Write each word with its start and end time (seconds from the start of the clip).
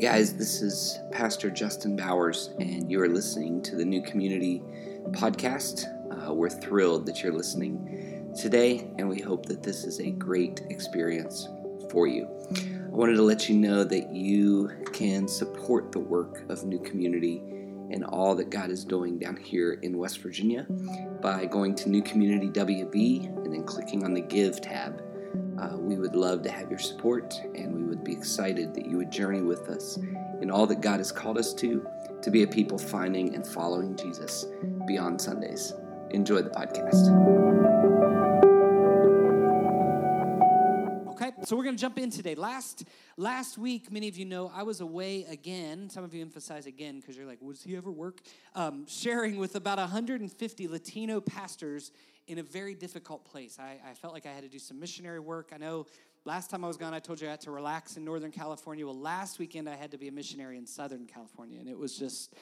guys, 0.00 0.32
this 0.32 0.62
is 0.62 0.98
Pastor 1.12 1.50
Justin 1.50 1.94
Bowers, 1.94 2.54
and 2.58 2.90
you 2.90 3.02
are 3.02 3.08
listening 3.08 3.60
to 3.64 3.76
the 3.76 3.84
New 3.84 4.00
Community 4.00 4.62
Podcast. 5.10 5.84
Uh, 6.10 6.32
we're 6.32 6.48
thrilled 6.48 7.04
that 7.04 7.22
you're 7.22 7.34
listening 7.34 8.32
today, 8.34 8.90
and 8.96 9.06
we 9.10 9.20
hope 9.20 9.44
that 9.44 9.62
this 9.62 9.84
is 9.84 10.00
a 10.00 10.10
great 10.12 10.62
experience 10.70 11.48
for 11.90 12.06
you. 12.06 12.26
I 12.56 12.88
wanted 12.88 13.16
to 13.16 13.22
let 13.22 13.50
you 13.50 13.56
know 13.56 13.84
that 13.84 14.10
you 14.10 14.70
can 14.94 15.28
support 15.28 15.92
the 15.92 15.98
work 15.98 16.48
of 16.48 16.64
New 16.64 16.80
Community 16.80 17.42
and 17.90 18.02
all 18.02 18.34
that 18.36 18.48
God 18.48 18.70
is 18.70 18.86
doing 18.86 19.18
down 19.18 19.36
here 19.36 19.74
in 19.82 19.98
West 19.98 20.22
Virginia 20.22 20.64
by 21.20 21.44
going 21.44 21.74
to 21.74 21.90
New 21.90 22.02
Community 22.02 22.48
WV 22.48 23.26
and 23.44 23.52
then 23.52 23.64
clicking 23.64 24.02
on 24.04 24.14
the 24.14 24.22
Give 24.22 24.62
tab. 24.62 25.09
Uh, 25.60 25.76
we 25.76 25.96
would 25.96 26.16
love 26.16 26.42
to 26.42 26.50
have 26.50 26.70
your 26.70 26.78
support, 26.78 27.38
and 27.54 27.74
we 27.74 27.82
would 27.82 28.02
be 28.02 28.12
excited 28.12 28.72
that 28.72 28.86
you 28.86 28.96
would 28.96 29.12
journey 29.12 29.42
with 29.42 29.68
us 29.68 29.98
in 30.40 30.50
all 30.50 30.66
that 30.66 30.80
God 30.80 31.00
has 31.00 31.12
called 31.12 31.36
us 31.36 31.52
to, 31.54 31.86
to 32.22 32.30
be 32.30 32.44
a 32.44 32.46
people 32.46 32.78
finding 32.78 33.34
and 33.34 33.46
following 33.46 33.94
Jesus 33.94 34.46
beyond 34.86 35.20
Sundays. 35.20 35.74
Enjoy 36.12 36.40
the 36.40 36.48
podcast. 36.48 37.10
Okay, 41.10 41.32
so 41.44 41.54
we're 41.56 41.64
going 41.64 41.76
to 41.76 41.80
jump 41.80 41.98
in 41.98 42.08
today. 42.08 42.34
Last 42.34 42.84
last 43.18 43.58
week, 43.58 43.92
many 43.92 44.08
of 44.08 44.16
you 44.16 44.24
know 44.24 44.50
I 44.54 44.62
was 44.62 44.80
away 44.80 45.24
again. 45.24 45.90
Some 45.90 46.04
of 46.04 46.14
you 46.14 46.22
emphasize 46.22 46.64
again 46.64 47.00
because 47.00 47.18
you're 47.18 47.26
like, 47.26 47.42
"Was 47.42 47.62
he 47.62 47.76
ever 47.76 47.90
work?" 47.90 48.22
Um, 48.54 48.86
sharing 48.88 49.36
with 49.36 49.56
about 49.56 49.76
150 49.76 50.68
Latino 50.68 51.20
pastors 51.20 51.92
in 52.30 52.38
a 52.38 52.42
very 52.44 52.74
difficult 52.74 53.24
place. 53.24 53.58
I, 53.58 53.78
I, 53.90 53.94
felt 53.94 54.14
like 54.14 54.24
I 54.24 54.30
had 54.30 54.44
to 54.44 54.48
do 54.48 54.60
some 54.60 54.78
missionary 54.78 55.18
work. 55.18 55.50
I 55.52 55.56
know 55.56 55.86
last 56.24 56.48
time 56.48 56.64
I 56.64 56.68
was 56.68 56.76
gone, 56.76 56.94
I 56.94 57.00
told 57.00 57.20
you 57.20 57.26
I 57.26 57.32
had 57.32 57.40
to 57.40 57.50
relax 57.50 57.96
in 57.96 58.04
Northern 58.04 58.30
California. 58.30 58.86
Well, 58.86 58.96
last 58.96 59.40
weekend 59.40 59.68
I 59.68 59.74
had 59.74 59.90
to 59.90 59.98
be 59.98 60.06
a 60.06 60.12
missionary 60.12 60.56
in 60.56 60.64
Southern 60.64 61.06
California, 61.06 61.58
and 61.58 61.68
it 61.68 61.76
was 61.76 61.98
just 61.98 62.32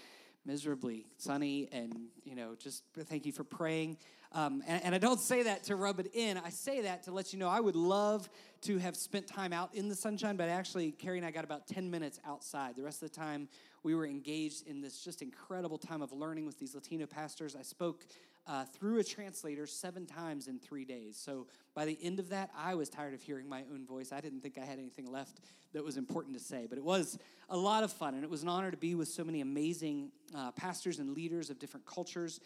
miserably 0.44 1.06
sunny. 1.16 1.70
And 1.72 2.08
you 2.22 2.36
know, 2.36 2.54
just 2.54 2.84
thank 3.06 3.24
you 3.24 3.32
for 3.32 3.44
praying. 3.44 3.96
Um, 4.32 4.62
and, 4.66 4.84
and 4.84 4.94
I 4.94 4.98
don't 4.98 5.20
say 5.20 5.44
that 5.44 5.64
to 5.64 5.76
rub 5.76 6.00
it 6.00 6.10
in. 6.14 6.36
I 6.36 6.50
say 6.50 6.82
that 6.82 7.04
to 7.04 7.10
let 7.10 7.32
you 7.32 7.38
know 7.38 7.48
I 7.48 7.60
would 7.60 7.76
love 7.76 8.28
to 8.62 8.76
have 8.76 8.94
spent 8.94 9.26
time 9.26 9.54
out 9.54 9.74
in 9.74 9.88
the 9.88 9.94
sunshine, 9.94 10.36
but 10.36 10.50
actually, 10.50 10.92
Carrie 10.92 11.16
and 11.16 11.26
I 11.26 11.30
got 11.30 11.44
about 11.44 11.66
10 11.66 11.90
minutes 11.90 12.20
outside. 12.26 12.76
The 12.76 12.82
rest 12.82 13.02
of 13.02 13.10
the 13.10 13.16
time, 13.16 13.48
we 13.82 13.94
were 13.94 14.04
engaged 14.04 14.66
in 14.66 14.82
this 14.82 15.02
just 15.02 15.22
incredible 15.22 15.78
time 15.78 16.02
of 16.02 16.12
learning 16.12 16.44
with 16.44 16.58
these 16.58 16.74
Latino 16.74 17.06
pastors. 17.06 17.56
I 17.56 17.62
spoke 17.62 18.04
uh, 18.48 18.64
through 18.64 18.98
a 18.98 19.04
translator 19.04 19.66
seven 19.66 20.06
times 20.06 20.48
in 20.48 20.58
three 20.58 20.84
days. 20.84 21.16
So 21.16 21.46
by 21.74 21.84
the 21.84 21.98
end 22.02 22.18
of 22.18 22.30
that, 22.30 22.50
I 22.56 22.74
was 22.74 22.88
tired 22.88 23.12
of 23.12 23.22
hearing 23.22 23.48
my 23.48 23.62
own 23.72 23.84
voice. 23.86 24.10
I 24.10 24.20
didn't 24.20 24.40
think 24.40 24.58
I 24.58 24.64
had 24.64 24.78
anything 24.78 25.12
left 25.12 25.40
that 25.74 25.84
was 25.84 25.98
important 25.98 26.34
to 26.34 26.42
say, 26.42 26.66
but 26.66 26.78
it 26.78 26.84
was 26.84 27.18
a 27.50 27.56
lot 27.56 27.84
of 27.84 27.92
fun, 27.92 28.14
and 28.14 28.24
it 28.24 28.30
was 28.30 28.42
an 28.42 28.48
honor 28.48 28.70
to 28.70 28.76
be 28.76 28.94
with 28.94 29.08
so 29.08 29.22
many 29.22 29.42
amazing 29.42 30.10
uh, 30.34 30.50
pastors 30.52 30.98
and 30.98 31.14
leaders 31.14 31.50
of 31.50 31.58
different 31.58 31.84
cultures. 31.84 32.40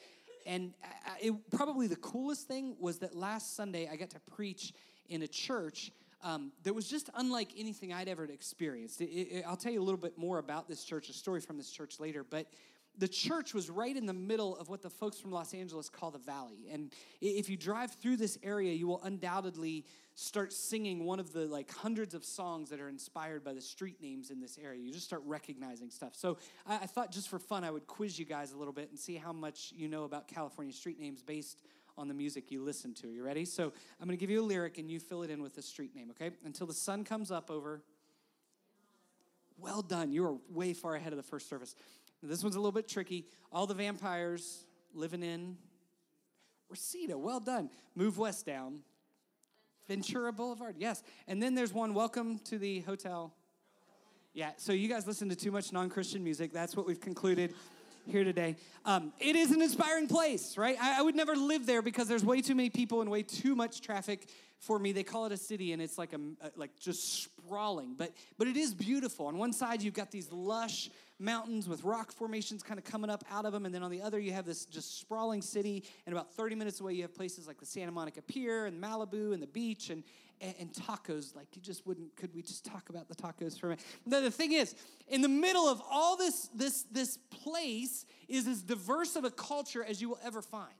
And 0.44 0.74
it, 1.20 1.32
probably 1.52 1.86
the 1.86 1.96
coolest 1.96 2.48
thing 2.48 2.74
was 2.80 2.98
that 2.98 3.14
last 3.14 3.54
Sunday 3.54 3.88
I 3.90 3.94
got 3.94 4.10
to 4.10 4.20
preach 4.20 4.72
in 5.08 5.22
a 5.22 5.28
church 5.28 5.92
um, 6.24 6.52
that 6.64 6.74
was 6.74 6.88
just 6.88 7.10
unlike 7.14 7.50
anything 7.56 7.92
I'd 7.92 8.08
ever 8.08 8.24
experienced. 8.24 9.00
It, 9.00 9.10
it, 9.10 9.44
I'll 9.46 9.56
tell 9.56 9.72
you 9.72 9.80
a 9.80 9.84
little 9.84 10.00
bit 10.00 10.18
more 10.18 10.38
about 10.38 10.68
this 10.68 10.84
church, 10.84 11.08
a 11.08 11.12
story 11.12 11.40
from 11.40 11.58
this 11.58 11.70
church 11.70 12.00
later, 12.00 12.24
but 12.24 12.46
the 12.98 13.08
church 13.08 13.54
was 13.54 13.70
right 13.70 13.96
in 13.96 14.06
the 14.06 14.12
middle 14.12 14.56
of 14.56 14.68
what 14.68 14.82
the 14.82 14.90
folks 14.90 15.18
from 15.18 15.30
Los 15.30 15.54
Angeles 15.54 15.88
call 15.88 16.10
the 16.10 16.18
valley. 16.18 16.66
And 16.70 16.92
if 17.20 17.48
you 17.48 17.56
drive 17.56 17.92
through 17.92 18.16
this 18.16 18.38
area, 18.42 18.72
you 18.72 18.86
will 18.86 19.00
undoubtedly 19.02 19.86
start 20.14 20.52
singing 20.52 21.04
one 21.04 21.18
of 21.18 21.32
the 21.32 21.46
like 21.46 21.70
hundreds 21.72 22.12
of 22.14 22.24
songs 22.24 22.68
that 22.68 22.80
are 22.80 22.88
inspired 22.88 23.42
by 23.42 23.54
the 23.54 23.62
street 23.62 23.96
names 24.02 24.30
in 24.30 24.40
this 24.40 24.58
area. 24.62 24.80
You 24.80 24.92
just 24.92 25.06
start 25.06 25.22
recognizing 25.24 25.90
stuff. 25.90 26.14
So 26.14 26.36
I, 26.66 26.74
I 26.74 26.86
thought 26.86 27.10
just 27.10 27.28
for 27.28 27.38
fun, 27.38 27.64
I 27.64 27.70
would 27.70 27.86
quiz 27.86 28.18
you 28.18 28.26
guys 28.26 28.52
a 28.52 28.58
little 28.58 28.74
bit 28.74 28.90
and 28.90 28.98
see 28.98 29.16
how 29.16 29.32
much 29.32 29.72
you 29.74 29.88
know 29.88 30.04
about 30.04 30.28
California 30.28 30.72
street 30.72 31.00
names 31.00 31.22
based 31.22 31.62
on 31.96 32.08
the 32.08 32.14
music 32.14 32.50
you 32.50 32.62
listen 32.62 32.94
to. 32.94 33.08
You 33.08 33.24
ready? 33.24 33.44
So 33.44 33.72
I'm 34.00 34.06
going 34.06 34.16
to 34.16 34.20
give 34.20 34.30
you 34.30 34.42
a 34.42 34.44
lyric 34.44 34.78
and 34.78 34.90
you 34.90 35.00
fill 35.00 35.22
it 35.22 35.30
in 35.30 35.42
with 35.42 35.56
a 35.58 35.62
street 35.62 35.94
name, 35.94 36.10
okay? 36.10 36.34
Until 36.44 36.66
the 36.66 36.74
sun 36.74 37.04
comes 37.04 37.30
up 37.30 37.50
over. 37.50 37.82
Well 39.58 39.82
done. 39.82 40.10
You 40.10 40.26
are 40.26 40.36
way 40.50 40.72
far 40.72 40.96
ahead 40.96 41.12
of 41.12 41.16
the 41.16 41.22
first 41.22 41.48
service. 41.48 41.74
This 42.22 42.44
one's 42.44 42.54
a 42.54 42.60
little 42.60 42.72
bit 42.72 42.88
tricky. 42.88 43.26
All 43.50 43.66
the 43.66 43.74
vampires 43.74 44.64
living 44.94 45.24
in 45.24 45.56
Reseda. 46.68 47.18
Well 47.18 47.40
done. 47.40 47.68
Move 47.96 48.16
west 48.16 48.46
down. 48.46 48.80
Ventura 49.88 50.32
Boulevard. 50.32 50.76
Yes. 50.78 51.02
And 51.26 51.42
then 51.42 51.56
there's 51.56 51.72
one. 51.72 51.94
Welcome 51.94 52.38
to 52.44 52.58
the 52.58 52.80
hotel. 52.80 53.34
Yeah. 54.34 54.52
So 54.56 54.72
you 54.72 54.88
guys 54.88 55.04
listen 55.04 55.28
to 55.30 55.36
too 55.36 55.50
much 55.50 55.72
non-Christian 55.72 56.22
music. 56.22 56.52
That's 56.52 56.76
what 56.76 56.86
we've 56.86 57.00
concluded 57.00 57.54
here 58.06 58.22
today. 58.22 58.54
Um, 58.84 59.12
it 59.18 59.34
is 59.34 59.50
an 59.50 59.60
inspiring 59.60 60.06
place, 60.06 60.56
right? 60.56 60.76
I, 60.80 61.00
I, 61.00 61.02
would 61.02 61.14
never 61.14 61.34
live 61.34 61.66
there 61.66 61.82
because 61.82 62.08
there's 62.08 62.24
way 62.24 62.40
too 62.40 62.54
many 62.54 62.70
people 62.70 63.00
and 63.00 63.10
way 63.10 63.22
too 63.22 63.54
much 63.54 63.80
traffic 63.80 64.28
for 64.58 64.78
me. 64.78 64.92
They 64.92 65.02
call 65.02 65.26
it 65.26 65.32
a 65.32 65.36
city, 65.36 65.72
and 65.72 65.80
it's 65.80 65.98
like 65.98 66.12
a 66.12 66.20
like 66.56 66.70
just 66.80 67.24
sprawling, 67.24 67.94
but 67.96 68.12
but 68.38 68.48
it 68.48 68.56
is 68.56 68.74
beautiful. 68.74 69.26
On 69.26 69.38
one 69.38 69.52
side, 69.52 69.82
you've 69.82 69.94
got 69.94 70.10
these 70.10 70.30
lush 70.32 70.90
mountains 71.18 71.68
with 71.68 71.84
rock 71.84 72.12
formations 72.12 72.62
kind 72.62 72.78
of 72.78 72.84
coming 72.84 73.10
up 73.10 73.24
out 73.30 73.44
of 73.44 73.52
them. 73.52 73.66
And 73.66 73.74
then 73.74 73.82
on 73.82 73.90
the 73.90 74.02
other, 74.02 74.18
you 74.18 74.32
have 74.32 74.44
this 74.44 74.64
just 74.64 75.00
sprawling 75.00 75.42
city. 75.42 75.84
And 76.06 76.14
about 76.14 76.32
30 76.32 76.54
minutes 76.56 76.80
away, 76.80 76.94
you 76.94 77.02
have 77.02 77.14
places 77.14 77.46
like 77.46 77.58
the 77.58 77.66
Santa 77.66 77.92
Monica 77.92 78.22
Pier 78.22 78.66
and 78.66 78.82
Malibu 78.82 79.32
and 79.32 79.42
the 79.42 79.46
beach 79.46 79.90
and, 79.90 80.02
and, 80.40 80.54
and 80.58 80.72
tacos. 80.72 81.34
Like 81.36 81.48
you 81.54 81.62
just 81.62 81.86
wouldn't, 81.86 82.14
could 82.16 82.34
we 82.34 82.42
just 82.42 82.64
talk 82.64 82.88
about 82.88 83.08
the 83.08 83.14
tacos 83.14 83.58
for 83.58 83.66
a 83.66 83.70
minute? 83.70 83.84
The, 84.06 84.20
the 84.20 84.30
thing 84.30 84.52
is, 84.52 84.74
in 85.08 85.22
the 85.22 85.28
middle 85.28 85.68
of 85.68 85.80
all 85.90 86.16
this, 86.16 86.48
this, 86.54 86.84
this 86.90 87.18
place 87.30 88.04
is 88.28 88.46
as 88.46 88.62
diverse 88.62 89.16
of 89.16 89.24
a 89.24 89.30
culture 89.30 89.84
as 89.84 90.00
you 90.00 90.08
will 90.08 90.20
ever 90.24 90.42
find. 90.42 90.72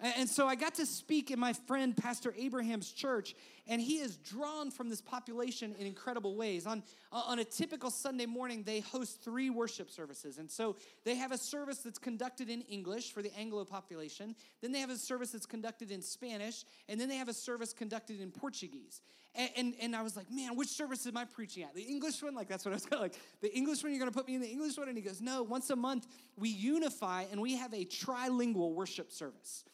And 0.00 0.28
so 0.28 0.48
I 0.48 0.56
got 0.56 0.74
to 0.74 0.86
speak 0.86 1.30
in 1.30 1.38
my 1.38 1.52
friend 1.52 1.96
Pastor 1.96 2.34
Abraham's 2.36 2.90
church, 2.90 3.34
and 3.68 3.80
he 3.80 3.98
is 3.98 4.16
drawn 4.16 4.70
from 4.70 4.90
this 4.90 5.00
population 5.00 5.74
in 5.78 5.86
incredible 5.86 6.34
ways. 6.34 6.66
On, 6.66 6.82
uh, 7.12 7.22
on 7.26 7.38
a 7.38 7.44
typical 7.44 7.90
Sunday 7.90 8.26
morning, 8.26 8.64
they 8.64 8.80
host 8.80 9.22
three 9.22 9.50
worship 9.50 9.90
services. 9.90 10.38
And 10.38 10.50
so 10.50 10.76
they 11.04 11.14
have 11.14 11.30
a 11.30 11.38
service 11.38 11.78
that's 11.78 11.98
conducted 11.98 12.50
in 12.50 12.62
English 12.62 13.12
for 13.12 13.22
the 13.22 13.32
Anglo 13.38 13.64
population, 13.64 14.34
then 14.60 14.72
they 14.72 14.80
have 14.80 14.90
a 14.90 14.96
service 14.96 15.30
that's 15.30 15.46
conducted 15.46 15.90
in 15.92 16.02
Spanish, 16.02 16.64
and 16.88 17.00
then 17.00 17.08
they 17.08 17.16
have 17.16 17.28
a 17.28 17.34
service 17.34 17.72
conducted 17.72 18.20
in 18.20 18.30
Portuguese. 18.30 19.00
And, 19.36 19.50
and, 19.56 19.74
and 19.80 19.96
I 19.96 20.02
was 20.02 20.16
like, 20.16 20.30
man, 20.30 20.56
which 20.56 20.68
service 20.68 21.06
am 21.06 21.16
I 21.16 21.24
preaching 21.24 21.64
at? 21.64 21.74
The 21.74 21.82
English 21.82 22.22
one? 22.22 22.34
Like, 22.34 22.48
that's 22.48 22.64
what 22.64 22.72
I 22.72 22.74
was 22.74 22.90
like, 23.00 23.14
the 23.40 23.54
English 23.54 23.82
one, 23.82 23.92
you're 23.92 23.98
going 23.98 24.10
to 24.10 24.16
put 24.16 24.28
me 24.28 24.36
in 24.36 24.40
the 24.40 24.48
English 24.48 24.76
one? 24.78 24.88
And 24.88 24.96
he 24.96 25.02
goes, 25.02 25.20
no, 25.20 25.42
once 25.42 25.70
a 25.70 25.76
month 25.76 26.06
we 26.36 26.48
unify 26.48 27.24
and 27.30 27.40
we 27.40 27.56
have 27.56 27.72
a 27.74 27.84
trilingual 27.84 28.74
worship 28.74 29.10
service. 29.10 29.64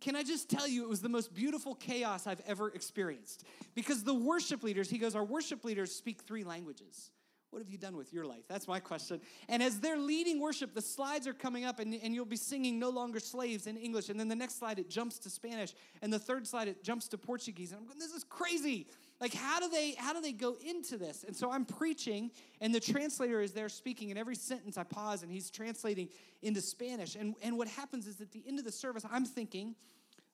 Can 0.00 0.14
I 0.14 0.22
just 0.22 0.50
tell 0.50 0.68
you, 0.68 0.82
it 0.82 0.88
was 0.88 1.00
the 1.00 1.08
most 1.08 1.34
beautiful 1.34 1.74
chaos 1.74 2.26
I've 2.26 2.42
ever 2.46 2.68
experienced. 2.70 3.44
Because 3.74 4.04
the 4.04 4.14
worship 4.14 4.62
leaders, 4.62 4.90
he 4.90 4.98
goes, 4.98 5.14
our 5.14 5.24
worship 5.24 5.64
leaders 5.64 5.94
speak 5.94 6.22
three 6.22 6.44
languages. 6.44 7.10
What 7.56 7.64
have 7.64 7.72
you 7.72 7.78
done 7.78 7.96
with 7.96 8.12
your 8.12 8.26
life? 8.26 8.42
That's 8.48 8.68
my 8.68 8.80
question. 8.80 9.18
And 9.48 9.62
as 9.62 9.80
they're 9.80 9.96
leading 9.96 10.40
worship, 10.42 10.74
the 10.74 10.82
slides 10.82 11.26
are 11.26 11.32
coming 11.32 11.64
up, 11.64 11.80
and, 11.80 11.94
and 12.02 12.14
you'll 12.14 12.26
be 12.26 12.36
singing 12.36 12.78
No 12.78 12.90
Longer 12.90 13.18
Slaves 13.18 13.66
in 13.66 13.78
English. 13.78 14.10
And 14.10 14.20
then 14.20 14.28
the 14.28 14.36
next 14.36 14.58
slide, 14.58 14.78
it 14.78 14.90
jumps 14.90 15.18
to 15.20 15.30
Spanish. 15.30 15.72
And 16.02 16.12
the 16.12 16.18
third 16.18 16.46
slide, 16.46 16.68
it 16.68 16.84
jumps 16.84 17.08
to 17.08 17.16
Portuguese. 17.16 17.72
And 17.72 17.80
I'm 17.80 17.86
going, 17.86 17.98
this 17.98 18.12
is 18.12 18.24
crazy. 18.24 18.88
Like, 19.22 19.32
how 19.32 19.58
do 19.58 19.70
they 19.70 19.92
how 19.92 20.12
do 20.12 20.20
they 20.20 20.32
go 20.32 20.58
into 20.62 20.98
this? 20.98 21.24
And 21.26 21.34
so 21.34 21.50
I'm 21.50 21.64
preaching, 21.64 22.30
and 22.60 22.74
the 22.74 22.80
translator 22.80 23.40
is 23.40 23.52
there 23.52 23.70
speaking, 23.70 24.10
and 24.10 24.18
every 24.18 24.36
sentence 24.36 24.76
I 24.76 24.82
pause, 24.82 25.22
and 25.22 25.32
he's 25.32 25.48
translating 25.48 26.10
into 26.42 26.60
Spanish. 26.60 27.16
And, 27.16 27.36
and 27.42 27.56
what 27.56 27.68
happens 27.68 28.06
is 28.06 28.20
at 28.20 28.32
the 28.32 28.44
end 28.46 28.58
of 28.58 28.66
the 28.66 28.72
service, 28.72 29.06
I'm 29.10 29.24
thinking, 29.24 29.76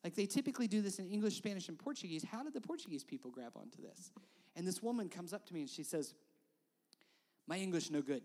like 0.02 0.16
they 0.16 0.26
typically 0.26 0.66
do 0.66 0.82
this 0.82 0.98
in 0.98 1.06
English, 1.06 1.36
Spanish, 1.36 1.68
and 1.68 1.78
Portuguese. 1.78 2.24
How 2.24 2.42
did 2.42 2.52
the 2.52 2.60
Portuguese 2.60 3.04
people 3.04 3.30
grab 3.30 3.52
onto 3.54 3.80
this? 3.80 4.10
And 4.56 4.66
this 4.66 4.82
woman 4.82 5.08
comes 5.08 5.32
up 5.32 5.46
to 5.46 5.54
me 5.54 5.60
and 5.60 5.70
she 5.70 5.84
says, 5.84 6.14
My 7.46 7.56
English 7.56 7.90
no 7.90 8.02
good. 8.02 8.22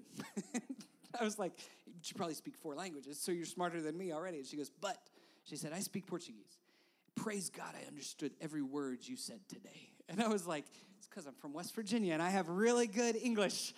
I 1.20 1.24
was 1.24 1.40
like, 1.40 1.54
You 2.04 2.16
probably 2.16 2.36
speak 2.36 2.56
four 2.58 2.76
languages, 2.76 3.20
so 3.20 3.32
you're 3.32 3.46
smarter 3.46 3.82
than 3.82 3.98
me 3.98 4.12
already. 4.12 4.38
And 4.38 4.46
she 4.46 4.58
goes, 4.58 4.70
But 4.82 4.98
she 5.44 5.56
said, 5.56 5.74
I 5.74 5.80
speak 5.80 6.08
Portuguese. 6.08 6.58
Praise 7.16 7.50
God, 7.50 7.74
I 7.74 7.88
understood 7.88 8.32
every 8.42 8.62
word 8.62 9.00
you 9.02 9.16
said 9.16 9.40
today. 9.48 9.90
And 10.10 10.24
I 10.24 10.30
was 10.30 10.48
like, 10.48 10.64
It's 10.98 11.08
because 11.08 11.26
I'm 11.26 11.34
from 11.34 11.52
West 11.52 11.76
Virginia 11.76 12.14
and 12.14 12.22
I 12.22 12.30
have 12.30 12.48
really 12.48 12.88
good 12.88 13.18
English. 13.18 13.74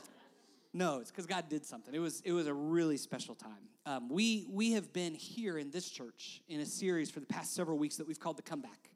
no, 0.72 1.00
it's 1.00 1.10
because 1.10 1.26
God 1.26 1.50
did 1.50 1.66
something. 1.66 1.94
It 1.94 1.98
was, 1.98 2.22
it 2.22 2.32
was 2.32 2.46
a 2.46 2.54
really 2.54 2.96
special 2.96 3.34
time. 3.34 3.68
Um, 3.84 4.08
we, 4.08 4.46
we 4.48 4.72
have 4.72 4.92
been 4.92 5.14
here 5.14 5.58
in 5.58 5.70
this 5.70 5.90
church 5.90 6.40
in 6.48 6.60
a 6.60 6.66
series 6.66 7.10
for 7.10 7.20
the 7.20 7.26
past 7.26 7.54
several 7.54 7.76
weeks 7.76 7.96
that 7.96 8.06
we've 8.06 8.20
called 8.20 8.38
The 8.38 8.42
Comeback. 8.42 8.90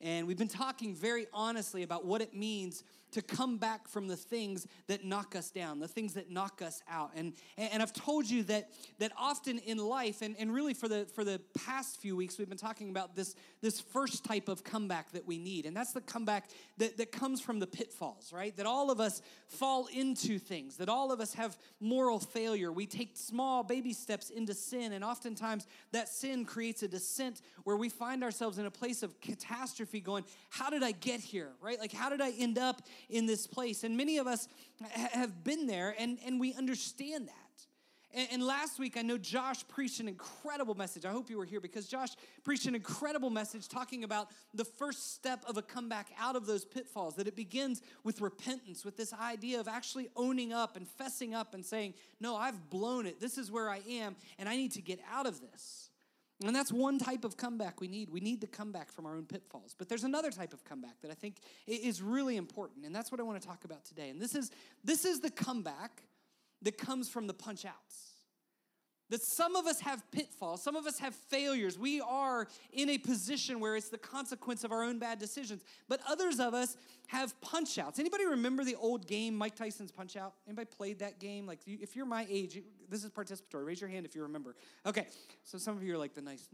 And 0.00 0.26
we've 0.26 0.38
been 0.38 0.48
talking 0.48 0.94
very 0.94 1.26
honestly 1.32 1.82
about 1.82 2.04
what 2.04 2.20
it 2.20 2.34
means 2.34 2.84
to 3.10 3.22
come 3.22 3.56
back 3.56 3.88
from 3.88 4.06
the 4.06 4.16
things 4.16 4.66
that 4.86 5.04
knock 5.04 5.34
us 5.34 5.50
down, 5.50 5.80
the 5.80 5.88
things 5.88 6.14
that 6.14 6.30
knock 6.30 6.60
us 6.60 6.82
out. 6.90 7.10
And, 7.16 7.32
and 7.56 7.82
I've 7.82 7.92
told 7.92 8.28
you 8.28 8.42
that, 8.44 8.68
that 8.98 9.12
often 9.16 9.58
in 9.58 9.78
life, 9.78 10.20
and, 10.20 10.36
and 10.38 10.52
really 10.52 10.74
for 10.74 10.88
the, 10.88 11.06
for 11.14 11.24
the 11.24 11.40
past 11.64 12.00
few 12.00 12.16
weeks, 12.16 12.38
we've 12.38 12.50
been 12.50 12.58
talking 12.58 12.90
about 12.90 13.16
this, 13.16 13.34
this 13.62 13.80
first 13.80 14.24
type 14.24 14.48
of 14.48 14.62
comeback 14.62 15.12
that 15.12 15.26
we 15.26 15.38
need. 15.38 15.64
And 15.64 15.74
that's 15.74 15.92
the 15.92 16.02
comeback 16.02 16.50
that, 16.76 16.98
that 16.98 17.10
comes 17.10 17.40
from 17.40 17.60
the 17.60 17.66
pitfalls, 17.66 18.30
right? 18.32 18.54
That 18.58 18.66
all 18.66 18.90
of 18.90 19.00
us 19.00 19.22
fall 19.46 19.86
into 19.86 20.38
things, 20.38 20.76
that 20.76 20.90
all 20.90 21.10
of 21.10 21.20
us 21.20 21.32
have 21.34 21.56
moral 21.80 22.18
failure. 22.18 22.70
We 22.70 22.86
take 22.86 23.16
small 23.16 23.62
baby 23.62 23.94
steps 23.94 24.28
into 24.28 24.52
sin, 24.52 24.92
and 24.92 25.02
oftentimes 25.02 25.66
that 25.92 26.10
sin 26.10 26.44
creates 26.44 26.82
a 26.82 26.88
descent 26.88 27.40
where 27.64 27.76
we 27.76 27.88
find 27.88 28.22
ourselves 28.22 28.58
in 28.58 28.66
a 28.66 28.70
place 28.70 29.02
of 29.02 29.18
catastrophe 29.22 29.87
going, 30.00 30.24
How 30.50 30.70
did 30.70 30.82
I 30.82 30.92
get 30.92 31.20
here, 31.20 31.50
right? 31.60 31.78
Like, 31.78 31.92
how 31.92 32.08
did 32.08 32.20
I 32.20 32.30
end 32.30 32.58
up 32.58 32.82
in 33.08 33.26
this 33.26 33.46
place. 33.46 33.84
And 33.84 33.96
many 33.96 34.18
of 34.18 34.26
us 34.26 34.48
have 35.12 35.44
been 35.44 35.66
there 35.66 35.94
and, 35.98 36.18
and 36.24 36.40
we 36.40 36.54
understand 36.54 37.28
that. 37.28 37.34
And 38.32 38.42
last 38.42 38.78
week, 38.78 38.96
I 38.96 39.02
know 39.02 39.18
Josh 39.18 39.68
preached 39.68 40.00
an 40.00 40.08
incredible 40.08 40.74
message. 40.74 41.04
I 41.04 41.10
hope 41.10 41.28
you 41.28 41.36
were 41.36 41.44
here 41.44 41.60
because 41.60 41.86
Josh 41.86 42.08
preached 42.42 42.64
an 42.64 42.74
incredible 42.74 43.28
message 43.28 43.68
talking 43.68 44.02
about 44.02 44.28
the 44.54 44.64
first 44.64 45.14
step 45.14 45.44
of 45.46 45.58
a 45.58 45.62
comeback 45.62 46.08
out 46.18 46.34
of 46.34 46.46
those 46.46 46.64
pitfalls, 46.64 47.16
that 47.16 47.28
it 47.28 47.36
begins 47.36 47.82
with 48.04 48.22
repentance, 48.22 48.82
with 48.82 48.96
this 48.96 49.12
idea 49.12 49.60
of 49.60 49.68
actually 49.68 50.08
owning 50.16 50.54
up 50.54 50.78
and 50.78 50.86
fessing 50.98 51.34
up 51.34 51.52
and 51.52 51.64
saying, 51.66 51.92
No, 52.18 52.34
I've 52.34 52.70
blown 52.70 53.04
it. 53.04 53.20
This 53.20 53.36
is 53.36 53.52
where 53.52 53.68
I 53.68 53.82
am, 53.86 54.16
and 54.38 54.48
I 54.48 54.56
need 54.56 54.72
to 54.72 54.82
get 54.82 55.00
out 55.12 55.26
of 55.26 55.42
this. 55.42 55.87
And 56.44 56.54
that's 56.54 56.72
one 56.72 56.98
type 56.98 57.24
of 57.24 57.36
comeback 57.36 57.80
we 57.80 57.88
need. 57.88 58.10
We 58.10 58.20
need 58.20 58.40
the 58.40 58.46
comeback 58.46 58.92
from 58.92 59.06
our 59.06 59.16
own 59.16 59.26
pitfalls. 59.26 59.74
But 59.76 59.88
there's 59.88 60.04
another 60.04 60.30
type 60.30 60.52
of 60.52 60.64
comeback 60.64 61.00
that 61.02 61.10
I 61.10 61.14
think 61.14 61.36
is 61.66 62.00
really 62.00 62.36
important, 62.36 62.86
and 62.86 62.94
that's 62.94 63.10
what 63.10 63.20
I 63.20 63.24
want 63.24 63.40
to 63.40 63.46
talk 63.46 63.64
about 63.64 63.84
today. 63.84 64.08
And 64.10 64.20
this 64.20 64.34
is 64.34 64.50
this 64.84 65.04
is 65.04 65.20
the 65.20 65.30
comeback 65.30 66.02
that 66.62 66.78
comes 66.78 67.08
from 67.08 67.26
the 67.26 67.34
punch 67.34 67.64
outs. 67.64 68.07
That 69.10 69.22
some 69.22 69.56
of 69.56 69.66
us 69.66 69.80
have 69.80 70.02
pitfalls, 70.10 70.62
some 70.62 70.76
of 70.76 70.86
us 70.86 70.98
have 70.98 71.14
failures. 71.14 71.78
We 71.78 72.00
are 72.00 72.46
in 72.72 72.90
a 72.90 72.98
position 72.98 73.58
where 73.58 73.74
it's 73.74 73.88
the 73.88 73.98
consequence 73.98 74.64
of 74.64 74.72
our 74.72 74.82
own 74.82 74.98
bad 74.98 75.18
decisions. 75.18 75.62
But 75.88 76.00
others 76.06 76.40
of 76.40 76.52
us 76.52 76.76
have 77.06 77.38
punch 77.40 77.78
outs. 77.78 77.98
Anybody 77.98 78.26
remember 78.26 78.64
the 78.64 78.76
old 78.76 79.06
game, 79.06 79.34
Mike 79.34 79.56
Tyson's 79.56 79.90
Punch 79.90 80.16
Out? 80.16 80.34
Anybody 80.46 80.68
played 80.76 80.98
that 80.98 81.18
game? 81.18 81.46
Like, 81.46 81.60
if 81.66 81.96
you're 81.96 82.06
my 82.06 82.26
age, 82.28 82.60
this 82.88 83.02
is 83.02 83.10
participatory. 83.10 83.66
Raise 83.66 83.80
your 83.80 83.88
hand 83.88 84.04
if 84.04 84.14
you 84.14 84.22
remember. 84.22 84.56
Okay, 84.84 85.06
so 85.42 85.56
some 85.56 85.76
of 85.76 85.82
you 85.82 85.94
are 85.94 85.98
like 85.98 86.14
the 86.14 86.20
nice. 86.20 86.48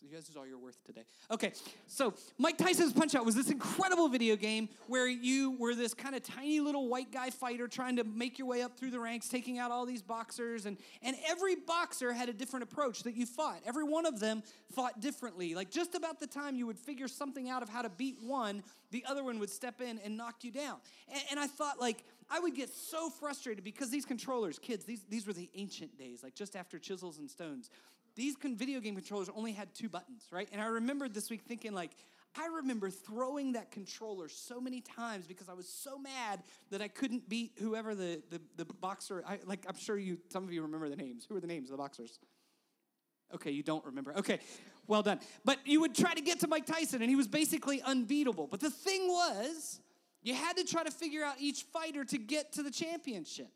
You 0.00 0.08
guys 0.08 0.28
is 0.28 0.36
all 0.36 0.46
you're 0.46 0.58
worth 0.58 0.82
today. 0.84 1.02
Okay, 1.30 1.52
so 1.86 2.14
Mike 2.38 2.56
Tyson's 2.56 2.94
Punch 2.94 3.14
Out 3.14 3.26
was 3.26 3.34
this 3.34 3.50
incredible 3.50 4.08
video 4.08 4.34
game 4.34 4.68
where 4.86 5.06
you 5.06 5.56
were 5.58 5.74
this 5.74 5.92
kind 5.92 6.14
of 6.14 6.22
tiny 6.22 6.60
little 6.60 6.88
white 6.88 7.12
guy 7.12 7.28
fighter 7.28 7.68
trying 7.68 7.96
to 7.96 8.04
make 8.04 8.38
your 8.38 8.48
way 8.48 8.62
up 8.62 8.78
through 8.78 8.92
the 8.92 9.00
ranks, 9.00 9.28
taking 9.28 9.58
out 9.58 9.70
all 9.70 9.84
these 9.84 10.00
boxers, 10.00 10.64
and, 10.64 10.78
and 11.02 11.16
every 11.28 11.56
boxer 11.56 12.14
had 12.14 12.30
a 12.30 12.32
different 12.32 12.62
approach 12.62 13.02
that 13.02 13.14
you 13.14 13.26
fought. 13.26 13.60
Every 13.66 13.84
one 13.84 14.06
of 14.06 14.20
them 14.20 14.42
fought 14.72 15.00
differently. 15.00 15.54
Like 15.54 15.70
just 15.70 15.94
about 15.94 16.18
the 16.18 16.26
time 16.26 16.56
you 16.56 16.66
would 16.66 16.78
figure 16.78 17.08
something 17.08 17.50
out 17.50 17.62
of 17.62 17.68
how 17.68 17.82
to 17.82 17.90
beat 17.90 18.16
one, 18.22 18.62
the 18.90 19.04
other 19.06 19.22
one 19.22 19.38
would 19.38 19.50
step 19.50 19.82
in 19.82 19.98
and 19.98 20.16
knock 20.16 20.44
you 20.44 20.50
down. 20.50 20.78
And, 21.12 21.22
and 21.32 21.40
I 21.40 21.46
thought, 21.46 21.78
like, 21.78 22.04
I 22.30 22.40
would 22.40 22.54
get 22.54 22.70
so 22.70 23.10
frustrated 23.10 23.64
because 23.64 23.90
these 23.90 24.06
controllers, 24.06 24.58
kids, 24.58 24.84
these, 24.86 25.02
these 25.10 25.26
were 25.26 25.34
the 25.34 25.50
ancient 25.54 25.98
days, 25.98 26.22
like 26.22 26.34
just 26.34 26.56
after 26.56 26.78
chisels 26.78 27.18
and 27.18 27.30
stones 27.30 27.68
these 28.16 28.36
video 28.42 28.80
game 28.80 28.94
controllers 28.94 29.28
only 29.34 29.52
had 29.52 29.74
two 29.74 29.88
buttons, 29.88 30.26
right? 30.30 30.48
And 30.52 30.60
I 30.60 30.66
remembered 30.66 31.14
this 31.14 31.30
week 31.30 31.42
thinking, 31.46 31.72
like, 31.72 31.90
I 32.36 32.46
remember 32.46 32.90
throwing 32.90 33.52
that 33.52 33.70
controller 33.70 34.28
so 34.28 34.60
many 34.60 34.80
times 34.80 35.26
because 35.26 35.48
I 35.48 35.54
was 35.54 35.68
so 35.68 35.98
mad 35.98 36.42
that 36.70 36.82
I 36.82 36.88
couldn't 36.88 37.28
beat 37.28 37.52
whoever 37.58 37.94
the, 37.94 38.22
the, 38.30 38.40
the 38.56 38.64
boxer, 38.64 39.22
I, 39.26 39.38
like, 39.46 39.64
I'm 39.68 39.76
sure 39.76 39.96
you, 39.96 40.18
some 40.30 40.44
of 40.44 40.52
you 40.52 40.62
remember 40.62 40.88
the 40.88 40.96
names. 40.96 41.26
Who 41.28 41.36
are 41.36 41.40
the 41.40 41.46
names 41.46 41.70
of 41.70 41.76
the 41.76 41.82
boxers? 41.82 42.18
Okay, 43.34 43.50
you 43.50 43.62
don't 43.62 43.84
remember. 43.84 44.16
Okay, 44.16 44.40
well 44.86 45.02
done. 45.02 45.20
But 45.44 45.58
you 45.64 45.80
would 45.80 45.94
try 45.94 46.12
to 46.12 46.20
get 46.20 46.40
to 46.40 46.48
Mike 46.48 46.66
Tyson, 46.66 47.02
and 47.02 47.08
he 47.08 47.16
was 47.16 47.28
basically 47.28 47.80
unbeatable. 47.82 48.48
But 48.48 48.60
the 48.60 48.70
thing 48.70 49.08
was, 49.08 49.80
you 50.22 50.34
had 50.34 50.56
to 50.56 50.64
try 50.64 50.82
to 50.82 50.90
figure 50.90 51.24
out 51.24 51.36
each 51.38 51.62
fighter 51.62 52.04
to 52.04 52.18
get 52.18 52.52
to 52.54 52.62
the 52.62 52.70
championship. 52.70 53.48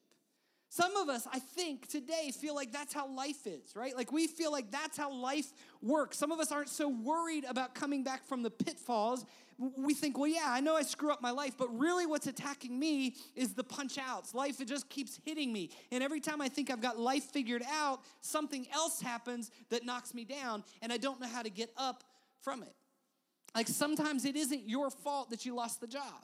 Some 0.71 0.97
of 0.97 1.09
us, 1.09 1.27
I 1.33 1.39
think, 1.39 1.89
today 1.89 2.31
feel 2.31 2.55
like 2.55 2.73
that's 2.73 2.93
how 2.93 3.09
life 3.09 3.47
is, 3.47 3.75
right? 3.75 3.97
Like 3.97 4.13
we 4.13 4.27
feel 4.27 4.53
like 4.53 4.71
that's 4.71 4.99
how 4.99 5.11
life 5.11 5.51
works. 5.81 6.19
Some 6.19 6.31
of 6.31 6.41
us 6.41 6.53
aren't 6.53 6.69
so 6.69 6.89
worried 6.89 7.45
about 7.49 7.75
coming 7.75 8.05
back 8.05 8.27
from 8.27 8.43
the 8.43 8.51
pitfalls. 8.51 9.25
We 9.59 9.95
think, 9.95 10.19
well, 10.19 10.29
yeah, 10.29 10.45
I 10.47 10.61
know 10.61 10.77
I 10.77 10.83
screw 10.83 11.11
up 11.11 11.23
my 11.23 11.31
life, 11.31 11.55
but 11.57 11.77
really 11.77 12.05
what's 12.05 12.27
attacking 12.27 12.79
me 12.79 13.17
is 13.35 13.55
the 13.55 13.65
punch 13.65 13.99
outs. 13.99 14.35
Life, 14.35 14.61
it 14.61 14.69
just 14.69 14.91
keeps 14.91 15.19
hitting 15.25 15.53
me. 15.53 15.71
And 15.91 16.03
every 16.03 16.21
time 16.21 16.43
I 16.43 16.49
think 16.49 16.71
I've 16.71 16.83
got 16.83 16.99
life 16.99 17.25
figured 17.25 17.65
out, 17.73 18.01
something 18.21 18.67
else 18.73 19.01
happens 19.01 19.51
that 19.71 19.87
knocks 19.87 20.13
me 20.13 20.25
down, 20.25 20.65
and 20.83 20.93
I 20.93 20.99
don't 20.99 21.19
know 21.19 21.27
how 21.27 21.43
to 21.43 21.51
get 21.51 21.71
up 21.79 22.05
from 22.43 22.63
it. 22.63 22.75
Like 23.55 23.69
sometimes 23.69 24.27
it 24.27 24.37
isn't 24.37 24.69
your 24.69 24.91
fault 24.91 25.31
that 25.31 25.47
you 25.47 25.55
lost 25.55 25.81
the 25.81 25.87
job. 25.87 26.23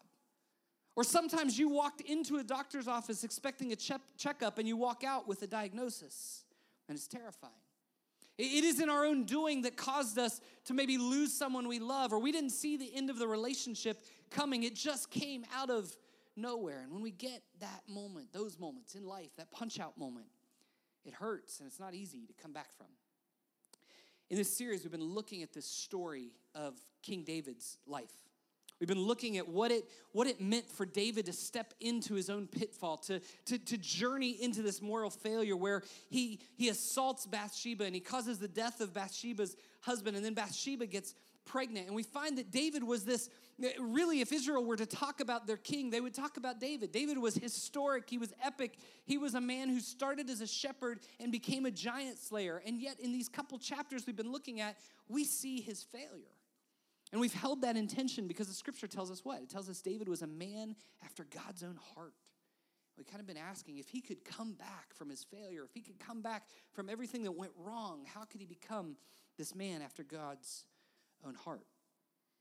Or 0.97 1.03
sometimes 1.03 1.59
you 1.59 1.69
walked 1.69 2.01
into 2.03 2.37
a 2.37 2.45
doctor's 2.45 2.87
office 2.87 3.25
expecting 3.25 3.73
a 3.73 3.77
check- 3.77 4.01
checkup 4.17 4.59
and 4.59 4.69
you 4.69 4.77
walk 4.77 5.03
out 5.03 5.27
with 5.27 5.43
a 5.43 5.47
diagnosis, 5.47 6.45
and 6.89 6.97
it's 6.97 7.09
terrifying. 7.09 7.53
It 8.37 8.65
isn't 8.65 8.89
our 8.89 9.05
own 9.05 9.25
doing 9.25 9.63
that 9.63 9.77
caused 9.77 10.19
us 10.19 10.41
to 10.65 10.75
maybe 10.75 10.99
lose 10.99 11.33
someone 11.33 11.69
we 11.69 11.79
love, 11.79 12.13
or 12.13 12.19
we 12.19 12.33
didn't 12.33 12.51
see 12.51 12.77
the 12.77 12.93
end 12.95 13.09
of 13.09 13.19
the 13.19 13.29
relationship 13.29 14.05
coming. 14.31 14.65
It 14.65 14.75
just 14.75 15.11
came 15.11 15.45
out 15.55 15.71
of 15.71 15.97
nowhere. 16.37 16.81
And 16.81 16.93
when 16.93 17.03
we 17.03 17.13
get 17.13 17.43
that 17.61 17.83
moment, 17.89 18.33
those 18.33 18.59
moments 18.59 18.97
in 18.97 19.05
life, 19.05 19.31
that 19.37 19.53
punch 19.53 19.79
out 19.79 19.97
moment, 19.97 20.27
it 21.05 21.15
hurts 21.15 21.61
and 21.61 21.69
it's 21.69 21.79
not 21.79 21.95
easy 21.95 22.27
to 22.27 22.33
come 22.43 22.53
back 22.53 22.73
from. 22.77 22.87
In 24.31 24.37
this 24.37 24.57
series, 24.57 24.83
we've 24.83 24.91
been 24.91 25.03
looking 25.03 25.43
at 25.43 25.53
this 25.53 25.67
story 25.67 26.33
of 26.55 26.75
King 27.03 27.23
David's 27.23 27.79
life. 27.87 28.11
We've 28.81 28.89
been 28.89 29.03
looking 29.03 29.39
at 29.39 29.49
what 29.49 29.71
it, 29.71 29.85
what 30.13 30.27
it 30.27 30.41
meant 30.41 30.69
for 30.69 30.85
David 30.85 31.27
to 31.27 31.33
step 31.33 31.75
into 31.81 32.15
his 32.15 32.29
own 32.29 32.47
pitfall, 32.47 32.99
to, 32.99 33.21
to, 33.47 33.59
to 33.59 33.79
journey 33.79 34.31
into 34.43 34.63
this 34.63 34.83
moral 34.83 35.11
failure 35.11 35.57
where 35.57 35.83
he, 36.11 36.41
he 36.57 36.69
assaults 36.69 37.27
Bathsheba 37.27 37.85
and 37.85 37.95
he 37.95 38.01
causes 38.01 38.39
the 38.39 38.49
death 38.49 38.81
of 38.81 38.93
Bathsheba's 38.93 39.57
husband, 39.81 40.17
and 40.17 40.25
then 40.25 40.35
Bathsheba 40.35 40.87
gets 40.87 41.15
pregnant. 41.45 41.87
And 41.87 41.95
we 41.95 42.03
find 42.03 42.39
that 42.39 42.51
David 42.51 42.83
was 42.83 43.05
this 43.05 43.31
really, 43.79 44.21
if 44.21 44.33
Israel 44.33 44.65
were 44.65 44.77
to 44.77 44.87
talk 44.87 45.21
about 45.21 45.47
their 45.47 45.57
king, 45.57 45.91
they 45.91 46.01
would 46.01 46.15
talk 46.15 46.37
about 46.37 46.61
David. 46.61 46.91
David 46.91 47.19
was 47.19 47.35
historic, 47.37 48.09
he 48.11 48.19
was 48.19 48.33
epic. 48.43 48.79
He 49.05 49.19
was 49.19 49.35
a 49.35 49.41
man 49.41 49.69
who 49.69 49.81
started 49.81 50.29
as 50.29 50.41
a 50.41 50.47
shepherd 50.47 51.01
and 51.21 51.31
became 51.31 51.67
a 51.67 51.71
giant 51.71 52.19
slayer. 52.19 52.61
And 52.67 52.81
yet, 52.81 52.99
in 52.99 53.13
these 53.13 53.29
couple 53.29 53.59
chapters 53.59 54.07
we've 54.07 54.17
been 54.17 54.33
looking 54.33 54.61
at, 54.61 54.77
we 55.09 55.25
see 55.25 55.61
his 55.61 55.83
failure. 55.83 56.34
And 57.15 57.21
we've 57.21 57.33
held 57.33 57.63
that 57.63 57.77
intention 57.77 58.27
because 58.27 58.49
the 58.49 58.55
scripture 58.55 58.89
tells 58.89 59.09
us 59.09 59.25
what? 59.25 59.41
It 59.41 59.49
tells 59.49 59.71
us 59.71 59.81
David 59.81 60.09
was 60.09 60.23
a 60.23 60.27
man 60.27 60.75
after 61.05 61.25
God's 61.25 61.63
own 61.63 61.79
heart. 61.95 62.13
We've 62.99 63.07
kind 63.07 63.21
of 63.21 63.27
been 63.29 63.37
asking 63.37 63.79
if 63.79 63.89
he 63.89 64.01
could 64.01 64.25
come 64.25 64.55
back 64.55 64.93
from 64.93 65.11
his 65.11 65.23
failure, 65.23 65.63
if 65.63 65.73
he 65.75 65.81
could 65.81 66.01
come 66.01 66.23
back 66.23 66.49
from 66.73 66.91
everything 66.91 67.23
that 67.23 67.31
went 67.31 67.53
wrong, 67.57 68.05
how 68.13 68.25
could 68.25 68.41
he 68.41 68.49
become 68.49 68.97
this 69.39 69.55
man 69.55 69.81
after 69.81 70.03
God's 70.03 70.65
own 71.25 71.37
heart? 71.37 71.63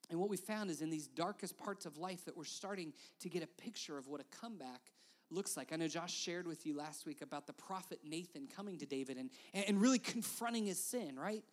And 0.09 0.19
what 0.19 0.27
we 0.27 0.37
found 0.37 0.71
is 0.71 0.81
in 0.81 0.89
these 0.89 1.05
darkest 1.05 1.55
parts 1.55 1.85
of 1.85 1.99
life 1.99 2.25
that 2.25 2.35
we're 2.35 2.43
starting 2.43 2.93
to 3.19 3.29
get 3.29 3.43
a 3.43 3.61
picture 3.61 3.99
of 3.99 4.07
what 4.07 4.21
a 4.21 4.35
comeback 4.35 4.81
looks 5.29 5.55
like. 5.55 5.71
I 5.71 5.75
know 5.75 5.87
Josh 5.87 6.15
shared 6.15 6.47
with 6.47 6.65
you 6.65 6.75
last 6.75 7.05
week 7.05 7.21
about 7.21 7.45
the 7.45 7.53
prophet 7.53 7.99
Nathan 8.03 8.47
coming 8.47 8.79
to 8.79 8.87
David 8.87 9.17
and, 9.17 9.29
and 9.53 9.79
really 9.79 9.99
confronting 9.99 10.65
his 10.65 10.79
sin, 10.83 11.15
right? 11.15 11.43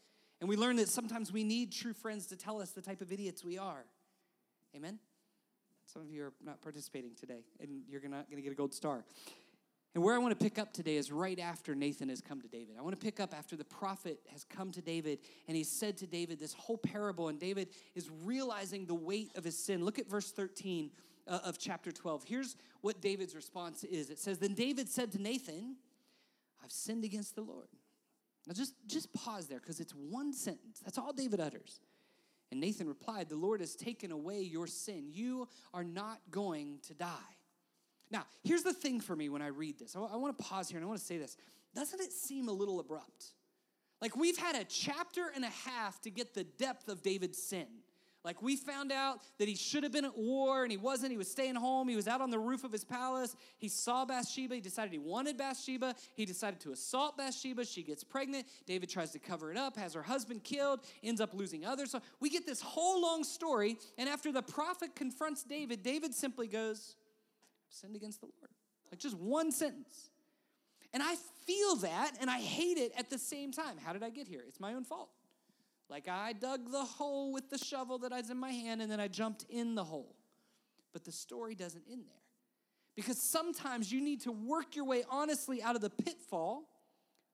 And 0.41 0.49
we 0.49 0.57
learn 0.57 0.77
that 0.77 0.89
sometimes 0.89 1.33
we 1.33 1.45
need 1.45 1.73
true 1.73 1.93
friends 1.93 2.27
to 2.29 2.37
tell 2.37 2.61
us 2.61 2.71
the 2.71 2.81
type 2.81 3.01
of 3.01 3.13
idiots 3.13 3.45
we 3.45 3.59
are. 3.59 3.85
Amen? 4.75 4.99
Some 5.87 6.03
of 6.03 6.11
you 6.11 6.25
are 6.25 6.33
not 6.45 6.63
participating 6.63 7.15
today, 7.15 7.45
and 7.61 7.83
you're 7.89 8.01
not 8.03 8.31
going 8.31 8.37
to 8.37 8.43
get 8.43 8.53
a 8.53 8.57
gold 8.57 8.73
star. 8.73 9.05
And 9.95 10.05
where 10.05 10.15
I 10.15 10.19
want 10.19 10.39
to 10.39 10.43
pick 10.43 10.57
up 10.57 10.73
today 10.73 10.97
is 10.97 11.11
right 11.11 11.39
after 11.39 11.75
Nathan 11.75 12.09
has 12.11 12.21
come 12.21 12.41
to 12.43 12.49
David. 12.49 12.77
I 12.79 12.83
want 12.83 12.99
to 12.99 13.05
pick 13.05 13.19
up 13.19 13.35
after 13.37 13.57
the 13.57 13.65
prophet 13.65 14.21
has 14.31 14.45
come 14.45 14.71
to 14.73 14.81
David 14.81 15.19
and 15.49 15.57
he 15.57 15.65
said 15.65 15.97
to 15.99 16.07
David 16.07 16.39
this 16.39 16.53
whole 16.53 16.79
parable, 16.79 17.27
and 17.27 17.41
David 17.41 17.71
is 17.97 18.09
realizing 18.25 18.87
the 18.87 18.95
weight 18.95 19.33
of 19.35 19.43
his 19.43 19.59
sin. 19.59 19.85
Look 19.85 19.99
at 19.99 20.09
verse 20.09 20.31
13 20.31 20.91
uh, 21.27 21.41
of 21.45 21.59
chapter 21.59 21.91
12. 21.91 22.23
Here's 22.23 22.57
what 22.83 23.01
David's 23.01 23.35
response 23.35 23.83
is 23.83 24.11
it 24.11 24.21
says, 24.21 24.39
Then 24.39 24.55
David 24.55 24.89
said 24.89 25.11
to 25.13 25.21
Nathan, 25.21 25.75
I've 26.63 26.71
sinned 26.71 27.03
against 27.03 27.35
the 27.35 27.43
Lord. 27.43 27.67
Now 28.47 28.55
just, 28.55 28.75
just 28.87 29.13
pause 29.13 29.47
there 29.47 29.61
because 29.61 29.81
it's 29.81 29.93
one 29.93 30.33
sentence. 30.33 30.81
That's 30.85 30.99
all 30.99 31.13
David 31.13 31.41
utters. 31.41 31.81
And 32.51 32.61
Nathan 32.61 32.89
replied, 32.89 33.29
The 33.29 33.37
Lord 33.37 33.61
has 33.61 33.77
taken 33.77 34.11
away 34.11 34.41
your 34.41 34.67
sin. 34.67 35.09
You 35.11 35.49
are 35.73 35.85
not 35.85 36.21
going 36.31 36.79
to 36.89 36.95
die. 36.95 37.37
Now, 38.11 38.25
here's 38.43 38.63
the 38.65 38.73
thing 38.73 39.01
for 39.01 39.15
me 39.15 39.29
when 39.29 39.41
I 39.41 39.49
read 39.49 39.79
this. 39.79 39.95
I, 39.95 40.01
I 40.01 40.17
want 40.17 40.37
to 40.37 40.45
pause 40.45 40.69
here 40.69 40.79
and 40.79 40.85
I 40.85 40.89
want 40.89 40.99
to 40.99 41.07
say 41.07 41.19
this. 41.19 41.37
Doesn't 41.75 42.01
it 42.01 42.13
seem 42.13 42.49
a 42.49 42.53
little 42.53 42.81
abrupt? 42.81 43.27
Like 44.01 44.17
we've 44.17 44.39
had 44.39 44.57
a 44.57 44.65
chapter 44.65 45.31
and 45.35 45.45
a 45.45 45.51
half 45.51 46.01
to 46.03 46.11
get 46.11 46.35
the 46.35 46.45
depth 46.45 46.89
of 46.89 47.03
David's 47.03 47.41
sin. 47.41 47.67
Like 48.23 48.43
we 48.43 48.57
found 48.57 48.93
out 48.93 49.21
that 49.39 49.49
he 49.49 49.55
should 49.55 49.83
have 49.83 49.93
been 49.93 50.05
at 50.05 50.17
war 50.17 50.63
and 50.63 50.71
he 50.71 50.77
wasn't. 50.77 51.11
He 51.11 51.17
was 51.17 51.31
staying 51.31 51.55
home. 51.55 51.89
He 51.89 51.97
was 51.97 52.07
out 52.07 52.21
on 52.21 52.31
the 52.31 52.39
roof 52.39 52.65
of 52.65 52.73
his 52.73 52.85
palace. 52.85 53.35
He 53.57 53.69
saw 53.69 54.05
Bathsheba. 54.05 54.55
He 54.55 54.61
decided 54.61 54.93
he 54.93 54.99
wanted 54.99 55.39
Bathsheba. 55.39 55.95
He 56.15 56.27
decided 56.27 56.61
to 56.61 56.73
assault 56.73 57.17
Bathsheba. 57.17 57.65
She 57.65 57.83
gets 57.83 58.05
pregnant. 58.05 58.47
David 58.67 58.91
tries 58.91 59.11
to 59.13 59.19
cover 59.19 59.51
it 59.51 59.57
up, 59.57 59.77
has 59.77 59.95
her 59.95 60.03
husband 60.03 60.45
killed, 60.45 60.81
ends 61.03 61.21
up 61.21 61.33
losing 61.33 61.65
others. 61.65 61.91
So 61.91 62.01
we 62.21 62.29
get 62.29 62.47
this 62.47 62.61
whole 62.61 63.01
long 63.01 63.25
story. 63.25 63.79
And 63.97 64.09
after 64.09 64.33
the 64.33 64.43
prophet 64.43 64.95
confronts 64.95 65.43
David, 65.43 65.83
David 65.83 66.15
simply 66.15 66.47
goes, 66.47 66.97
sinned 67.71 67.97
against 67.97 68.21
the 68.21 68.27
Lord. 68.27 68.51
Like 68.91 69.01
just 69.01 69.17
one 69.17 69.51
sentence. 69.51 70.11
And 70.93 71.03
I 71.03 71.15
feel 71.47 71.77
that 71.77 72.17
and 72.21 72.29
I 72.29 72.39
hate 72.39 72.77
it 72.77 72.93
at 72.99 73.09
the 73.09 73.19
same 73.19 73.53
time. 73.53 73.79
How 73.83 73.93
did 73.93 74.03
I 74.03 74.11
get 74.11 74.27
here? 74.27 74.43
It's 74.47 74.61
my 74.61 74.75
own 74.75 74.85
fault. 74.85 75.09
Like 75.91 76.09
I 76.09 76.33
dug 76.33 76.71
the 76.71 76.85
hole 76.85 77.33
with 77.33 77.51
the 77.51 77.59
shovel 77.59 77.99
that 77.99 78.13
was 78.13 78.31
in 78.31 78.39
my 78.39 78.53
hand 78.53 78.81
and 78.81 78.91
then 78.91 79.01
I 79.01 79.09
jumped 79.09 79.45
in 79.51 79.75
the 79.75 79.85
hole. 79.85 80.15
But 80.93 81.05
the 81.05 81.13
story 81.13 81.55
doesn't 81.55 81.85
end 81.91 82.05
there. 82.09 82.17
Because 82.95 83.21
sometimes 83.21 83.93
you 83.93 84.01
need 84.01 84.21
to 84.23 84.33
work 84.33 84.77
your 84.77 84.85
way 84.85 85.05
honestly 85.11 85.63
out 85.63 85.75
of 85.75 85.83
the 85.83 85.91
pitfall, 85.91 86.69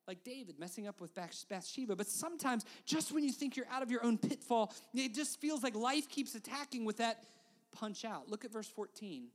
like 0.07 0.23
David 0.23 0.59
messing 0.59 0.87
up 0.87 1.01
with 1.01 1.13
Bathsheba. 1.15 1.97
But 1.97 2.07
sometimes, 2.07 2.65
just 2.85 3.13
when 3.13 3.25
you 3.25 3.33
think 3.33 3.57
you're 3.57 3.67
out 3.71 3.83
of 3.83 3.91
your 3.91 4.05
own 4.05 4.19
pitfall, 4.19 4.73
it 4.95 5.15
just 5.15 5.41
feels 5.41 5.63
like 5.63 5.75
life 5.75 6.09
keeps 6.09 6.35
attacking 6.35 6.85
with 6.85 6.99
that 6.99 7.25
punch 7.73 8.05
out. 8.05 8.29
Look 8.29 8.45
at 8.45 8.53
verse 8.53 8.69
14, 8.69 9.29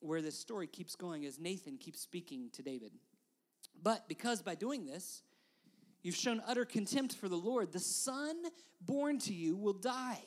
where 0.00 0.22
this 0.22 0.38
story 0.38 0.66
keeps 0.66 0.96
going 0.96 1.24
as 1.26 1.38
Nathan 1.38 1.76
keeps 1.76 2.00
speaking 2.00 2.48
to 2.54 2.62
David. 2.62 2.92
But 3.80 4.08
because 4.08 4.42
by 4.42 4.54
doing 4.54 4.86
this, 4.86 5.22
You've 6.02 6.16
shown 6.16 6.42
utter 6.46 6.64
contempt 6.64 7.14
for 7.14 7.28
the 7.28 7.36
Lord. 7.36 7.72
The 7.72 7.80
son 7.80 8.36
born 8.80 9.18
to 9.20 9.34
you 9.34 9.56
will 9.56 9.72
die. 9.72 10.22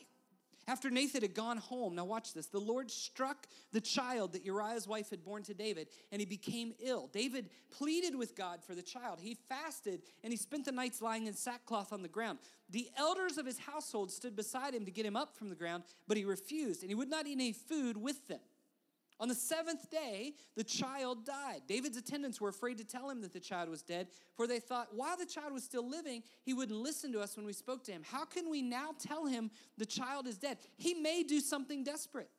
After 0.67 0.89
Nathan 0.91 1.23
had 1.23 1.33
gone 1.33 1.57
home, 1.57 1.95
now 1.95 2.05
watch 2.05 2.33
this, 2.33 2.45
the 2.45 2.59
Lord 2.59 2.91
struck 2.91 3.47
the 3.71 3.81
child 3.81 4.33
that 4.33 4.45
Uriah's 4.45 4.87
wife 4.87 5.09
had 5.09 5.23
born 5.23 5.43
to 5.43 5.53
David, 5.53 5.87
and 6.11 6.21
he 6.21 6.25
became 6.25 6.73
ill. 6.79 7.09
David 7.11 7.49
pleaded 7.71 8.15
with 8.15 8.35
God 8.35 8.63
for 8.63 8.75
the 8.75 8.83
child. 8.83 9.19
He 9.19 9.35
fasted, 9.49 10.03
and 10.23 10.31
he 10.31 10.37
spent 10.37 10.65
the 10.65 10.71
nights 10.71 11.01
lying 11.01 11.25
in 11.25 11.33
sackcloth 11.33 11.91
on 11.91 12.03
the 12.03 12.07
ground. 12.07 12.39
The 12.69 12.89
elders 12.95 13.37
of 13.37 13.45
his 13.45 13.57
household 13.57 14.11
stood 14.11 14.35
beside 14.35 14.75
him 14.75 14.85
to 14.85 14.91
get 14.91 15.05
him 15.05 15.15
up 15.15 15.35
from 15.35 15.49
the 15.49 15.55
ground, 15.55 15.83
but 16.07 16.15
he 16.15 16.25
refused, 16.25 16.83
and 16.83 16.91
he 16.91 16.95
would 16.95 17.09
not 17.09 17.25
eat 17.25 17.33
any 17.33 17.53
food 17.53 17.97
with 17.97 18.27
them. 18.27 18.39
On 19.21 19.27
the 19.27 19.35
seventh 19.35 19.87
day, 19.91 20.33
the 20.55 20.63
child 20.63 21.27
died. 21.27 21.61
David's 21.67 21.95
attendants 21.95 22.41
were 22.41 22.49
afraid 22.49 22.79
to 22.79 22.83
tell 22.83 23.07
him 23.07 23.21
that 23.21 23.31
the 23.31 23.39
child 23.39 23.69
was 23.69 23.83
dead, 23.83 24.07
for 24.35 24.47
they 24.47 24.59
thought, 24.59 24.87
while 24.95 25.15
the 25.15 25.27
child 25.27 25.53
was 25.53 25.63
still 25.63 25.87
living, 25.87 26.23
he 26.43 26.55
wouldn't 26.55 26.79
listen 26.79 27.13
to 27.13 27.19
us 27.19 27.37
when 27.37 27.45
we 27.45 27.53
spoke 27.53 27.83
to 27.83 27.91
him. 27.91 28.01
How 28.03 28.25
can 28.25 28.49
we 28.49 28.63
now 28.63 28.95
tell 28.99 29.27
him 29.27 29.51
the 29.77 29.85
child 29.85 30.25
is 30.25 30.39
dead? 30.39 30.57
He 30.75 30.95
may 30.95 31.21
do 31.21 31.39
something 31.39 31.83
desperate. 31.83 32.31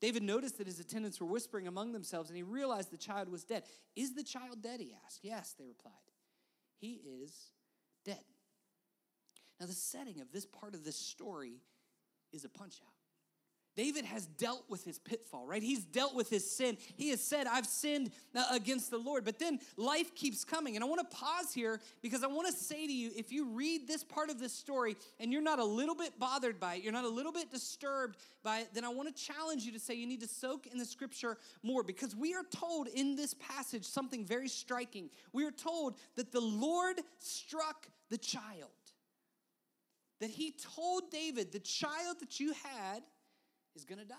David 0.00 0.22
noticed 0.22 0.58
that 0.58 0.68
his 0.68 0.78
attendants 0.78 1.20
were 1.20 1.26
whispering 1.26 1.66
among 1.66 1.90
themselves, 1.90 2.30
and 2.30 2.36
he 2.36 2.44
realized 2.44 2.92
the 2.92 2.96
child 2.96 3.28
was 3.28 3.42
dead. 3.42 3.64
Is 3.96 4.14
the 4.14 4.22
child 4.22 4.62
dead? 4.62 4.78
He 4.78 4.94
asked. 5.04 5.20
Yes, 5.24 5.56
they 5.58 5.64
replied. 5.64 5.92
He 6.78 7.00
is 7.22 7.50
dead. 8.04 8.22
Now, 9.58 9.66
the 9.66 9.72
setting 9.72 10.20
of 10.20 10.30
this 10.30 10.46
part 10.46 10.74
of 10.74 10.84
this 10.84 10.96
story 10.96 11.60
is 12.32 12.44
a 12.44 12.48
punch 12.48 12.80
out. 12.86 12.93
David 13.76 14.04
has 14.04 14.26
dealt 14.26 14.64
with 14.68 14.84
his 14.84 14.98
pitfall, 14.98 15.46
right? 15.46 15.62
He's 15.62 15.84
dealt 15.84 16.14
with 16.14 16.30
his 16.30 16.48
sin. 16.48 16.76
He 16.96 17.10
has 17.10 17.20
said, 17.20 17.46
I've 17.46 17.66
sinned 17.66 18.12
uh, 18.34 18.44
against 18.52 18.90
the 18.90 18.98
Lord. 18.98 19.24
But 19.24 19.38
then 19.38 19.58
life 19.76 20.14
keeps 20.14 20.44
coming. 20.44 20.76
And 20.76 20.84
I 20.84 20.88
want 20.88 21.08
to 21.08 21.16
pause 21.16 21.52
here 21.52 21.80
because 22.00 22.22
I 22.22 22.28
want 22.28 22.46
to 22.46 22.52
say 22.52 22.86
to 22.86 22.92
you 22.92 23.10
if 23.16 23.32
you 23.32 23.46
read 23.46 23.88
this 23.88 24.04
part 24.04 24.30
of 24.30 24.38
this 24.38 24.52
story 24.52 24.96
and 25.18 25.32
you're 25.32 25.42
not 25.42 25.58
a 25.58 25.64
little 25.64 25.96
bit 25.96 26.18
bothered 26.18 26.60
by 26.60 26.76
it, 26.76 26.82
you're 26.82 26.92
not 26.92 27.04
a 27.04 27.08
little 27.08 27.32
bit 27.32 27.50
disturbed 27.50 28.16
by 28.42 28.60
it, 28.60 28.68
then 28.74 28.84
I 28.84 28.90
want 28.90 29.14
to 29.14 29.22
challenge 29.22 29.64
you 29.64 29.72
to 29.72 29.80
say 29.80 29.94
you 29.94 30.06
need 30.06 30.20
to 30.20 30.28
soak 30.28 30.68
in 30.68 30.78
the 30.78 30.84
scripture 30.84 31.38
more 31.62 31.82
because 31.82 32.14
we 32.14 32.34
are 32.34 32.44
told 32.50 32.86
in 32.88 33.16
this 33.16 33.34
passage 33.34 33.84
something 33.84 34.24
very 34.24 34.48
striking. 34.48 35.10
We 35.32 35.44
are 35.46 35.50
told 35.50 35.96
that 36.16 36.30
the 36.30 36.40
Lord 36.40 37.00
struck 37.18 37.88
the 38.10 38.18
child, 38.18 38.70
that 40.20 40.30
he 40.30 40.52
told 40.76 41.10
David, 41.10 41.50
the 41.50 41.58
child 41.58 42.20
that 42.20 42.38
you 42.38 42.52
had 42.52 43.02
is 43.74 43.84
going 43.84 43.98
to 43.98 44.04
die. 44.04 44.16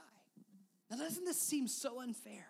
Now, 0.89 0.97
doesn't 0.97 1.25
this 1.25 1.39
seem 1.39 1.67
so 1.67 2.01
unfair? 2.01 2.45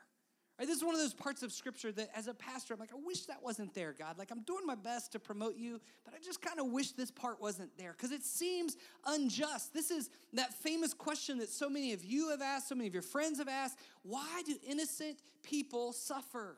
Right, 0.57 0.69
this 0.69 0.77
is 0.77 0.85
one 0.85 0.95
of 0.95 1.01
those 1.01 1.13
parts 1.13 1.43
of 1.43 1.51
scripture 1.51 1.91
that 1.91 2.09
as 2.15 2.27
a 2.27 2.33
pastor, 2.33 2.73
I'm 2.73 2.79
like, 2.79 2.93
I 2.93 2.99
wish 3.05 3.25
that 3.25 3.43
wasn't 3.43 3.73
there, 3.73 3.93
God. 3.97 4.17
Like, 4.17 4.31
I'm 4.31 4.43
doing 4.43 4.65
my 4.65 4.75
best 4.75 5.11
to 5.11 5.19
promote 5.19 5.57
you, 5.57 5.81
but 6.05 6.13
I 6.13 6.17
just 6.23 6.41
kind 6.41 6.61
of 6.61 6.67
wish 6.67 6.91
this 6.91 7.11
part 7.11 7.41
wasn't 7.41 7.77
there 7.77 7.91
because 7.91 8.11
it 8.13 8.23
seems 8.23 8.77
unjust. 9.05 9.73
This 9.73 9.91
is 9.91 10.09
that 10.31 10.53
famous 10.53 10.93
question 10.93 11.39
that 11.39 11.49
so 11.49 11.69
many 11.69 11.91
of 11.91 12.05
you 12.05 12.29
have 12.29 12.41
asked, 12.41 12.69
so 12.69 12.75
many 12.75 12.87
of 12.87 12.93
your 12.93 13.03
friends 13.03 13.39
have 13.39 13.49
asked 13.49 13.79
why 14.03 14.43
do 14.45 14.55
innocent 14.65 15.17
people 15.43 15.91
suffer? 15.91 16.57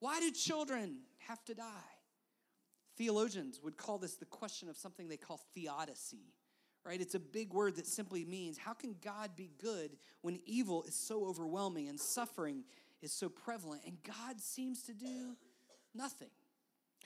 Why 0.00 0.18
do 0.20 0.30
children 0.30 1.00
have 1.28 1.44
to 1.46 1.54
die? 1.54 1.64
Theologians 2.96 3.60
would 3.62 3.76
call 3.76 3.98
this 3.98 4.14
the 4.14 4.24
question 4.24 4.70
of 4.70 4.76
something 4.78 5.08
they 5.08 5.18
call 5.18 5.38
theodicy 5.54 6.32
right? 6.86 7.00
It's 7.00 7.14
a 7.14 7.20
big 7.20 7.52
word 7.52 7.76
that 7.76 7.86
simply 7.86 8.24
means 8.24 8.58
how 8.58 8.72
can 8.72 8.94
God 9.04 9.30
be 9.36 9.50
good 9.60 9.96
when 10.22 10.38
evil 10.46 10.84
is 10.84 10.94
so 10.94 11.26
overwhelming 11.26 11.88
and 11.88 11.98
suffering 11.98 12.64
is 13.02 13.12
so 13.12 13.28
prevalent 13.28 13.82
and 13.86 13.96
God 14.02 14.40
seems 14.40 14.82
to 14.84 14.94
do 14.94 15.36
nothing? 15.94 16.30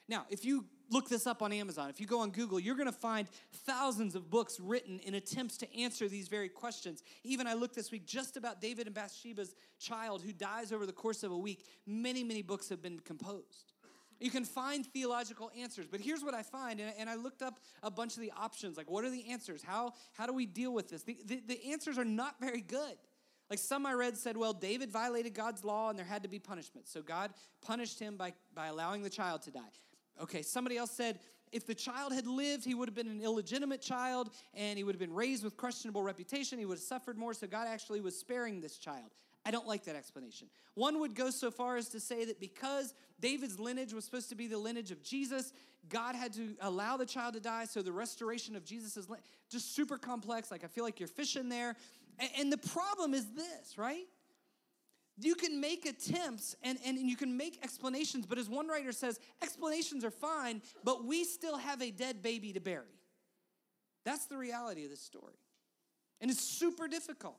Now, 0.08 0.26
if 0.28 0.44
you 0.44 0.64
look 0.90 1.08
this 1.08 1.24
up 1.26 1.40
on 1.40 1.52
Amazon, 1.52 1.88
if 1.88 2.00
you 2.00 2.06
go 2.06 2.18
on 2.18 2.30
Google, 2.30 2.58
you're 2.58 2.74
gonna 2.74 2.90
find 2.90 3.28
thousands 3.64 4.16
of 4.16 4.28
books 4.28 4.58
written 4.58 4.98
in 5.00 5.14
attempts 5.14 5.56
to 5.58 5.72
answer 5.76 6.08
these 6.08 6.26
very 6.26 6.48
questions. 6.48 7.04
Even 7.22 7.46
I 7.46 7.54
looked 7.54 7.76
this 7.76 7.92
week 7.92 8.06
just 8.06 8.36
about 8.36 8.60
David 8.60 8.86
and 8.86 8.94
Bathsheba's 8.94 9.54
child 9.78 10.22
who 10.22 10.32
dies 10.32 10.72
over 10.72 10.84
the 10.84 10.92
course 10.92 11.22
of 11.22 11.30
a 11.30 11.38
week. 11.38 11.64
Many, 11.86 12.24
many 12.24 12.42
books 12.42 12.68
have 12.70 12.82
been 12.82 12.98
composed. 12.98 13.72
You 14.20 14.30
can 14.30 14.44
find 14.44 14.86
theological 14.86 15.50
answers, 15.58 15.86
but 15.90 16.00
here's 16.00 16.22
what 16.22 16.34
I 16.34 16.42
find, 16.42 16.80
and, 16.80 17.08
I 17.08 17.14
looked 17.14 17.42
up 17.42 17.58
a 17.82 17.90
bunch 17.90 18.16
of 18.16 18.20
the 18.20 18.32
options. 18.36 18.76
Like, 18.76 18.90
what 18.90 19.04
are 19.04 19.10
the 19.10 19.30
answers? 19.30 19.62
How, 19.62 19.94
how 20.12 20.26
do 20.26 20.34
we 20.34 20.46
deal 20.46 20.72
with 20.72 20.90
this? 20.90 21.02
The, 21.02 21.16
the, 21.24 21.42
the 21.48 21.72
answers 21.72 21.98
are 21.98 22.04
not 22.04 22.36
very 22.38 22.60
good. 22.60 22.96
Like 23.48 23.58
some 23.58 23.84
I 23.84 23.94
read 23.94 24.16
said, 24.16 24.36
well, 24.36 24.52
David 24.52 24.90
violated 24.92 25.34
God's 25.34 25.64
law 25.64 25.90
and 25.90 25.98
there 25.98 26.06
had 26.06 26.22
to 26.22 26.28
be 26.28 26.38
punishment. 26.38 26.86
So 26.86 27.02
God 27.02 27.32
punished 27.60 27.98
him 27.98 28.16
by, 28.16 28.32
by 28.54 28.68
allowing 28.68 29.02
the 29.02 29.10
child 29.10 29.42
to 29.42 29.50
die. 29.50 29.72
Okay, 30.22 30.42
somebody 30.42 30.76
else 30.76 30.92
said, 30.92 31.18
if 31.50 31.66
the 31.66 31.74
child 31.74 32.12
had 32.12 32.28
lived, 32.28 32.64
he 32.64 32.74
would 32.74 32.88
have 32.88 32.94
been 32.94 33.08
an 33.08 33.20
illegitimate 33.20 33.82
child 33.82 34.30
and 34.54 34.78
he 34.78 34.84
would 34.84 34.94
have 34.94 35.00
been 35.00 35.12
raised 35.12 35.42
with 35.42 35.56
questionable 35.56 36.02
reputation. 36.02 36.60
He 36.60 36.64
would 36.64 36.78
have 36.78 36.82
suffered 36.82 37.18
more, 37.18 37.34
so 37.34 37.48
God 37.48 37.66
actually 37.66 38.00
was 38.00 38.16
sparing 38.16 38.60
this 38.60 38.78
child. 38.78 39.10
I 39.44 39.50
don't 39.50 39.66
like 39.66 39.84
that 39.84 39.96
explanation. 39.96 40.48
One 40.74 41.00
would 41.00 41.14
go 41.14 41.30
so 41.30 41.50
far 41.50 41.76
as 41.76 41.88
to 41.90 42.00
say 42.00 42.24
that 42.26 42.40
because 42.40 42.94
David's 43.20 43.58
lineage 43.58 43.92
was 43.92 44.04
supposed 44.04 44.28
to 44.28 44.34
be 44.34 44.46
the 44.46 44.58
lineage 44.58 44.90
of 44.90 45.02
Jesus, 45.02 45.52
God 45.88 46.14
had 46.14 46.32
to 46.34 46.56
allow 46.60 46.96
the 46.96 47.06
child 47.06 47.34
to 47.34 47.40
die, 47.40 47.64
so 47.64 47.80
the 47.80 47.92
restoration 47.92 48.54
of 48.54 48.64
Jesus 48.64 48.96
is 48.96 49.08
just 49.50 49.74
super 49.74 49.96
complex. 49.96 50.50
Like, 50.50 50.62
I 50.62 50.66
feel 50.66 50.84
like 50.84 51.00
you're 51.00 51.08
fishing 51.08 51.48
there. 51.48 51.74
And 52.38 52.52
the 52.52 52.58
problem 52.58 53.14
is 53.14 53.26
this, 53.32 53.78
right? 53.78 54.04
You 55.18 55.34
can 55.34 55.60
make 55.60 55.86
attempts 55.86 56.54
and, 56.62 56.78
and, 56.84 56.98
and 56.98 57.08
you 57.08 57.16
can 57.16 57.36
make 57.36 57.58
explanations, 57.62 58.26
but 58.26 58.38
as 58.38 58.48
one 58.48 58.68
writer 58.68 58.92
says, 58.92 59.18
explanations 59.42 60.04
are 60.04 60.10
fine, 60.10 60.62
but 60.84 61.04
we 61.04 61.24
still 61.24 61.56
have 61.56 61.80
a 61.82 61.90
dead 61.90 62.22
baby 62.22 62.52
to 62.52 62.60
bury. 62.60 62.98
That's 64.04 64.26
the 64.26 64.36
reality 64.36 64.84
of 64.84 64.90
this 64.90 65.00
story. 65.00 65.34
And 66.20 66.30
it's 66.30 66.42
super 66.42 66.88
difficult. 66.88 67.38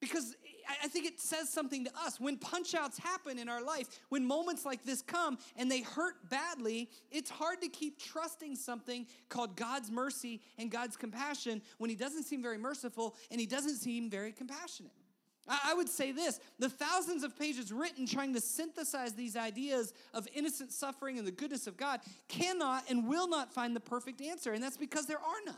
Because 0.00 0.34
I 0.82 0.88
think 0.88 1.06
it 1.06 1.20
says 1.20 1.50
something 1.50 1.84
to 1.84 1.90
us. 2.04 2.18
When 2.18 2.36
punch 2.38 2.74
outs 2.74 2.98
happen 2.98 3.38
in 3.38 3.48
our 3.48 3.62
life, 3.62 3.86
when 4.08 4.26
moments 4.26 4.64
like 4.64 4.84
this 4.84 5.02
come 5.02 5.36
and 5.56 5.70
they 5.70 5.82
hurt 5.82 6.14
badly, 6.30 6.88
it's 7.10 7.30
hard 7.30 7.60
to 7.62 7.68
keep 7.68 7.98
trusting 7.98 8.56
something 8.56 9.06
called 9.28 9.56
God's 9.56 9.90
mercy 9.90 10.40
and 10.58 10.70
God's 10.70 10.96
compassion 10.96 11.60
when 11.78 11.90
He 11.90 11.96
doesn't 11.96 12.22
seem 12.22 12.42
very 12.42 12.58
merciful 12.58 13.14
and 13.30 13.40
He 13.40 13.46
doesn't 13.46 13.76
seem 13.76 14.08
very 14.08 14.32
compassionate. 14.32 14.92
I 15.48 15.74
would 15.74 15.88
say 15.88 16.12
this 16.12 16.38
the 16.58 16.68
thousands 16.68 17.24
of 17.24 17.36
pages 17.36 17.72
written 17.72 18.06
trying 18.06 18.34
to 18.34 18.40
synthesize 18.40 19.14
these 19.14 19.36
ideas 19.36 19.92
of 20.14 20.28
innocent 20.34 20.72
suffering 20.72 21.18
and 21.18 21.26
the 21.26 21.32
goodness 21.32 21.66
of 21.66 21.76
God 21.76 22.00
cannot 22.28 22.84
and 22.88 23.08
will 23.08 23.28
not 23.28 23.52
find 23.52 23.74
the 23.74 23.80
perfect 23.80 24.20
answer, 24.20 24.52
and 24.52 24.62
that's 24.62 24.76
because 24.76 25.06
there 25.06 25.18
are 25.18 25.40
none. 25.44 25.56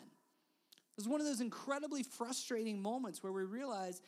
It's 0.97 1.07
one 1.07 1.21
of 1.21 1.27
those 1.27 1.41
incredibly 1.41 2.03
frustrating 2.03 2.81
moments 2.81 3.23
where 3.23 3.33
we 3.33 3.43
realize 3.43 4.01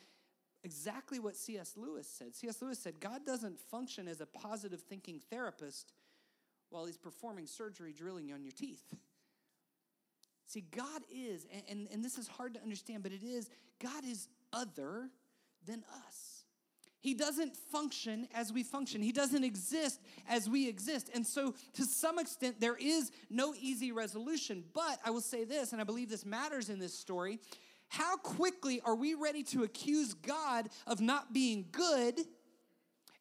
exactly 0.65 1.19
what 1.19 1.37
C.S. 1.37 1.73
Lewis 1.77 2.07
said. 2.07 2.35
C.S. 2.35 2.61
Lewis 2.61 2.79
said, 2.79 2.99
God 2.99 3.25
doesn't 3.25 3.59
function 3.59 4.07
as 4.07 4.19
a 4.19 4.25
positive 4.25 4.81
thinking 4.81 5.21
therapist 5.29 5.93
while 6.69 6.85
he's 6.85 6.97
performing 6.97 7.45
surgery 7.45 7.93
drilling 7.93 8.33
on 8.33 8.43
your 8.43 8.51
teeth. 8.51 8.83
See, 10.47 10.65
God 10.75 11.03
is, 11.13 11.45
and, 11.53 11.63
and, 11.69 11.87
and, 11.91 12.03
this 12.03 12.17
is 12.17 12.27
hard 12.27 12.53
to 12.55 12.61
understand, 12.61 13.01
but 13.03 13.11
it 13.11 13.23
is, 13.23 13.49
God 13.81 14.03
is 14.05 14.27
other 14.53 15.09
than 15.65 15.83
us. 16.07 16.43
He 16.99 17.13
doesn't 17.13 17.55
function 17.55 18.27
as 18.33 18.51
we 18.51 18.63
function. 18.63 19.01
He 19.01 19.11
doesn't 19.11 19.43
exist 19.43 20.01
as 20.27 20.49
we 20.49 20.67
exist. 20.67 21.09
And 21.13 21.25
so, 21.25 21.53
to 21.73 21.83
some 21.83 22.17
extent, 22.17 22.59
there 22.59 22.75
is 22.75 23.11
no 23.29 23.53
easy 23.59 23.91
resolution. 23.91 24.63
But 24.73 24.99
I 25.05 25.11
will 25.11 25.21
say 25.21 25.45
this, 25.45 25.71
and 25.71 25.79
I 25.79 25.83
believe 25.83 26.09
this 26.09 26.25
matters 26.25 26.69
in 26.69 26.79
this 26.79 26.97
story 26.97 27.39
how 27.95 28.17
quickly 28.17 28.81
are 28.83 28.95
we 28.95 29.13
ready 29.13 29.41
to 29.43 29.63
accuse 29.63 30.13
God 30.13 30.69
of 30.85 30.99
not 30.99 31.31
being 31.31 31.65
good? 31.71 32.19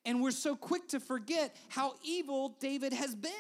And 0.05 0.21
we're 0.21 0.33
so 0.33 0.57
quick 0.57 0.89
to 0.89 1.01
forget 1.01 1.55
how 1.69 1.95
evil 2.03 2.57
David 2.61 2.93
has 2.93 3.15
been. 3.15 3.31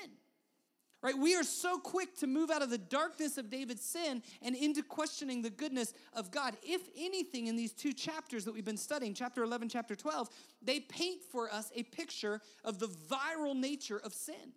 Right? 1.02 1.18
We 1.18 1.34
are 1.36 1.42
so 1.42 1.78
quick 1.78 2.16
to 2.20 2.26
move 2.26 2.50
out 2.50 2.62
of 2.62 2.70
the 2.70 2.78
darkness 2.78 3.36
of 3.36 3.50
David's 3.50 3.84
sin 3.84 4.22
and 4.40 4.54
into 4.54 4.82
questioning 4.82 5.42
the 5.42 5.50
goodness 5.50 5.92
of 6.14 6.30
God. 6.30 6.56
If 6.62 6.80
anything, 6.96 7.48
in 7.48 7.56
these 7.56 7.72
two 7.72 7.92
chapters 7.92 8.44
that 8.46 8.54
we've 8.54 8.64
been 8.64 8.78
studying, 8.78 9.12
chapter 9.12 9.42
11, 9.42 9.68
chapter 9.68 9.94
12, 9.94 10.30
they 10.62 10.80
paint 10.80 11.20
for 11.30 11.52
us 11.52 11.70
a 11.74 11.82
picture 11.82 12.40
of 12.64 12.78
the 12.78 12.86
viral 12.86 13.54
nature 13.54 14.00
of 14.02 14.14
sin 14.14 14.54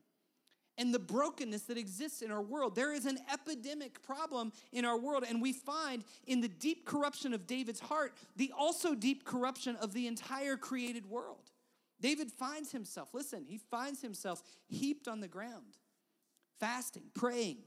and 0.77 0.93
the 0.93 0.99
brokenness 0.99 1.63
that 1.63 1.77
exists 1.77 2.21
in 2.21 2.31
our 2.31 2.41
world. 2.41 2.75
There 2.75 2.93
is 2.93 3.05
an 3.05 3.17
epidemic 3.31 4.01
problem 4.03 4.51
in 4.71 4.85
our 4.85 4.97
world, 4.97 5.25
and 5.27 5.41
we 5.41 5.53
find 5.53 6.03
in 6.25 6.41
the 6.41 6.47
deep 6.47 6.85
corruption 6.85 7.33
of 7.33 7.47
David's 7.47 7.79
heart 7.79 8.13
the 8.35 8.53
also 8.57 8.95
deep 8.95 9.25
corruption 9.25 9.75
of 9.77 9.93
the 9.93 10.07
entire 10.07 10.55
created 10.57 11.05
world. 11.09 11.51
David 11.99 12.31
finds 12.31 12.71
himself, 12.71 13.09
listen, 13.13 13.43
he 13.47 13.57
finds 13.57 14.01
himself 14.01 14.43
heaped 14.67 15.07
on 15.07 15.19
the 15.19 15.27
ground, 15.27 15.77
fasting, 16.59 17.05
praying, 17.15 17.57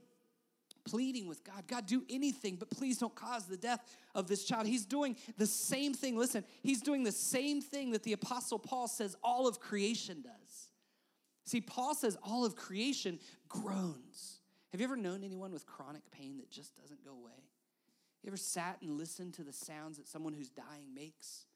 pleading 0.85 1.29
with 1.29 1.45
God 1.45 1.67
God, 1.67 1.87
do 1.87 2.05
anything, 2.09 2.57
but 2.57 2.71
please 2.71 2.99
don't 2.99 3.15
cause 3.15 3.47
the 3.47 3.57
death 3.57 3.81
of 4.15 4.29
this 4.29 4.45
child. 4.45 4.67
He's 4.67 4.87
doing 4.87 5.17
the 5.37 5.47
same 5.47 5.95
thing. 5.95 6.17
Listen, 6.17 6.45
he's 6.63 6.81
doing 6.81 7.03
the 7.03 7.13
same 7.13 7.61
thing 7.61 7.91
that 7.91 8.03
the 8.03 8.13
Apostle 8.13 8.59
Paul 8.59 8.89
says 8.89 9.17
all 9.23 9.47
of 9.47 9.61
creation 9.61 10.23
does. 10.23 10.40
See, 11.51 11.61
Paul 11.61 11.97
says 11.97 12.17
all 12.23 12.45
of 12.45 12.55
creation 12.55 13.19
groans. 13.49 14.39
Have 14.71 14.81
you 14.81 14.87
ever 14.87 14.97
known 14.97 15.25
anyone 15.25 15.51
with 15.51 15.67
chronic 15.67 16.09
pain 16.13 16.37
that 16.37 16.49
just 16.49 16.77
doesn't 16.81 17.05
go 17.05 17.11
away? 17.11 17.43
You 18.23 18.29
ever 18.29 18.37
sat 18.37 18.77
and 18.83 18.97
listened 18.97 19.35
to 19.35 19.43
the 19.43 19.53
sounds 19.53 19.97
that 19.97 20.07
someone 20.07 20.33
who's 20.33 20.51
dying 20.51 20.95
makes? 20.95 21.47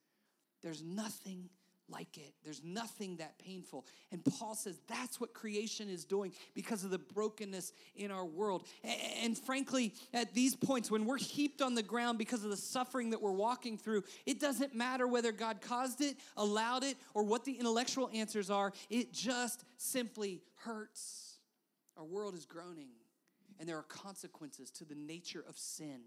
There's 0.62 0.82
nothing 0.82 1.48
like 1.88 2.16
it. 2.16 2.32
There's 2.44 2.62
nothing 2.64 3.16
that 3.16 3.38
painful. 3.38 3.86
And 4.10 4.24
Paul 4.24 4.54
says 4.54 4.80
that's 4.88 5.20
what 5.20 5.34
creation 5.34 5.88
is 5.88 6.04
doing 6.04 6.32
because 6.54 6.84
of 6.84 6.90
the 6.90 6.98
brokenness 6.98 7.72
in 7.94 8.10
our 8.10 8.24
world. 8.24 8.66
And 9.22 9.36
frankly, 9.36 9.92
at 10.12 10.34
these 10.34 10.56
points, 10.56 10.90
when 10.90 11.04
we're 11.04 11.18
heaped 11.18 11.60
on 11.60 11.74
the 11.74 11.82
ground 11.82 12.18
because 12.18 12.44
of 12.44 12.50
the 12.50 12.56
suffering 12.56 13.10
that 13.10 13.20
we're 13.20 13.32
walking 13.32 13.76
through, 13.76 14.04
it 14.26 14.40
doesn't 14.40 14.74
matter 14.74 15.06
whether 15.06 15.32
God 15.32 15.60
caused 15.60 16.00
it, 16.00 16.16
allowed 16.36 16.84
it, 16.84 16.96
or 17.12 17.22
what 17.22 17.44
the 17.44 17.52
intellectual 17.52 18.10
answers 18.14 18.50
are. 18.50 18.72
It 18.88 19.12
just 19.12 19.64
simply 19.76 20.40
hurts. 20.56 21.38
Our 21.96 22.04
world 22.04 22.34
is 22.34 22.44
groaning, 22.44 22.88
and 23.60 23.68
there 23.68 23.76
are 23.76 23.84
consequences 23.84 24.70
to 24.72 24.84
the 24.84 24.96
nature 24.96 25.44
of 25.48 25.56
sin. 25.56 26.00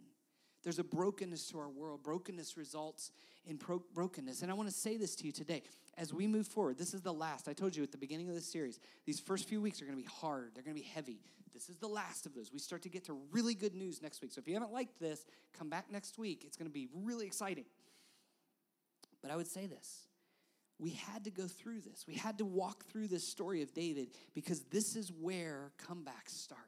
There's 0.63 0.79
a 0.79 0.83
brokenness 0.83 1.47
to 1.49 1.59
our 1.59 1.69
world. 1.69 2.03
Brokenness 2.03 2.57
results 2.57 3.11
in 3.47 3.57
pro- 3.57 3.83
brokenness. 3.93 4.41
And 4.41 4.51
I 4.51 4.53
want 4.53 4.69
to 4.69 4.75
say 4.75 4.97
this 4.97 5.15
to 5.17 5.25
you 5.25 5.31
today 5.31 5.63
as 5.97 6.13
we 6.13 6.27
move 6.27 6.47
forward. 6.47 6.77
This 6.77 6.93
is 6.93 7.01
the 7.01 7.13
last. 7.13 7.47
I 7.47 7.53
told 7.53 7.75
you 7.75 7.83
at 7.83 7.91
the 7.91 7.97
beginning 7.97 8.29
of 8.29 8.35
this 8.35 8.51
series, 8.51 8.79
these 9.05 9.19
first 9.19 9.47
few 9.47 9.61
weeks 9.61 9.81
are 9.81 9.85
going 9.85 9.97
to 9.97 10.03
be 10.03 10.09
hard, 10.09 10.51
they're 10.53 10.63
going 10.63 10.75
to 10.75 10.81
be 10.81 10.87
heavy. 10.87 11.19
This 11.53 11.69
is 11.69 11.77
the 11.77 11.87
last 11.87 12.27
of 12.27 12.35
those. 12.35 12.53
We 12.53 12.59
start 12.59 12.83
to 12.83 12.89
get 12.89 13.05
to 13.05 13.17
really 13.31 13.55
good 13.55 13.73
news 13.73 13.99
next 14.01 14.21
week. 14.21 14.31
So 14.31 14.39
if 14.39 14.47
you 14.47 14.53
haven't 14.53 14.73
liked 14.73 14.99
this, 14.99 15.25
come 15.57 15.69
back 15.69 15.91
next 15.91 16.19
week. 16.19 16.43
It's 16.45 16.55
going 16.55 16.69
to 16.69 16.73
be 16.73 16.87
really 16.93 17.25
exciting. 17.25 17.65
But 19.23 19.31
I 19.31 19.35
would 19.35 19.47
say 19.47 19.65
this 19.65 20.07
we 20.79 20.91
had 20.91 21.23
to 21.23 21.31
go 21.31 21.47
through 21.47 21.81
this. 21.81 22.05
We 22.07 22.13
had 22.13 22.37
to 22.37 22.45
walk 22.45 22.85
through 22.85 23.07
this 23.07 23.27
story 23.27 23.63
of 23.63 23.73
David 23.73 24.09
because 24.35 24.61
this 24.65 24.95
is 24.95 25.11
where 25.11 25.71
comebacks 25.89 26.29
start. 26.29 26.59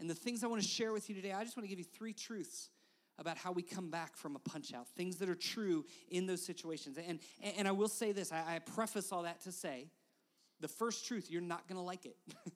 And 0.00 0.10
the 0.10 0.14
things 0.14 0.42
I 0.42 0.48
want 0.48 0.60
to 0.60 0.68
share 0.68 0.92
with 0.92 1.08
you 1.08 1.14
today, 1.14 1.32
I 1.32 1.44
just 1.44 1.56
want 1.56 1.64
to 1.64 1.68
give 1.68 1.78
you 1.78 1.84
three 1.84 2.12
truths 2.12 2.70
about 3.18 3.36
how 3.36 3.52
we 3.52 3.62
come 3.62 3.90
back 3.90 4.16
from 4.16 4.36
a 4.36 4.38
punch 4.38 4.74
out, 4.74 4.88
things 4.88 5.16
that 5.16 5.28
are 5.28 5.34
true 5.34 5.84
in 6.10 6.26
those 6.26 6.44
situations. 6.44 6.98
And, 6.98 7.20
and 7.56 7.68
I 7.68 7.72
will 7.72 7.88
say 7.88 8.12
this 8.12 8.32
I, 8.32 8.56
I 8.56 8.58
preface 8.58 9.12
all 9.12 9.22
that 9.22 9.42
to 9.42 9.52
say 9.52 9.88
the 10.60 10.68
first 10.68 11.06
truth, 11.06 11.30
you're 11.30 11.42
not 11.42 11.68
gonna 11.68 11.82
like 11.82 12.06
it. 12.06 12.16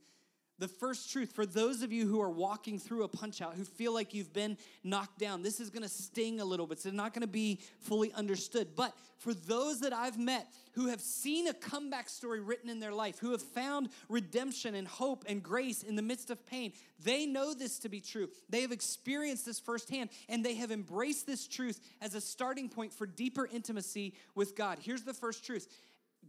the 0.58 0.68
first 0.68 1.10
truth 1.10 1.32
for 1.32 1.46
those 1.46 1.82
of 1.82 1.92
you 1.92 2.06
who 2.06 2.20
are 2.20 2.30
walking 2.30 2.78
through 2.78 3.04
a 3.04 3.08
punch 3.08 3.40
out, 3.40 3.54
who 3.54 3.64
feel 3.64 3.94
like 3.94 4.12
you've 4.12 4.32
been 4.32 4.56
knocked 4.82 5.18
down, 5.18 5.42
this 5.42 5.60
is 5.60 5.70
gonna 5.70 5.88
sting 5.88 6.40
a 6.40 6.44
little 6.44 6.66
bit. 6.66 6.84
It's 6.84 6.94
not 6.94 7.14
gonna 7.14 7.26
be 7.26 7.60
fully 7.80 8.12
understood. 8.12 8.74
But 8.74 8.94
for 9.18 9.34
those 9.34 9.80
that 9.80 9.92
I've 9.92 10.18
met 10.18 10.46
who 10.72 10.88
have 10.88 11.00
seen 11.00 11.48
a 11.48 11.54
comeback 11.54 12.08
story 12.08 12.40
written 12.40 12.68
in 12.68 12.80
their 12.80 12.92
life, 12.92 13.18
who 13.18 13.32
have 13.32 13.42
found 13.42 13.88
redemption 14.08 14.74
and 14.74 14.86
hope 14.86 15.24
and 15.28 15.42
grace 15.42 15.82
in 15.82 15.96
the 15.96 16.02
midst 16.02 16.30
of 16.30 16.44
pain, 16.46 16.72
they 17.02 17.26
know 17.26 17.54
this 17.54 17.78
to 17.80 17.88
be 17.88 18.00
true. 18.00 18.28
They 18.48 18.62
have 18.62 18.72
experienced 18.72 19.46
this 19.46 19.60
firsthand 19.60 20.10
and 20.28 20.44
they 20.44 20.54
have 20.56 20.70
embraced 20.70 21.26
this 21.26 21.46
truth 21.46 21.80
as 22.00 22.14
a 22.14 22.20
starting 22.20 22.68
point 22.68 22.92
for 22.92 23.06
deeper 23.06 23.46
intimacy 23.46 24.14
with 24.34 24.56
God. 24.56 24.78
Here's 24.80 25.02
the 25.02 25.14
first 25.14 25.44
truth 25.44 25.68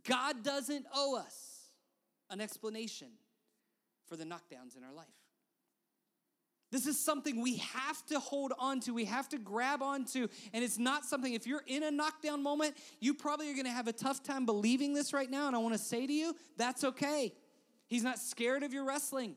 God 0.03 0.43
doesn't 0.43 0.86
owe 0.93 1.17
us 1.17 1.60
an 2.30 2.41
explanation 2.41 3.10
for 4.10 4.17
the 4.17 4.26
knockdowns 4.26 4.76
in 4.76 4.84
our 4.84 4.93
life. 4.93 5.08
This 6.72 6.86
is 6.86 7.04
something 7.04 7.41
we 7.41 7.58
have 7.58 8.06
to 8.08 8.19
hold 8.19 8.54
on 8.60 8.80
to. 8.82 8.93
We 8.93 9.06
have 9.06 9.28
to 9.30 9.39
grab 9.39 9.82
onto. 9.82 10.28
And 10.54 10.63
it's 10.63 10.78
not 10.78 11.06
something, 11.06 11.34
if 11.34 11.48
you're 11.48 11.63
in 11.65 11.84
a 11.84 11.89
knockdown 11.89 12.43
moment, 12.43 12.76
you 13.00 13.13
probably 13.13 13.50
are 13.50 13.54
going 13.54 13.65
to 13.65 13.72
have 13.72 13.88
a 13.88 13.93
tough 13.93 14.22
time 14.22 14.45
believing 14.45 14.93
this 14.93 15.13
right 15.13 15.30
now. 15.30 15.48
And 15.48 15.56
I 15.56 15.60
want 15.60 15.74
to 15.74 15.80
say 15.80 16.06
to 16.06 16.13
you, 16.13 16.36
that's 16.58 16.84
okay. 16.84 17.34
He's 17.88 18.04
not 18.04 18.19
scared 18.19 18.62
of 18.62 18.72
your 18.72 18.86
wrestling. 18.86 19.36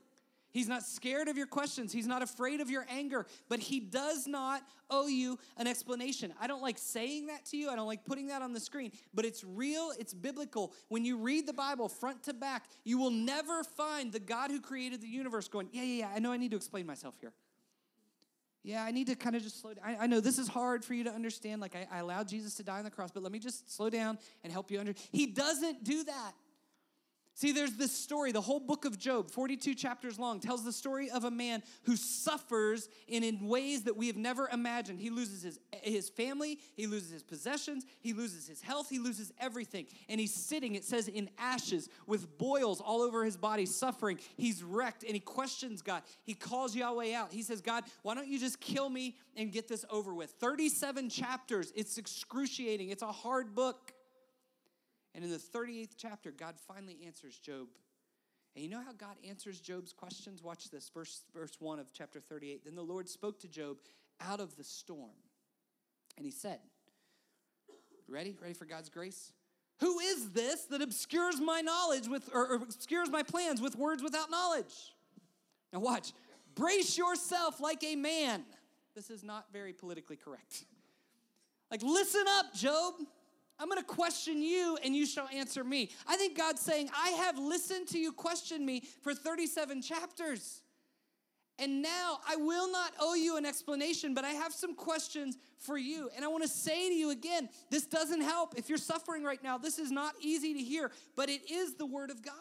He's 0.53 0.69
not 0.69 0.83
scared 0.83 1.29
of 1.29 1.37
your 1.37 1.47
questions. 1.47 1.93
He's 1.93 2.07
not 2.07 2.23
afraid 2.23 2.61
of 2.61 2.71
your 2.71 2.87
anger, 2.89 3.27
but 3.49 3.59
he 3.59 3.81
does 3.81 4.27
not 4.27 4.63
owe 4.91 5.07
you 5.07 5.39
an 5.57 5.67
explanation. 5.67 6.33
I 6.41 6.47
don't 6.47 6.63
like 6.63 6.77
saying 6.79 7.27
that 7.27 7.47
to 7.47 7.57
you. 7.57 7.71
I 7.71 7.77
don't 7.77 7.87
like 7.87 8.05
putting 8.05 8.27
that 8.29 8.43
on 8.43 8.53
the 8.53 8.61
screen, 8.61 8.93
but 9.15 9.25
it's 9.25 9.43
real, 9.43 9.93
it's 9.99 10.13
biblical. 10.13 10.73
When 10.89 11.05
you 11.05 11.17
read 11.17 11.47
the 11.47 11.55
Bible 11.55 11.89
front 11.89 12.25
to 12.25 12.35
back, 12.35 12.67
you 12.85 12.99
will 12.99 13.11
never 13.11 13.65
find 13.65 14.13
the 14.13 14.21
God 14.21 14.51
who 14.51 14.61
created 14.61 15.01
the 15.01 15.09
universe 15.09 15.49
going, 15.49 15.69
Yeah, 15.73 15.83
yeah, 15.83 16.01
yeah, 16.01 16.13
I 16.15 16.19
know 16.19 16.33
I 16.33 16.37
need 16.37 16.51
to 16.51 16.57
explain 16.57 16.87
myself 16.87 17.17
here. 17.21 17.33
Yeah, 18.65 18.85
I 18.85 18.93
need 18.93 19.09
to 19.09 19.17
kind 19.17 19.35
of 19.35 19.43
just 19.43 19.61
slow 19.61 19.75
down. 19.75 19.85
I, 19.85 20.05
I, 20.05 20.07
know 20.07 20.21
this 20.21 20.39
is 20.39 20.47
hard 20.47 20.85
for 20.85 20.95
you 20.95 21.03
to 21.05 21.11
understand. 21.11 21.61
Like, 21.61 21.75
I, 21.75 21.89
I 21.91 21.99
allowed 21.99 22.29
Jesus 22.29 22.55
to 22.55 22.63
die 22.63 22.79
on 22.79 22.85
the 22.85 22.93
cross, 22.93 23.11
but 23.11 23.23
let 23.23 23.33
me 23.33 23.41
just 23.41 23.75
slow 23.75 23.91
down 23.91 24.19
and 24.45 24.53
help 24.53 24.71
you 24.71 24.79
understand. 24.79 25.09
He 25.11 25.27
doesn't 25.27 25.83
do 25.83 26.05
that. 26.05 26.33
See, 27.35 27.53
there's 27.53 27.77
this 27.77 27.93
story, 27.93 28.31
the 28.31 28.43
whole 28.43 28.61
book 28.61 28.85
of 28.85 28.99
Job, 28.99 29.31
42 29.31 29.75
chapters 29.75 30.19
long, 30.19 30.39
tells 30.39 30.65
the 30.65 30.73
story 30.73 31.11
of 31.11 31.25
a 31.25 31.31
man 31.31 31.63
who 31.85 31.97
suffers 31.97 32.91
in, 33.09 33.25
in 33.25 33.49
ways 33.49 33.85
that 33.85 33.97
we 33.97 34.09
have 34.09 34.19
never 34.19 34.49
imagined. 34.53 35.01
He 35.01 35.09
loses 35.09 35.43
his, 35.43 35.59
his 35.83 36.11
family, 36.11 36.59
he 36.75 36.87
loses 36.87 37.11
his 37.11 37.23
possessions, 37.23 37.87
he 38.01 38.13
loses 38.13 38.47
his 38.47 38.61
health, 38.61 38.91
he 38.91 38.99
loses 38.99 39.33
everything. 39.41 39.87
And 40.11 40.21
he's 40.21 40.35
sitting, 40.35 40.75
it 40.75 40.85
says, 40.85 41.09
in 41.09 41.31
ashes 41.39 41.89
with 42.07 42.37
boils 42.37 42.83
all 42.83 43.01
over 43.01 43.25
his 43.25 43.39
body, 43.39 43.65
suffering. 43.65 44.19
He's 44.37 44.63
wrecked 44.63 45.03
and 45.03 45.15
he 45.15 45.21
questions 45.21 45.81
God. 45.81 46.03
He 46.25 46.35
calls 46.35 46.77
Yahweh 46.77 47.15
out. 47.15 47.33
He 47.33 47.43
says, 47.43 47.63
God, 47.63 47.85
why 48.03 48.15
don't 48.15 48.29
you 48.29 48.39
just 48.39 48.61
kill 48.61 48.91
me 48.91 49.17
and 49.37 49.51
get 49.51 49.69
this 49.69 49.87
over 49.91 50.13
with? 50.13 50.33
37 50.33 51.09
chapters. 51.09 51.73
It's 51.75 51.97
excruciating, 51.97 52.91
it's 52.91 53.03
a 53.03 53.11
hard 53.11 53.55
book. 53.55 53.95
And 55.15 55.25
in 55.25 55.31
the 55.31 55.39
38th 55.39 55.95
chapter, 55.97 56.31
God 56.31 56.55
finally 56.67 56.99
answers 57.07 57.39
Job. 57.39 57.69
And 58.55 58.63
you 58.65 58.71
know 58.71 58.83
how 58.83 58.93
God 58.93 59.17
answers 59.29 59.61
Job's 59.61 59.93
questions? 59.93 60.43
Watch 60.43 60.71
this, 60.71 60.91
verse, 60.93 61.23
verse 61.35 61.57
1 61.59 61.79
of 61.79 61.93
chapter 61.93 62.21
38. 62.21 62.65
Then 62.65 62.75
the 62.75 62.83
Lord 62.83 63.09
spoke 63.09 63.41
to 63.41 63.49
Job 63.49 63.79
out 64.21 64.41
of 64.41 64.57
the 64.57 64.65
storm. 64.65 65.11
And 66.17 66.27
he 66.27 66.33
said, 66.33 66.59
Ready? 68.09 68.37
Ready 68.41 68.53
for 68.55 68.67
God's 68.67 68.91
grace? 68.91 69.33
Who 69.81 69.99
is 70.01 70.31
this 70.31 70.65
that 70.67 70.83
obscures 70.83 71.41
my 71.41 71.61
knowledge 71.61 72.09
with, 72.09 72.29
or, 72.33 72.47
or 72.47 72.55
obscures 72.57 73.11
my 73.11 73.23
plans 73.23 73.61
with 73.61 73.77
words 73.77 74.03
without 74.03 74.31
knowledge? 74.31 74.95
Now, 75.73 75.81
watch. 75.81 76.13
Brace 76.55 76.99
yourself 76.99 77.61
like 77.61 77.83
a 77.83 77.97
man. 77.97 78.45
This 78.95 79.09
is 79.09 79.25
not 79.25 79.47
very 79.53 79.73
politically 79.73 80.17
correct. 80.17 80.67
Like, 81.71 81.83
listen 81.83 82.25
up, 82.29 82.55
Job. 82.55 82.95
I'm 83.59 83.69
going 83.69 83.81
to 83.81 83.87
question 83.87 84.43
you 84.43 84.79
and 84.85 84.95
you 84.95 85.07
shall 85.07 85.29
answer 85.33 85.63
me. 85.63 85.91
I 86.07 86.17
think 86.17 86.37
God's 86.37 86.61
saying, 86.61 86.91
I 86.97 87.11
have 87.11 87.39
listened 87.39 87.89
to 87.89 87.99
you 87.99 88.13
question 88.13 88.65
me 88.67 88.83
for 89.03 89.15
37 89.15 89.83
chapters. 89.83 90.63
And 91.59 91.83
now 91.83 92.19
I 92.27 92.37
will 92.37 92.71
not 92.73 92.93
owe 92.99 93.15
you 93.15 93.37
an 93.37 93.47
explanation, 93.47 94.15
but 94.15 94.25
I 94.25 94.31
have 94.31 94.53
some 94.53 94.75
questions 94.75 95.37
for 95.59 95.77
you. 95.79 96.11
And 96.17 96.25
I 96.25 96.29
want 96.29 96.43
to 96.43 96.49
say 96.49 96.89
to 96.89 96.95
you 96.95 97.11
again 97.11 97.49
this 97.71 97.87
doesn't 97.87 98.23
help. 98.23 98.55
If 98.57 98.69
you're 98.69 98.79
suffering 98.79 99.23
right 99.23 99.43
now, 99.43 99.59
this 99.59 99.79
is 99.79 99.91
not 99.91 100.15
easy 100.21 100.55
to 100.55 100.61
hear, 100.61 100.91
but 101.15 101.29
it 101.29 101.49
is 101.51 101.75
the 101.75 101.87
Word 101.87 102.11
of 102.11 102.23
God. 102.23 102.35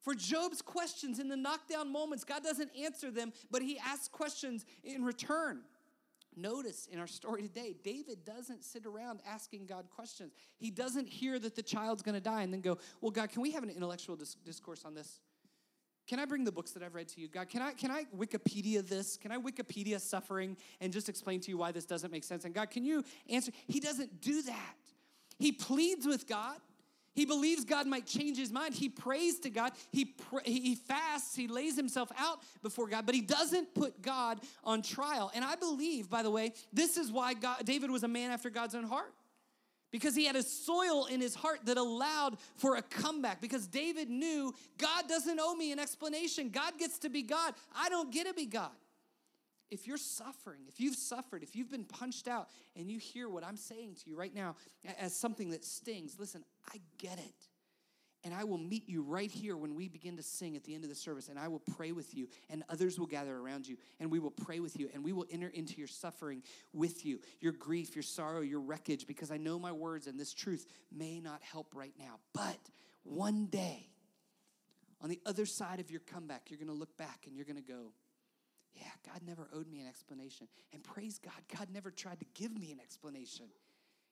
For 0.00 0.14
Job's 0.14 0.62
questions 0.62 1.18
in 1.18 1.28
the 1.28 1.36
knockdown 1.36 1.92
moments, 1.92 2.22
God 2.22 2.44
doesn't 2.44 2.70
answer 2.80 3.10
them, 3.10 3.32
but 3.50 3.60
He 3.60 3.76
asks 3.78 4.08
questions 4.08 4.64
in 4.84 5.04
return. 5.04 5.62
Notice 6.36 6.86
in 6.92 6.98
our 6.98 7.06
story 7.06 7.42
today, 7.42 7.74
David 7.82 8.24
doesn't 8.24 8.62
sit 8.62 8.84
around 8.84 9.20
asking 9.26 9.66
God 9.66 9.88
questions. 9.88 10.34
He 10.58 10.70
doesn't 10.70 11.08
hear 11.08 11.38
that 11.38 11.56
the 11.56 11.62
child's 11.62 12.02
going 12.02 12.14
to 12.14 12.20
die 12.20 12.42
and 12.42 12.52
then 12.52 12.60
go, 12.60 12.78
Well, 13.00 13.10
God, 13.10 13.30
can 13.30 13.40
we 13.40 13.52
have 13.52 13.62
an 13.62 13.70
intellectual 13.70 14.16
dis- 14.16 14.36
discourse 14.44 14.84
on 14.84 14.94
this? 14.94 15.20
Can 16.06 16.20
I 16.20 16.24
bring 16.24 16.44
the 16.44 16.52
books 16.52 16.70
that 16.72 16.82
I've 16.82 16.94
read 16.94 17.08
to 17.08 17.20
you? 17.20 17.28
God, 17.28 17.48
can 17.48 17.62
I 17.62 17.72
can 17.72 17.90
I 17.90 18.04
Wikipedia 18.16 18.86
this? 18.86 19.16
Can 19.16 19.32
I 19.32 19.38
Wikipedia 19.38 20.00
suffering 20.00 20.56
and 20.80 20.92
just 20.92 21.08
explain 21.08 21.40
to 21.40 21.50
you 21.50 21.58
why 21.58 21.72
this 21.72 21.84
doesn't 21.84 22.12
make 22.12 22.22
sense? 22.22 22.44
And 22.44 22.54
God, 22.54 22.70
can 22.70 22.84
you 22.84 23.02
answer? 23.28 23.50
He 23.66 23.80
doesn't 23.80 24.20
do 24.20 24.42
that. 24.42 24.76
He 25.38 25.52
pleads 25.52 26.06
with 26.06 26.26
God. 26.26 26.58
He 27.16 27.24
believes 27.24 27.64
God 27.64 27.86
might 27.86 28.06
change 28.06 28.36
his 28.36 28.52
mind. 28.52 28.74
He 28.74 28.90
prays 28.90 29.40
to 29.40 29.50
God. 29.50 29.72
He 29.90 30.04
pr- 30.04 30.44
he 30.44 30.74
fasts. 30.74 31.34
He 31.34 31.48
lays 31.48 31.74
himself 31.74 32.12
out 32.18 32.40
before 32.62 32.86
God, 32.86 33.06
but 33.06 33.14
he 33.14 33.22
doesn't 33.22 33.74
put 33.74 34.02
God 34.02 34.38
on 34.62 34.82
trial. 34.82 35.32
And 35.34 35.42
I 35.42 35.56
believe, 35.56 36.10
by 36.10 36.22
the 36.22 36.30
way, 36.30 36.52
this 36.74 36.98
is 36.98 37.10
why 37.10 37.32
God, 37.32 37.64
David 37.64 37.90
was 37.90 38.04
a 38.04 38.08
man 38.08 38.30
after 38.30 38.50
God's 38.50 38.74
own 38.74 38.84
heart 38.84 39.14
because 39.90 40.14
he 40.14 40.26
had 40.26 40.36
a 40.36 40.42
soil 40.42 41.06
in 41.06 41.22
his 41.22 41.34
heart 41.34 41.60
that 41.64 41.78
allowed 41.78 42.36
for 42.56 42.76
a 42.76 42.82
comeback. 42.82 43.40
Because 43.40 43.66
David 43.66 44.10
knew 44.10 44.52
God 44.76 45.08
doesn't 45.08 45.40
owe 45.40 45.54
me 45.54 45.72
an 45.72 45.78
explanation. 45.78 46.50
God 46.50 46.74
gets 46.78 46.98
to 46.98 47.08
be 47.08 47.22
God. 47.22 47.54
I 47.74 47.88
don't 47.88 48.12
get 48.12 48.26
to 48.26 48.34
be 48.34 48.44
God. 48.44 48.72
If 49.70 49.86
you're 49.86 49.96
suffering, 49.96 50.62
if 50.68 50.80
you've 50.80 50.94
suffered, 50.94 51.42
if 51.42 51.56
you've 51.56 51.70
been 51.70 51.84
punched 51.84 52.28
out, 52.28 52.48
and 52.76 52.90
you 52.90 52.98
hear 52.98 53.28
what 53.28 53.44
I'm 53.44 53.56
saying 53.56 53.96
to 53.96 54.10
you 54.10 54.16
right 54.16 54.34
now 54.34 54.56
as 54.98 55.14
something 55.14 55.50
that 55.50 55.64
stings, 55.64 56.16
listen, 56.18 56.44
I 56.72 56.80
get 56.98 57.18
it. 57.18 57.48
And 58.24 58.34
I 58.34 58.42
will 58.42 58.58
meet 58.58 58.88
you 58.88 59.02
right 59.02 59.30
here 59.30 59.56
when 59.56 59.76
we 59.76 59.88
begin 59.88 60.16
to 60.16 60.22
sing 60.22 60.56
at 60.56 60.64
the 60.64 60.74
end 60.74 60.82
of 60.82 60.90
the 60.90 60.96
service, 60.96 61.28
and 61.28 61.38
I 61.38 61.46
will 61.46 61.62
pray 61.76 61.92
with 61.92 62.12
you, 62.12 62.26
and 62.50 62.64
others 62.68 62.98
will 62.98 63.06
gather 63.06 63.36
around 63.36 63.68
you, 63.68 63.76
and 64.00 64.10
we 64.10 64.18
will 64.18 64.32
pray 64.32 64.58
with 64.58 64.78
you, 64.80 64.88
and 64.92 65.04
we 65.04 65.12
will 65.12 65.26
enter 65.30 65.48
into 65.48 65.76
your 65.78 65.86
suffering 65.86 66.42
with 66.72 67.06
you, 67.06 67.20
your 67.38 67.52
grief, 67.52 67.94
your 67.94 68.02
sorrow, 68.02 68.40
your 68.40 68.60
wreckage, 68.60 69.06
because 69.06 69.30
I 69.30 69.36
know 69.36 69.60
my 69.60 69.70
words 69.70 70.08
and 70.08 70.18
this 70.18 70.32
truth 70.32 70.66
may 70.90 71.20
not 71.20 71.40
help 71.42 71.74
right 71.74 71.94
now. 71.98 72.18
But 72.32 72.58
one 73.04 73.46
day, 73.46 73.90
on 75.00 75.08
the 75.08 75.20
other 75.24 75.46
side 75.46 75.78
of 75.78 75.90
your 75.90 76.00
comeback, 76.00 76.50
you're 76.50 76.58
gonna 76.58 76.72
look 76.72 76.96
back 76.96 77.24
and 77.26 77.36
you're 77.36 77.44
gonna 77.44 77.60
go, 77.60 77.92
Yeah, 78.76 78.86
God 79.12 79.22
never 79.26 79.48
owed 79.54 79.68
me 79.68 79.80
an 79.80 79.88
explanation. 79.88 80.48
And 80.72 80.82
praise 80.82 81.18
God, 81.18 81.32
God 81.56 81.68
never 81.72 81.90
tried 81.90 82.20
to 82.20 82.26
give 82.34 82.56
me 82.56 82.72
an 82.72 82.80
explanation. 82.80 83.46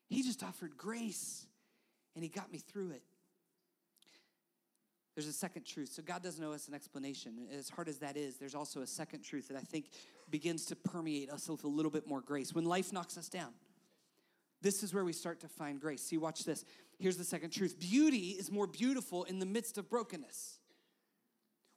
He 0.08 0.22
just 0.22 0.42
offered 0.42 0.76
grace, 0.76 1.46
and 2.14 2.24
He 2.24 2.30
got 2.30 2.50
me 2.50 2.58
through 2.58 2.92
it. 2.92 3.02
There's 5.14 5.28
a 5.28 5.32
second 5.32 5.64
truth. 5.64 5.90
So 5.92 6.02
God 6.02 6.22
doesn't 6.22 6.42
owe 6.42 6.52
us 6.52 6.66
an 6.66 6.74
explanation. 6.74 7.46
As 7.56 7.68
hard 7.68 7.88
as 7.88 7.98
that 7.98 8.16
is, 8.16 8.36
there's 8.36 8.54
also 8.54 8.80
a 8.80 8.86
second 8.86 9.22
truth 9.22 9.48
that 9.48 9.56
I 9.56 9.60
think 9.60 9.90
begins 10.28 10.66
to 10.66 10.76
permeate 10.76 11.30
us 11.30 11.48
with 11.48 11.62
a 11.64 11.68
little 11.68 11.90
bit 11.90 12.08
more 12.08 12.20
grace. 12.20 12.52
When 12.52 12.64
life 12.64 12.92
knocks 12.92 13.16
us 13.16 13.28
down, 13.28 13.52
this 14.60 14.82
is 14.82 14.92
where 14.92 15.04
we 15.04 15.12
start 15.12 15.40
to 15.40 15.48
find 15.48 15.80
grace. 15.80 16.02
See, 16.02 16.16
watch 16.16 16.44
this. 16.44 16.64
Here's 16.98 17.16
the 17.16 17.24
second 17.24 17.50
truth 17.50 17.78
beauty 17.78 18.30
is 18.30 18.50
more 18.50 18.66
beautiful 18.66 19.24
in 19.24 19.38
the 19.38 19.46
midst 19.46 19.78
of 19.78 19.88
brokenness. 19.88 20.58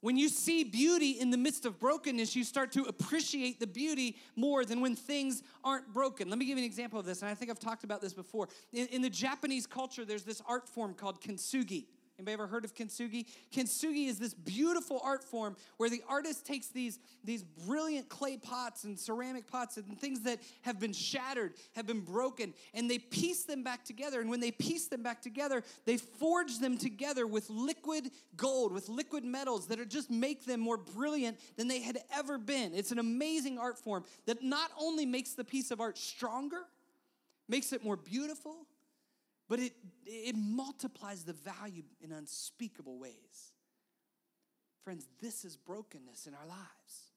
When 0.00 0.16
you 0.16 0.28
see 0.28 0.62
beauty 0.62 1.12
in 1.12 1.30
the 1.30 1.36
midst 1.36 1.66
of 1.66 1.80
brokenness, 1.80 2.36
you 2.36 2.44
start 2.44 2.70
to 2.72 2.82
appreciate 2.84 3.58
the 3.58 3.66
beauty 3.66 4.16
more 4.36 4.64
than 4.64 4.80
when 4.80 4.94
things 4.94 5.42
aren't 5.64 5.92
broken. 5.92 6.28
Let 6.28 6.38
me 6.38 6.44
give 6.44 6.56
you 6.56 6.64
an 6.64 6.70
example 6.70 7.00
of 7.00 7.06
this, 7.06 7.22
and 7.22 7.30
I 7.30 7.34
think 7.34 7.50
I've 7.50 7.58
talked 7.58 7.82
about 7.82 8.00
this 8.00 8.12
before. 8.12 8.48
In, 8.72 8.86
in 8.88 9.02
the 9.02 9.10
Japanese 9.10 9.66
culture, 9.66 10.04
there's 10.04 10.22
this 10.22 10.40
art 10.46 10.68
form 10.68 10.94
called 10.94 11.20
kintsugi. 11.20 11.86
Anybody 12.18 12.32
ever 12.32 12.48
heard 12.48 12.64
of 12.64 12.74
kintsugi? 12.74 13.26
Kintsugi 13.54 14.08
is 14.08 14.18
this 14.18 14.34
beautiful 14.34 15.00
art 15.04 15.22
form 15.22 15.54
where 15.76 15.88
the 15.88 16.02
artist 16.08 16.44
takes 16.44 16.66
these, 16.66 16.98
these 17.22 17.44
brilliant 17.44 18.08
clay 18.08 18.36
pots 18.36 18.82
and 18.82 18.98
ceramic 18.98 19.46
pots 19.46 19.76
and 19.76 19.96
things 20.00 20.22
that 20.22 20.40
have 20.62 20.80
been 20.80 20.92
shattered, 20.92 21.54
have 21.76 21.86
been 21.86 22.00
broken, 22.00 22.54
and 22.74 22.90
they 22.90 22.98
piece 22.98 23.44
them 23.44 23.62
back 23.62 23.84
together. 23.84 24.20
And 24.20 24.28
when 24.28 24.40
they 24.40 24.50
piece 24.50 24.88
them 24.88 25.00
back 25.00 25.22
together, 25.22 25.62
they 25.84 25.96
forge 25.96 26.58
them 26.58 26.76
together 26.76 27.24
with 27.24 27.48
liquid 27.50 28.10
gold, 28.36 28.72
with 28.72 28.88
liquid 28.88 29.24
metals 29.24 29.68
that 29.68 29.78
are 29.78 29.84
just 29.84 30.10
make 30.10 30.44
them 30.44 30.58
more 30.58 30.76
brilliant 30.76 31.38
than 31.56 31.68
they 31.68 31.80
had 31.82 32.00
ever 32.12 32.36
been. 32.36 32.74
It's 32.74 32.90
an 32.90 32.98
amazing 32.98 33.60
art 33.60 33.78
form 33.78 34.02
that 34.26 34.42
not 34.42 34.72
only 34.76 35.06
makes 35.06 35.34
the 35.34 35.44
piece 35.44 35.70
of 35.70 35.80
art 35.80 35.96
stronger, 35.96 36.62
makes 37.48 37.72
it 37.72 37.84
more 37.84 37.96
beautiful, 37.96 38.66
but 39.48 39.58
it, 39.58 39.72
it 40.04 40.36
multiplies 40.36 41.24
the 41.24 41.32
value 41.32 41.84
in 42.00 42.12
unspeakable 42.12 42.98
ways. 42.98 43.52
Friends, 44.84 45.06
this 45.20 45.44
is 45.44 45.56
brokenness 45.56 46.26
in 46.26 46.34
our 46.34 46.46
lives. 46.46 47.08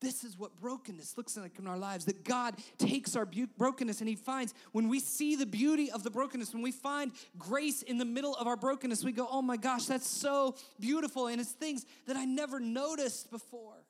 This 0.00 0.24
is 0.24 0.38
what 0.38 0.58
brokenness 0.58 1.18
looks 1.18 1.36
like 1.36 1.58
in 1.58 1.66
our 1.66 1.76
lives 1.76 2.06
that 2.06 2.24
God 2.24 2.56
takes 2.78 3.16
our 3.16 3.28
brokenness 3.58 4.00
and 4.00 4.08
He 4.08 4.16
finds 4.16 4.54
when 4.72 4.88
we 4.88 4.98
see 4.98 5.36
the 5.36 5.44
beauty 5.44 5.90
of 5.90 6.02
the 6.02 6.10
brokenness, 6.10 6.54
when 6.54 6.62
we 6.62 6.72
find 6.72 7.12
grace 7.38 7.82
in 7.82 7.98
the 7.98 8.04
middle 8.06 8.34
of 8.34 8.46
our 8.46 8.56
brokenness, 8.56 9.04
we 9.04 9.12
go, 9.12 9.28
oh 9.30 9.42
my 9.42 9.58
gosh, 9.58 9.84
that's 9.84 10.08
so 10.08 10.56
beautiful. 10.78 11.26
And 11.26 11.40
it's 11.40 11.52
things 11.52 11.84
that 12.06 12.16
I 12.16 12.24
never 12.24 12.58
noticed 12.58 13.30
before. 13.30 13.84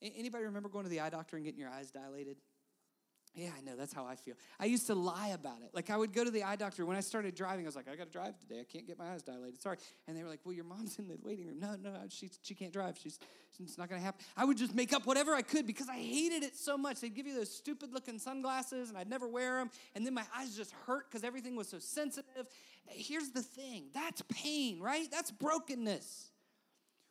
Anybody 0.00 0.44
remember 0.44 0.68
going 0.68 0.84
to 0.84 0.90
the 0.90 1.00
eye 1.00 1.10
doctor 1.10 1.36
and 1.36 1.44
getting 1.44 1.60
your 1.60 1.70
eyes 1.70 1.90
dilated? 1.90 2.36
Yeah, 3.36 3.50
I 3.54 3.60
know. 3.60 3.76
That's 3.76 3.92
how 3.92 4.06
I 4.06 4.16
feel. 4.16 4.34
I 4.58 4.64
used 4.64 4.86
to 4.86 4.94
lie 4.94 5.28
about 5.28 5.58
it. 5.62 5.68
Like, 5.74 5.90
I 5.90 5.96
would 5.98 6.14
go 6.14 6.24
to 6.24 6.30
the 6.30 6.42
eye 6.42 6.56
doctor. 6.56 6.86
When 6.86 6.96
I 6.96 7.00
started 7.00 7.34
driving, 7.34 7.66
I 7.66 7.68
was 7.68 7.76
like, 7.76 7.86
I 7.86 7.94
got 7.94 8.06
to 8.06 8.12
drive 8.12 8.38
today. 8.40 8.60
I 8.60 8.64
can't 8.64 8.86
get 8.86 8.98
my 8.98 9.12
eyes 9.12 9.22
dilated. 9.22 9.60
Sorry. 9.60 9.76
And 10.08 10.16
they 10.16 10.22
were 10.22 10.30
like, 10.30 10.40
Well, 10.44 10.54
your 10.54 10.64
mom's 10.64 10.98
in 10.98 11.06
the 11.06 11.18
waiting 11.22 11.46
room. 11.46 11.60
No, 11.60 11.76
no, 11.76 11.92
she, 12.08 12.30
she 12.42 12.54
can't 12.54 12.72
drive. 12.72 12.96
She's, 13.00 13.18
it's 13.62 13.76
not 13.76 13.90
going 13.90 14.00
to 14.00 14.04
happen. 14.04 14.24
I 14.38 14.46
would 14.46 14.56
just 14.56 14.74
make 14.74 14.94
up 14.94 15.04
whatever 15.04 15.34
I 15.34 15.42
could 15.42 15.66
because 15.66 15.88
I 15.88 15.96
hated 15.96 16.44
it 16.44 16.56
so 16.56 16.78
much. 16.78 17.00
They'd 17.00 17.14
give 17.14 17.26
you 17.26 17.34
those 17.34 17.54
stupid 17.54 17.92
looking 17.92 18.18
sunglasses, 18.18 18.88
and 18.88 18.96
I'd 18.96 19.10
never 19.10 19.28
wear 19.28 19.58
them. 19.58 19.70
And 19.94 20.06
then 20.06 20.14
my 20.14 20.24
eyes 20.34 20.56
just 20.56 20.72
hurt 20.86 21.10
because 21.10 21.22
everything 21.22 21.56
was 21.56 21.68
so 21.68 21.78
sensitive. 21.78 22.46
Here's 22.86 23.30
the 23.30 23.42
thing 23.42 23.88
that's 23.92 24.22
pain, 24.30 24.80
right? 24.80 25.08
That's 25.10 25.30
brokenness. 25.30 26.30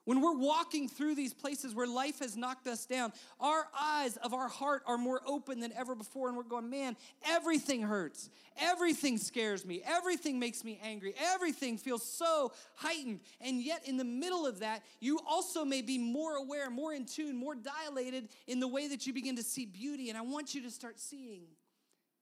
When 0.05 0.21
we're 0.21 0.37
walking 0.37 0.87
through 0.87 1.15
these 1.15 1.33
places 1.33 1.73
where 1.73 1.87
life 1.87 2.19
has 2.19 2.37
knocked 2.37 2.67
us 2.67 2.85
down, 2.85 3.11
our 3.39 3.67
eyes 3.79 4.17
of 4.17 4.35
our 4.35 4.47
heart 4.47 4.83
are 4.85 4.99
more 4.99 5.19
open 5.25 5.59
than 5.59 5.73
ever 5.73 5.95
before. 5.95 6.27
And 6.27 6.37
we're 6.37 6.43
going, 6.43 6.69
man, 6.69 6.95
everything 7.25 7.81
hurts. 7.81 8.29
Everything 8.57 9.17
scares 9.17 9.65
me. 9.65 9.81
Everything 9.83 10.37
makes 10.37 10.63
me 10.63 10.79
angry. 10.83 11.15
Everything 11.33 11.77
feels 11.77 12.07
so 12.07 12.53
heightened. 12.75 13.19
And 13.41 13.61
yet, 13.61 13.87
in 13.87 13.97
the 13.97 14.05
middle 14.05 14.45
of 14.45 14.59
that, 14.59 14.83
you 14.99 15.19
also 15.27 15.65
may 15.65 15.81
be 15.81 15.97
more 15.97 16.35
aware, 16.35 16.69
more 16.69 16.93
in 16.93 17.05
tune, 17.05 17.35
more 17.35 17.55
dilated 17.55 18.29
in 18.45 18.59
the 18.59 18.67
way 18.67 18.87
that 18.87 19.07
you 19.07 19.13
begin 19.13 19.35
to 19.37 19.43
see 19.43 19.65
beauty. 19.65 20.09
And 20.09 20.17
I 20.17 20.21
want 20.21 20.53
you 20.53 20.61
to 20.61 20.71
start 20.71 20.99
seeing 20.99 21.45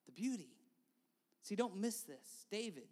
the 0.05 0.13
beauty. 0.13 0.47
See, 1.41 1.55
don't 1.55 1.75
miss 1.75 2.01
this. 2.03 2.45
David, 2.49 2.87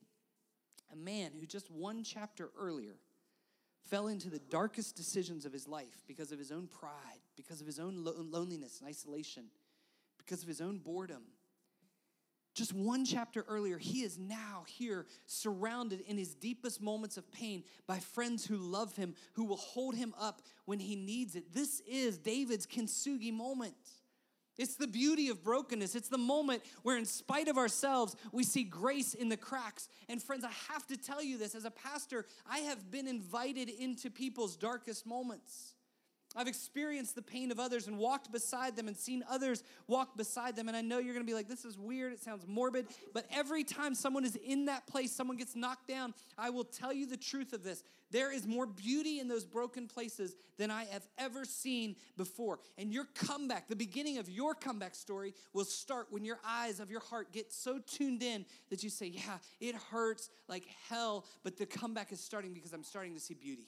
a 0.91 0.97
man 0.97 1.32
who 1.39 1.45
just 1.45 1.71
one 1.71 2.04
chapter 2.04 2.49
earlier, 2.60 2.97
fell 3.89 4.08
into 4.08 4.30
the 4.30 4.39
darkest 4.39 4.96
decisions 4.96 5.46
of 5.46 5.54
his 5.54 5.67
life 5.67 6.04
because 6.08 6.32
of 6.32 6.39
his 6.39 6.52
own 6.52 6.67
pride, 6.67 7.22
because 7.36 7.62
of 7.62 7.67
his 7.67 7.80
own 7.80 8.04
loneliness 8.04 8.80
and 8.80 8.89
isolation, 8.89 9.46
because 10.17 10.41
of 10.41 10.48
his 10.48 10.62
own 10.62 10.78
boredom. 10.78 11.24
Just 12.54 12.74
one 12.74 13.06
chapter 13.06 13.46
earlier, 13.48 13.78
he 13.78 14.02
is 14.02 14.20
now 14.20 14.65
here 14.67 15.06
surrounded 15.26 16.02
in 16.02 16.17
his 16.17 16.36
deepest 16.36 16.82
moments 16.82 17.15
of 17.15 17.32
pain 17.32 17.63
by 17.88 18.00
friends 18.00 18.46
who 18.46 18.58
love 18.58 18.96
him, 18.98 19.15
who 19.34 19.46
will 19.46 19.58
hold 19.58 19.96
him 19.96 20.13
up 20.20 20.41
when 20.65 20.80
he 20.80 20.98
needs 20.98 21.36
it. 21.36 21.54
This 21.54 21.82
is 21.88 22.17
David's 22.17 22.67
kintsugi 22.67 23.34
moment. 23.34 23.76
It's 24.62 24.76
the 24.76 24.88
beauty 24.88 25.30
of 25.30 25.43
brokenness. 25.43 25.95
It's 25.95 26.08
the 26.08 26.19
moment 26.19 26.62
where, 26.84 26.95
in 26.95 27.06
spite 27.06 27.47
of 27.47 27.58
ourselves, 27.58 28.15
we 28.32 28.43
see 28.43 28.63
grace 28.63 29.15
in 29.15 29.28
the 29.28 29.36
cracks. 29.36 29.89
And, 30.08 30.21
friends, 30.21 30.45
I 30.45 30.52
have 30.71 30.86
to 30.88 30.97
tell 30.97 31.24
you 31.24 31.39
this 31.39 31.56
as 31.56 31.65
a 31.65 31.71
pastor, 31.71 32.28
I 32.47 32.60
have 32.60 32.91
been 32.91 33.08
invited 33.08 33.69
into 33.69 34.12
people's 34.12 34.56
darkest 34.56 35.08
moments. 35.08 35.74
I've 36.36 36.48
experienced 36.48 37.15
the 37.15 37.22
pain 37.22 37.52
of 37.52 37.60
others 37.60 37.88
and 37.88 37.98
walked 37.98 38.32
beside 38.32 38.76
them 38.76 38.88
and 38.88 38.96
seen 38.96 39.24
others 39.30 39.63
walk 39.88 40.17
beside 40.17 40.56
them. 40.56 40.67
And 40.67 40.78
I 40.78 40.82
know 40.82 41.00
you're 41.00 41.13
gonna 41.13 41.26
be 41.26 41.34
like, 41.34 41.48
this 41.48 41.65
is 41.65 41.78
weird, 41.78 42.13
it 42.13 42.22
sounds 42.22 42.46
morbid. 42.48 42.88
But 43.13 43.26
every 43.32 43.63
time 43.63 43.96
someone 43.96 44.24
is 44.24 44.36
in 44.36 44.65
that 44.65 44.88
place, 44.88 45.12
someone 45.12 45.38
gets 45.38 45.56
knocked 45.56 45.88
down, 45.88 46.13
I 46.38 46.50
will 46.50 46.63
tell 46.63 46.94
you 46.94 47.06
the 47.06 47.17
truth 47.17 47.54
of 47.54 47.63
this. 47.63 47.84
There 48.12 48.32
is 48.32 48.46
more 48.46 48.65
beauty 48.65 49.20
in 49.20 49.28
those 49.28 49.46
broken 49.46 49.88
places 49.88 50.36
than 50.58 50.70
I 50.70 50.86
have 50.86 51.08
ever 51.17 51.46
seen 51.46 51.96
before. 52.17 52.60
And 52.78 52.94
your 52.94 53.06
comeback, 53.15 53.70
the 53.70 53.76
beginning 53.76 54.17
of 54.17 54.30
your 54.30 54.54
comeback 54.54 54.96
story, 54.96 55.34
will 55.54 55.65
start 55.65 56.08
when 56.12 56.26
your 56.26 56.39
eyes 56.46 56.80
of 56.80 56.91
your 56.91 57.00
heart 57.00 57.32
get 57.32 57.54
so 57.54 57.80
tuned 57.80 58.22
in 58.22 58.46
that 58.70 58.84
you 58.84 58.89
say, 58.89 59.08
yeah, 59.08 59.38
it 59.60 59.76
hurts 59.76 60.30
like 60.48 60.65
hell, 60.89 61.26
but 61.44 61.58
the 61.58 61.65
comeback 61.65 62.12
is 62.12 62.20
starting 62.20 62.54
because 62.54 62.74
I'm 62.74 62.84
starting 62.84 63.13
to 63.13 63.20
see 63.20 63.34
beauty. 63.34 63.67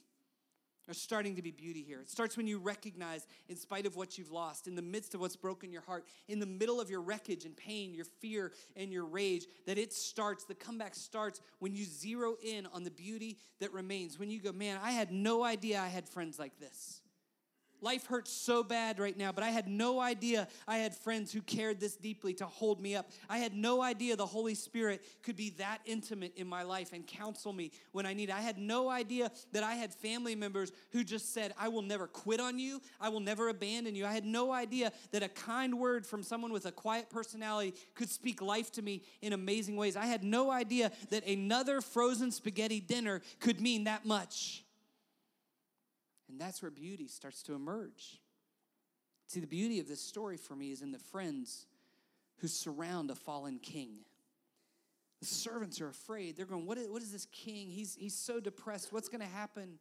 There's 0.86 1.00
starting 1.00 1.36
to 1.38 1.42
be 1.42 1.52
beauty 1.52 1.82
here. 1.82 2.02
It 2.02 2.10
starts 2.10 2.36
when 2.36 2.48
you 2.48 2.60
recognize, 2.60 3.26
in 3.48 3.56
spite 3.56 3.86
of 3.86 3.96
what 3.96 4.18
you've 4.18 4.32
lost, 4.32 4.68
in 4.68 4.76
the 4.76 4.82
midst 4.82 5.14
of 5.16 5.22
what's 5.22 5.36
broken 5.36 5.72
your 5.72 5.82
heart, 5.82 6.06
in 6.28 6.40
the 6.40 6.46
middle 6.46 6.82
of 6.82 6.90
your 6.90 7.02
wreckage 7.02 7.46
and 7.46 7.56
pain, 7.56 7.94
your 7.94 8.06
fear 8.06 8.52
and 8.76 8.92
your 8.92 9.06
rage, 9.06 9.46
that 9.66 9.78
it 9.78 9.94
starts, 9.94 10.44
the 10.44 10.56
comeback 10.56 10.96
starts 10.96 11.40
when 11.60 11.74
you 11.74 11.86
zero 11.86 12.36
in 12.44 12.66
on 12.74 12.84
the 12.84 12.92
beauty 12.92 13.38
that 13.60 13.72
remains. 13.72 14.20
When 14.20 14.30
you 14.30 14.42
go, 14.42 14.52
man, 14.52 14.78
I 14.84 14.92
had 14.92 15.12
no 15.12 15.44
idea 15.44 15.80
I 15.80 15.88
had 15.88 16.10
friends 16.10 16.38
like 16.38 16.60
this. 16.60 17.02
Life 17.84 18.06
hurts 18.06 18.32
so 18.32 18.64
bad 18.64 18.98
right 18.98 19.18
now, 19.18 19.34
but 19.34 19.44
I 19.44 19.50
had 19.50 19.68
no 19.68 20.00
idea 20.00 20.48
I 20.70 20.78
had 20.78 20.96
friends 20.96 21.34
who 21.34 21.42
cared 21.42 21.82
this 21.82 21.98
deeply 21.98 22.34
to 22.36 22.46
hold 22.46 22.80
me 22.80 22.96
up. 22.96 23.10
I 23.30 23.40
had 23.40 23.54
no 23.54 23.82
idea 23.82 24.16
the 24.16 24.26
Holy 24.26 24.56
Spirit 24.56 25.04
could 25.22 25.36
be 25.36 25.50
that 25.58 25.80
intimate 25.86 26.32
in 26.38 26.48
my 26.48 26.64
life 26.64 26.94
and 26.94 27.06
counsel 27.06 27.52
me 27.52 27.72
when 27.92 28.06
I 28.06 28.14
need. 28.14 28.30
I 28.30 28.40
had 28.40 28.58
no 28.58 28.90
idea 28.90 29.32
that 29.52 29.64
I 29.64 29.74
had 29.74 29.94
family 29.94 30.34
members 30.34 30.72
who 30.94 31.04
just 31.04 31.34
said, 31.34 31.54
I 31.60 31.68
will 31.68 31.82
never 31.82 32.08
quit 32.08 32.40
on 32.40 32.58
you, 32.58 32.82
I 33.02 33.10
will 33.10 33.20
never 33.20 33.50
abandon 33.50 33.96
you. 33.96 34.06
I 34.06 34.14
had 34.14 34.26
no 34.26 34.54
idea 34.54 34.94
that 35.12 35.22
a 35.22 35.28
kind 35.28 35.78
word 35.78 36.08
from 36.08 36.24
someone 36.24 36.54
with 36.54 36.66
a 36.66 36.72
quiet 36.72 37.10
personality 37.10 37.74
could 37.96 38.10
speak 38.10 38.42
life 38.42 38.72
to 38.72 38.82
me 38.82 39.04
in 39.22 39.34
amazing 39.34 39.76
ways. 39.76 39.98
I 39.98 40.06
had 40.06 40.24
no 40.24 40.50
idea 40.52 40.90
that 41.10 41.28
another 41.28 41.82
frozen 41.82 42.32
spaghetti 42.32 42.80
dinner 42.80 43.22
could 43.42 43.60
mean 43.60 43.84
that 43.84 44.06
much. 44.06 44.63
And 46.34 46.42
that's 46.42 46.64
where 46.64 46.72
beauty 46.72 47.08
starts 47.08 47.44
to 47.44 47.54
emerge. 47.54 48.20
See, 49.28 49.40
the 49.40 49.46
beauty 49.46 49.80
of 49.80 49.88
this 49.88 50.02
story 50.02 50.36
for 50.36 50.56
me 50.56 50.72
is 50.72 50.82
in 50.82 50.92
the 50.92 50.98
friends 50.98 51.68
who 52.40 52.48
surround 52.48 53.12
a 53.12 53.16
fallen 53.16 53.60
king. 53.60 54.00
The 55.20 55.28
servants 55.28 55.80
are 55.80 55.90
afraid. 55.90 56.36
They're 56.36 56.48
going, 56.48 56.66
What 56.66 56.80
is, 56.80 56.90
what 56.90 57.04
is 57.04 57.12
this 57.12 57.28
king? 57.28 57.70
He's, 57.70 57.94
he's 57.94 58.16
so 58.16 58.40
depressed. 58.40 58.92
What's 58.92 59.10
going 59.10 59.22
to 59.22 59.28
happen? 59.28 59.78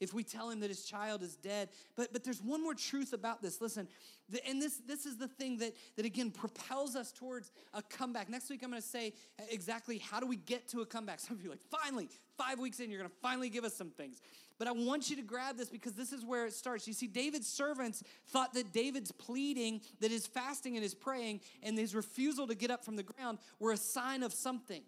if 0.00 0.14
we 0.14 0.24
tell 0.24 0.48
him 0.48 0.60
that 0.60 0.70
his 0.70 0.84
child 0.84 1.22
is 1.22 1.36
dead. 1.36 1.68
But, 1.94 2.12
but 2.12 2.24
there's 2.24 2.42
one 2.42 2.62
more 2.62 2.74
truth 2.74 3.12
about 3.12 3.42
this. 3.42 3.60
Listen, 3.60 3.86
the, 4.30 4.44
and 4.48 4.60
this, 4.60 4.80
this 4.86 5.04
is 5.04 5.18
the 5.18 5.28
thing 5.28 5.58
that, 5.58 5.74
that, 5.96 6.06
again, 6.06 6.30
propels 6.30 6.96
us 6.96 7.12
towards 7.12 7.52
a 7.74 7.82
comeback. 7.82 8.30
Next 8.30 8.48
week, 8.48 8.62
I'm 8.64 8.70
going 8.70 8.80
to 8.80 8.88
say 8.88 9.12
exactly 9.50 9.98
how 9.98 10.18
do 10.18 10.26
we 10.26 10.36
get 10.36 10.68
to 10.68 10.80
a 10.80 10.86
comeback. 10.86 11.20
Some 11.20 11.36
of 11.36 11.44
you 11.44 11.50
like, 11.50 11.60
finally, 11.60 12.08
five 12.38 12.58
weeks 12.58 12.80
in, 12.80 12.90
you're 12.90 12.98
going 12.98 13.10
to 13.10 13.16
finally 13.20 13.50
give 13.50 13.64
us 13.64 13.74
some 13.74 13.90
things. 13.90 14.22
But 14.60 14.68
I 14.68 14.72
want 14.72 15.08
you 15.08 15.16
to 15.16 15.22
grab 15.22 15.56
this 15.56 15.70
because 15.70 15.94
this 15.94 16.12
is 16.12 16.22
where 16.22 16.44
it 16.44 16.52
starts. 16.52 16.86
You 16.86 16.92
see, 16.92 17.06
David's 17.06 17.46
servants 17.46 18.02
thought 18.28 18.52
that 18.52 18.74
David's 18.74 19.10
pleading, 19.10 19.80
that 20.00 20.10
his 20.10 20.26
fasting 20.26 20.76
and 20.76 20.82
his 20.82 20.94
praying, 20.94 21.40
and 21.62 21.78
his 21.78 21.94
refusal 21.94 22.46
to 22.46 22.54
get 22.54 22.70
up 22.70 22.84
from 22.84 22.96
the 22.96 23.02
ground 23.02 23.38
were 23.58 23.72
a 23.72 23.78
sign 23.78 24.22
of 24.22 24.34
something. 24.34 24.82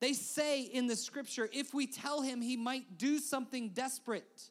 They 0.00 0.12
say 0.12 0.60
in 0.60 0.86
the 0.86 0.96
scripture, 0.96 1.48
if 1.50 1.72
we 1.72 1.86
tell 1.86 2.20
him, 2.20 2.42
he 2.42 2.58
might 2.58 2.98
do 2.98 3.18
something 3.20 3.70
desperate. 3.70 4.50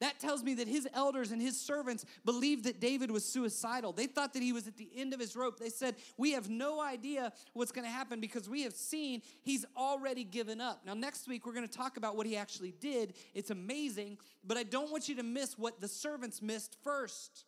That 0.00 0.18
tells 0.18 0.42
me 0.42 0.54
that 0.54 0.66
his 0.66 0.88
elders 0.94 1.30
and 1.30 1.40
his 1.40 1.60
servants 1.60 2.06
believed 2.24 2.64
that 2.64 2.80
David 2.80 3.10
was 3.10 3.24
suicidal. 3.24 3.92
They 3.92 4.06
thought 4.06 4.32
that 4.32 4.42
he 4.42 4.52
was 4.52 4.66
at 4.66 4.76
the 4.76 4.90
end 4.96 5.12
of 5.12 5.20
his 5.20 5.36
rope. 5.36 5.58
They 5.58 5.68
said, 5.68 5.96
We 6.16 6.32
have 6.32 6.48
no 6.48 6.80
idea 6.80 7.32
what's 7.52 7.70
going 7.70 7.84
to 7.84 7.90
happen 7.90 8.18
because 8.18 8.48
we 8.48 8.62
have 8.62 8.74
seen 8.74 9.20
he's 9.42 9.66
already 9.76 10.24
given 10.24 10.60
up. 10.60 10.80
Now, 10.86 10.94
next 10.94 11.28
week, 11.28 11.46
we're 11.46 11.52
going 11.52 11.68
to 11.68 11.78
talk 11.78 11.98
about 11.98 12.16
what 12.16 12.26
he 12.26 12.36
actually 12.36 12.72
did. 12.80 13.14
It's 13.34 13.50
amazing, 13.50 14.16
but 14.42 14.56
I 14.56 14.62
don't 14.62 14.90
want 14.90 15.08
you 15.08 15.16
to 15.16 15.22
miss 15.22 15.58
what 15.58 15.80
the 15.80 15.88
servants 15.88 16.40
missed 16.40 16.76
first 16.82 17.44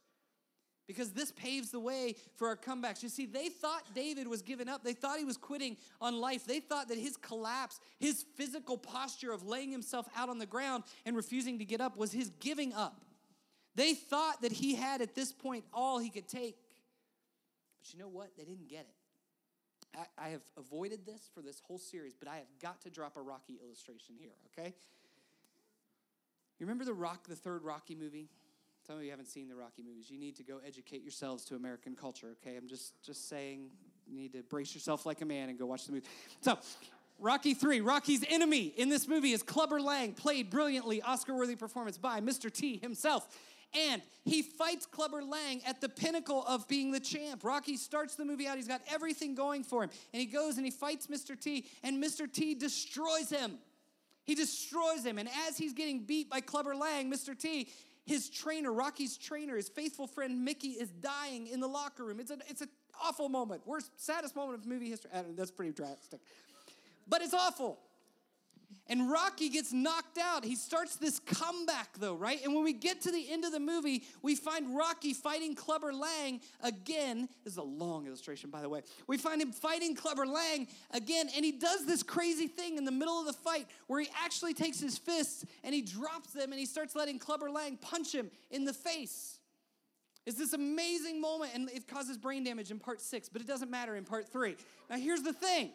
because 0.92 1.12
this 1.12 1.32
paves 1.32 1.70
the 1.70 1.80
way 1.80 2.14
for 2.36 2.48
our 2.48 2.56
comebacks. 2.56 3.02
You 3.02 3.08
see, 3.08 3.26
they 3.26 3.48
thought 3.48 3.82
David 3.94 4.28
was 4.28 4.42
giving 4.42 4.68
up. 4.68 4.84
They 4.84 4.92
thought 4.92 5.18
he 5.18 5.24
was 5.24 5.36
quitting 5.36 5.76
on 6.00 6.20
life. 6.20 6.44
They 6.46 6.60
thought 6.60 6.88
that 6.88 6.98
his 6.98 7.16
collapse, 7.16 7.80
his 7.98 8.24
physical 8.36 8.76
posture 8.76 9.32
of 9.32 9.46
laying 9.46 9.72
himself 9.72 10.06
out 10.16 10.28
on 10.28 10.38
the 10.38 10.46
ground 10.46 10.84
and 11.06 11.16
refusing 11.16 11.58
to 11.58 11.64
get 11.64 11.80
up 11.80 11.96
was 11.96 12.12
his 12.12 12.30
giving 12.40 12.72
up. 12.74 13.00
They 13.74 13.94
thought 13.94 14.42
that 14.42 14.52
he 14.52 14.74
had 14.74 15.00
at 15.00 15.14
this 15.14 15.32
point 15.32 15.64
all 15.72 15.98
he 15.98 16.10
could 16.10 16.28
take. 16.28 16.56
But 17.80 17.92
you 17.94 17.98
know 17.98 18.08
what? 18.08 18.36
They 18.36 18.44
didn't 18.44 18.68
get 18.68 18.86
it. 18.88 19.98
I, 20.18 20.26
I 20.26 20.28
have 20.30 20.42
avoided 20.56 21.06
this 21.06 21.30
for 21.34 21.40
this 21.40 21.60
whole 21.66 21.78
series, 21.78 22.14
but 22.14 22.28
I 22.28 22.36
have 22.36 22.58
got 22.60 22.80
to 22.82 22.90
drop 22.90 23.16
a 23.16 23.22
Rocky 23.22 23.58
illustration 23.64 24.14
here, 24.18 24.32
okay? 24.52 24.74
You 26.58 26.66
remember 26.66 26.84
the 26.84 26.94
Rock, 26.94 27.26
the 27.28 27.36
third 27.36 27.64
Rocky 27.64 27.94
movie? 27.94 28.28
Some 28.86 28.96
of 28.96 29.04
you 29.04 29.10
haven't 29.10 29.26
seen 29.26 29.48
the 29.48 29.54
Rocky 29.54 29.82
movies. 29.82 30.10
You 30.10 30.18
need 30.18 30.36
to 30.36 30.42
go 30.42 30.58
educate 30.66 31.02
yourselves 31.02 31.44
to 31.46 31.54
American 31.54 31.94
culture, 31.94 32.34
okay? 32.42 32.56
I'm 32.56 32.66
just 32.66 33.00
just 33.04 33.28
saying 33.28 33.70
you 34.08 34.16
need 34.16 34.32
to 34.32 34.42
brace 34.42 34.74
yourself 34.74 35.06
like 35.06 35.20
a 35.20 35.24
man 35.24 35.48
and 35.48 35.58
go 35.58 35.66
watch 35.66 35.86
the 35.86 35.92
movie. 35.92 36.06
So, 36.40 36.58
Rocky 37.20 37.54
3, 37.54 37.80
Rocky's 37.80 38.24
enemy 38.28 38.74
in 38.76 38.88
this 38.88 39.06
movie 39.06 39.30
is 39.30 39.44
Clubber 39.44 39.80
Lang, 39.80 40.12
played 40.12 40.50
brilliantly, 40.50 41.00
Oscar 41.00 41.34
worthy 41.34 41.54
performance 41.54 41.96
by 41.96 42.20
Mr. 42.20 42.52
T 42.52 42.78
himself. 42.78 43.28
And 43.74 44.02
he 44.24 44.42
fights 44.42 44.84
Clubber 44.84 45.22
Lang 45.22 45.62
at 45.64 45.80
the 45.80 45.88
pinnacle 45.88 46.44
of 46.46 46.66
being 46.66 46.90
the 46.90 47.00
champ. 47.00 47.44
Rocky 47.44 47.76
starts 47.76 48.16
the 48.16 48.24
movie 48.24 48.48
out, 48.48 48.56
he's 48.56 48.66
got 48.66 48.82
everything 48.92 49.36
going 49.36 49.62
for 49.62 49.84
him. 49.84 49.90
And 50.12 50.20
he 50.20 50.26
goes 50.26 50.56
and 50.56 50.66
he 50.66 50.72
fights 50.72 51.06
Mr. 51.06 51.40
T, 51.40 51.66
and 51.84 52.02
Mr. 52.02 52.30
T 52.30 52.54
destroys 52.54 53.30
him. 53.30 53.58
He 54.24 54.34
destroys 54.34 55.04
him. 55.04 55.18
And 55.18 55.28
as 55.48 55.56
he's 55.56 55.72
getting 55.72 56.04
beat 56.04 56.28
by 56.28 56.40
Clubber 56.40 56.74
Lang, 56.74 57.10
Mr. 57.10 57.38
T, 57.38 57.68
his 58.04 58.28
trainer, 58.28 58.72
Rocky's 58.72 59.16
trainer, 59.16 59.56
his 59.56 59.68
faithful 59.68 60.06
friend 60.06 60.44
Mickey, 60.44 60.70
is 60.70 60.90
dying 60.90 61.46
in 61.46 61.60
the 61.60 61.68
locker 61.68 62.04
room. 62.04 62.18
It's 62.20 62.30
an 62.30 62.42
it's 62.48 62.60
an 62.60 62.68
awful 63.02 63.28
moment. 63.28 63.66
Worst, 63.66 63.90
saddest 63.96 64.34
moment 64.34 64.58
of 64.58 64.66
movie 64.66 64.90
history. 64.90 65.10
Uh, 65.14 65.22
that's 65.36 65.50
pretty 65.50 65.72
drastic. 65.72 66.20
But 67.08 67.22
it's 67.22 67.34
awful. 67.34 67.78
And 68.88 69.10
Rocky 69.10 69.48
gets 69.48 69.72
knocked 69.72 70.18
out. 70.18 70.44
He 70.44 70.56
starts 70.56 70.96
this 70.96 71.18
comeback, 71.18 71.88
though, 71.98 72.14
right? 72.14 72.42
And 72.44 72.54
when 72.54 72.64
we 72.64 72.72
get 72.72 73.00
to 73.02 73.12
the 73.12 73.30
end 73.30 73.44
of 73.44 73.52
the 73.52 73.60
movie, 73.60 74.02
we 74.22 74.34
find 74.34 74.76
Rocky 74.76 75.14
fighting 75.14 75.54
Clubber 75.54 75.92
Lang 75.92 76.40
again. 76.62 77.28
This 77.44 77.54
is 77.54 77.58
a 77.58 77.62
long 77.62 78.06
illustration, 78.06 78.50
by 78.50 78.60
the 78.60 78.68
way. 78.68 78.82
We 79.06 79.18
find 79.18 79.40
him 79.40 79.52
fighting 79.52 79.94
Clubber 79.94 80.26
Lang 80.26 80.66
again, 80.90 81.28
and 81.34 81.44
he 81.44 81.52
does 81.52 81.86
this 81.86 82.02
crazy 82.02 82.48
thing 82.48 82.76
in 82.76 82.84
the 82.84 82.92
middle 82.92 83.18
of 83.18 83.26
the 83.26 83.32
fight 83.32 83.66
where 83.86 84.00
he 84.00 84.08
actually 84.24 84.54
takes 84.54 84.80
his 84.80 84.98
fists 84.98 85.44
and 85.64 85.74
he 85.74 85.82
drops 85.82 86.32
them 86.32 86.50
and 86.50 86.58
he 86.58 86.66
starts 86.66 86.94
letting 86.94 87.18
Clubber 87.18 87.50
Lang 87.50 87.76
punch 87.76 88.14
him 88.14 88.30
in 88.50 88.64
the 88.64 88.72
face. 88.72 89.38
It's 90.24 90.38
this 90.38 90.52
amazing 90.52 91.20
moment, 91.20 91.50
and 91.54 91.68
it 91.70 91.88
causes 91.88 92.16
brain 92.16 92.44
damage 92.44 92.70
in 92.70 92.78
part 92.78 93.00
six, 93.00 93.28
but 93.28 93.42
it 93.42 93.48
doesn't 93.48 93.70
matter 93.70 93.96
in 93.96 94.04
part 94.04 94.28
three. 94.28 94.56
Now, 94.88 94.96
here's 94.96 95.22
the 95.22 95.32
thing 95.32 95.72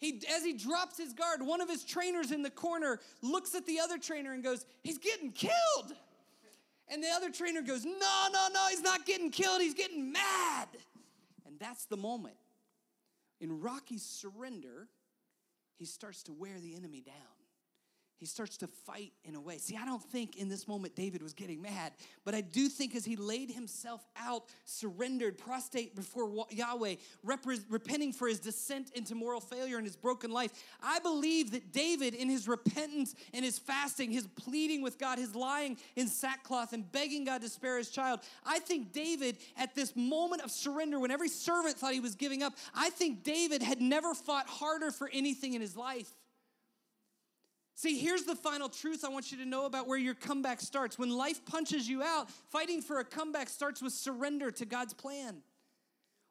he, 0.00 0.22
as 0.34 0.42
he 0.42 0.54
drops 0.54 0.96
his 0.96 1.12
guard, 1.12 1.42
one 1.42 1.60
of 1.60 1.68
his 1.68 1.84
trainers 1.84 2.32
in 2.32 2.42
the 2.42 2.50
corner 2.50 2.98
looks 3.20 3.54
at 3.54 3.66
the 3.66 3.80
other 3.80 3.98
trainer 3.98 4.32
and 4.32 4.42
goes, 4.42 4.64
He's 4.82 4.98
getting 4.98 5.30
killed. 5.30 5.94
And 6.88 7.04
the 7.04 7.10
other 7.10 7.30
trainer 7.30 7.60
goes, 7.60 7.84
No, 7.84 8.26
no, 8.32 8.48
no, 8.52 8.66
he's 8.70 8.80
not 8.80 9.04
getting 9.04 9.30
killed, 9.30 9.60
he's 9.60 9.74
getting 9.74 10.10
mad. 10.10 10.68
And 11.46 11.58
that's 11.58 11.84
the 11.84 11.98
moment. 11.98 12.36
In 13.40 13.60
Rocky's 13.60 14.02
surrender, 14.02 14.88
he 15.76 15.84
starts 15.84 16.22
to 16.24 16.32
wear 16.32 16.58
the 16.60 16.74
enemy 16.74 17.02
down 17.02 17.14
he 18.20 18.26
starts 18.26 18.58
to 18.58 18.66
fight 18.66 19.12
in 19.24 19.34
a 19.34 19.40
way. 19.40 19.56
See, 19.56 19.78
I 19.80 19.86
don't 19.86 20.02
think 20.02 20.36
in 20.36 20.50
this 20.50 20.68
moment 20.68 20.94
David 20.94 21.22
was 21.22 21.32
getting 21.32 21.62
mad, 21.62 21.92
but 22.22 22.34
I 22.34 22.42
do 22.42 22.68
think 22.68 22.94
as 22.94 23.02
he 23.02 23.16
laid 23.16 23.50
himself 23.50 24.06
out, 24.14 24.44
surrendered, 24.66 25.38
prostrate 25.38 25.96
before 25.96 26.46
Yahweh, 26.50 26.96
repenting 27.24 28.12
for 28.12 28.28
his 28.28 28.38
descent 28.38 28.90
into 28.94 29.14
moral 29.14 29.40
failure 29.40 29.78
and 29.78 29.86
his 29.86 29.96
broken 29.96 30.30
life, 30.30 30.52
I 30.82 30.98
believe 30.98 31.52
that 31.52 31.72
David, 31.72 32.14
in 32.14 32.28
his 32.28 32.46
repentance 32.46 33.14
and 33.32 33.42
his 33.42 33.58
fasting, 33.58 34.10
his 34.12 34.26
pleading 34.26 34.82
with 34.82 34.98
God, 34.98 35.18
his 35.18 35.34
lying 35.34 35.78
in 35.96 36.06
sackcloth 36.06 36.74
and 36.74 36.92
begging 36.92 37.24
God 37.24 37.40
to 37.40 37.48
spare 37.48 37.78
his 37.78 37.88
child, 37.88 38.20
I 38.44 38.58
think 38.58 38.92
David, 38.92 39.38
at 39.56 39.74
this 39.74 39.96
moment 39.96 40.42
of 40.42 40.50
surrender, 40.50 41.00
when 41.00 41.10
every 41.10 41.30
servant 41.30 41.78
thought 41.78 41.94
he 41.94 42.00
was 42.00 42.16
giving 42.16 42.42
up, 42.42 42.52
I 42.74 42.90
think 42.90 43.22
David 43.22 43.62
had 43.62 43.80
never 43.80 44.12
fought 44.12 44.46
harder 44.46 44.90
for 44.90 45.08
anything 45.10 45.54
in 45.54 45.62
his 45.62 45.74
life. 45.74 46.12
See, 47.80 47.98
here's 47.98 48.24
the 48.24 48.36
final 48.36 48.68
truth 48.68 49.06
I 49.06 49.08
want 49.08 49.32
you 49.32 49.38
to 49.38 49.46
know 49.46 49.64
about 49.64 49.88
where 49.88 49.96
your 49.96 50.12
comeback 50.12 50.60
starts. 50.60 50.98
When 50.98 51.08
life 51.08 51.42
punches 51.46 51.88
you 51.88 52.02
out, 52.02 52.30
fighting 52.50 52.82
for 52.82 52.98
a 52.98 53.04
comeback 53.06 53.48
starts 53.48 53.80
with 53.80 53.94
surrender 53.94 54.50
to 54.50 54.66
God's 54.66 54.92
plan. 54.92 55.38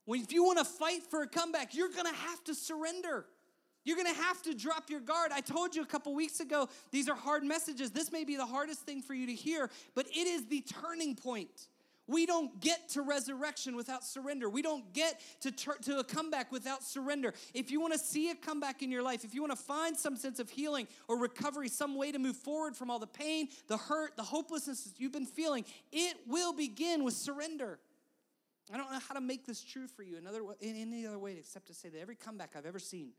When 0.05 0.21
if 0.21 0.31
you 0.31 0.43
want 0.43 0.59
to 0.59 0.63
fight 0.63 1.01
for 1.09 1.23
a 1.23 1.27
comeback, 1.27 1.73
you're 1.73 1.89
going 1.89 2.05
to 2.05 2.13
have 2.13 2.43
to 2.43 2.53
surrender. 2.53 3.25
You're 3.83 3.95
going 3.95 4.13
to 4.13 4.21
have 4.21 4.43
to 4.43 4.53
drop 4.53 4.91
your 4.91 4.99
guard. 4.99 5.31
I 5.33 5.41
told 5.41 5.75
you 5.75 5.81
a 5.81 5.87
couple 5.87 6.13
weeks 6.13 6.39
ago, 6.39 6.69
these 6.91 7.09
are 7.09 7.15
hard 7.15 7.43
messages. 7.43 7.89
This 7.89 8.11
may 8.11 8.25
be 8.25 8.35
the 8.35 8.45
hardest 8.45 8.81
thing 8.81 9.01
for 9.01 9.15
you 9.15 9.25
to 9.25 9.33
hear, 9.33 9.71
but 9.95 10.05
it 10.05 10.27
is 10.27 10.45
the 10.45 10.61
turning 10.61 11.15
point. 11.15 11.67
We 12.09 12.25
don't 12.25 12.59
get 12.59 12.89
to 12.89 13.03
resurrection 13.03 13.75
without 13.75 14.03
surrender. 14.03 14.49
We 14.49 14.63
don't 14.63 14.91
get 14.93 15.21
to, 15.41 15.51
to 15.51 15.99
a 15.99 16.03
comeback 16.03 16.51
without 16.51 16.83
surrender. 16.83 17.35
If 17.53 17.69
you 17.69 17.79
want 17.79 17.93
to 17.93 17.99
see 17.99 18.31
a 18.31 18.35
comeback 18.35 18.81
in 18.81 18.89
your 18.89 19.03
life, 19.03 19.23
if 19.23 19.35
you 19.35 19.41
want 19.41 19.55
to 19.55 19.63
find 19.63 19.95
some 19.95 20.15
sense 20.15 20.39
of 20.39 20.49
healing 20.49 20.87
or 21.07 21.19
recovery, 21.19 21.69
some 21.69 21.95
way 21.95 22.11
to 22.11 22.17
move 22.17 22.35
forward 22.35 22.75
from 22.75 22.89
all 22.89 22.97
the 22.97 23.05
pain, 23.05 23.49
the 23.67 23.77
hurt, 23.77 24.17
the 24.17 24.23
hopelessness 24.23 24.85
that 24.85 24.99
you've 24.99 25.11
been 25.11 25.27
feeling, 25.27 25.63
it 25.91 26.17
will 26.25 26.51
begin 26.51 27.03
with 27.03 27.13
surrender. 27.13 27.77
I 28.73 28.77
don't 28.77 28.91
know 28.91 28.99
how 29.07 29.13
to 29.13 29.21
make 29.21 29.45
this 29.45 29.63
true 29.63 29.85
for 29.85 30.01
you 30.01 30.17
another 30.17 30.41
in 30.61 30.75
any 30.75 31.05
other 31.05 31.19
way 31.19 31.35
except 31.37 31.67
to 31.67 31.75
say 31.75 31.89
that 31.89 31.99
every 31.99 32.15
comeback 32.15 32.55
I've 32.55 32.65
ever 32.65 32.79
seen, 32.79 33.09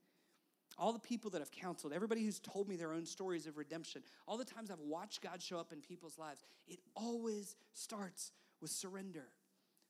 all 0.76 0.92
the 0.92 0.98
people 0.98 1.30
that 1.30 1.40
I've 1.40 1.52
counseled, 1.52 1.92
everybody 1.92 2.24
who's 2.24 2.40
told 2.40 2.68
me 2.68 2.74
their 2.74 2.92
own 2.92 3.06
stories 3.06 3.46
of 3.46 3.56
redemption, 3.56 4.02
all 4.26 4.36
the 4.36 4.44
times 4.44 4.68
I've 4.68 4.80
watched 4.80 5.22
God 5.22 5.40
show 5.40 5.60
up 5.60 5.72
in 5.72 5.80
people's 5.80 6.18
lives, 6.18 6.42
it 6.66 6.80
always 6.96 7.54
starts 7.72 8.32
with 8.60 8.70
surrender. 8.70 9.28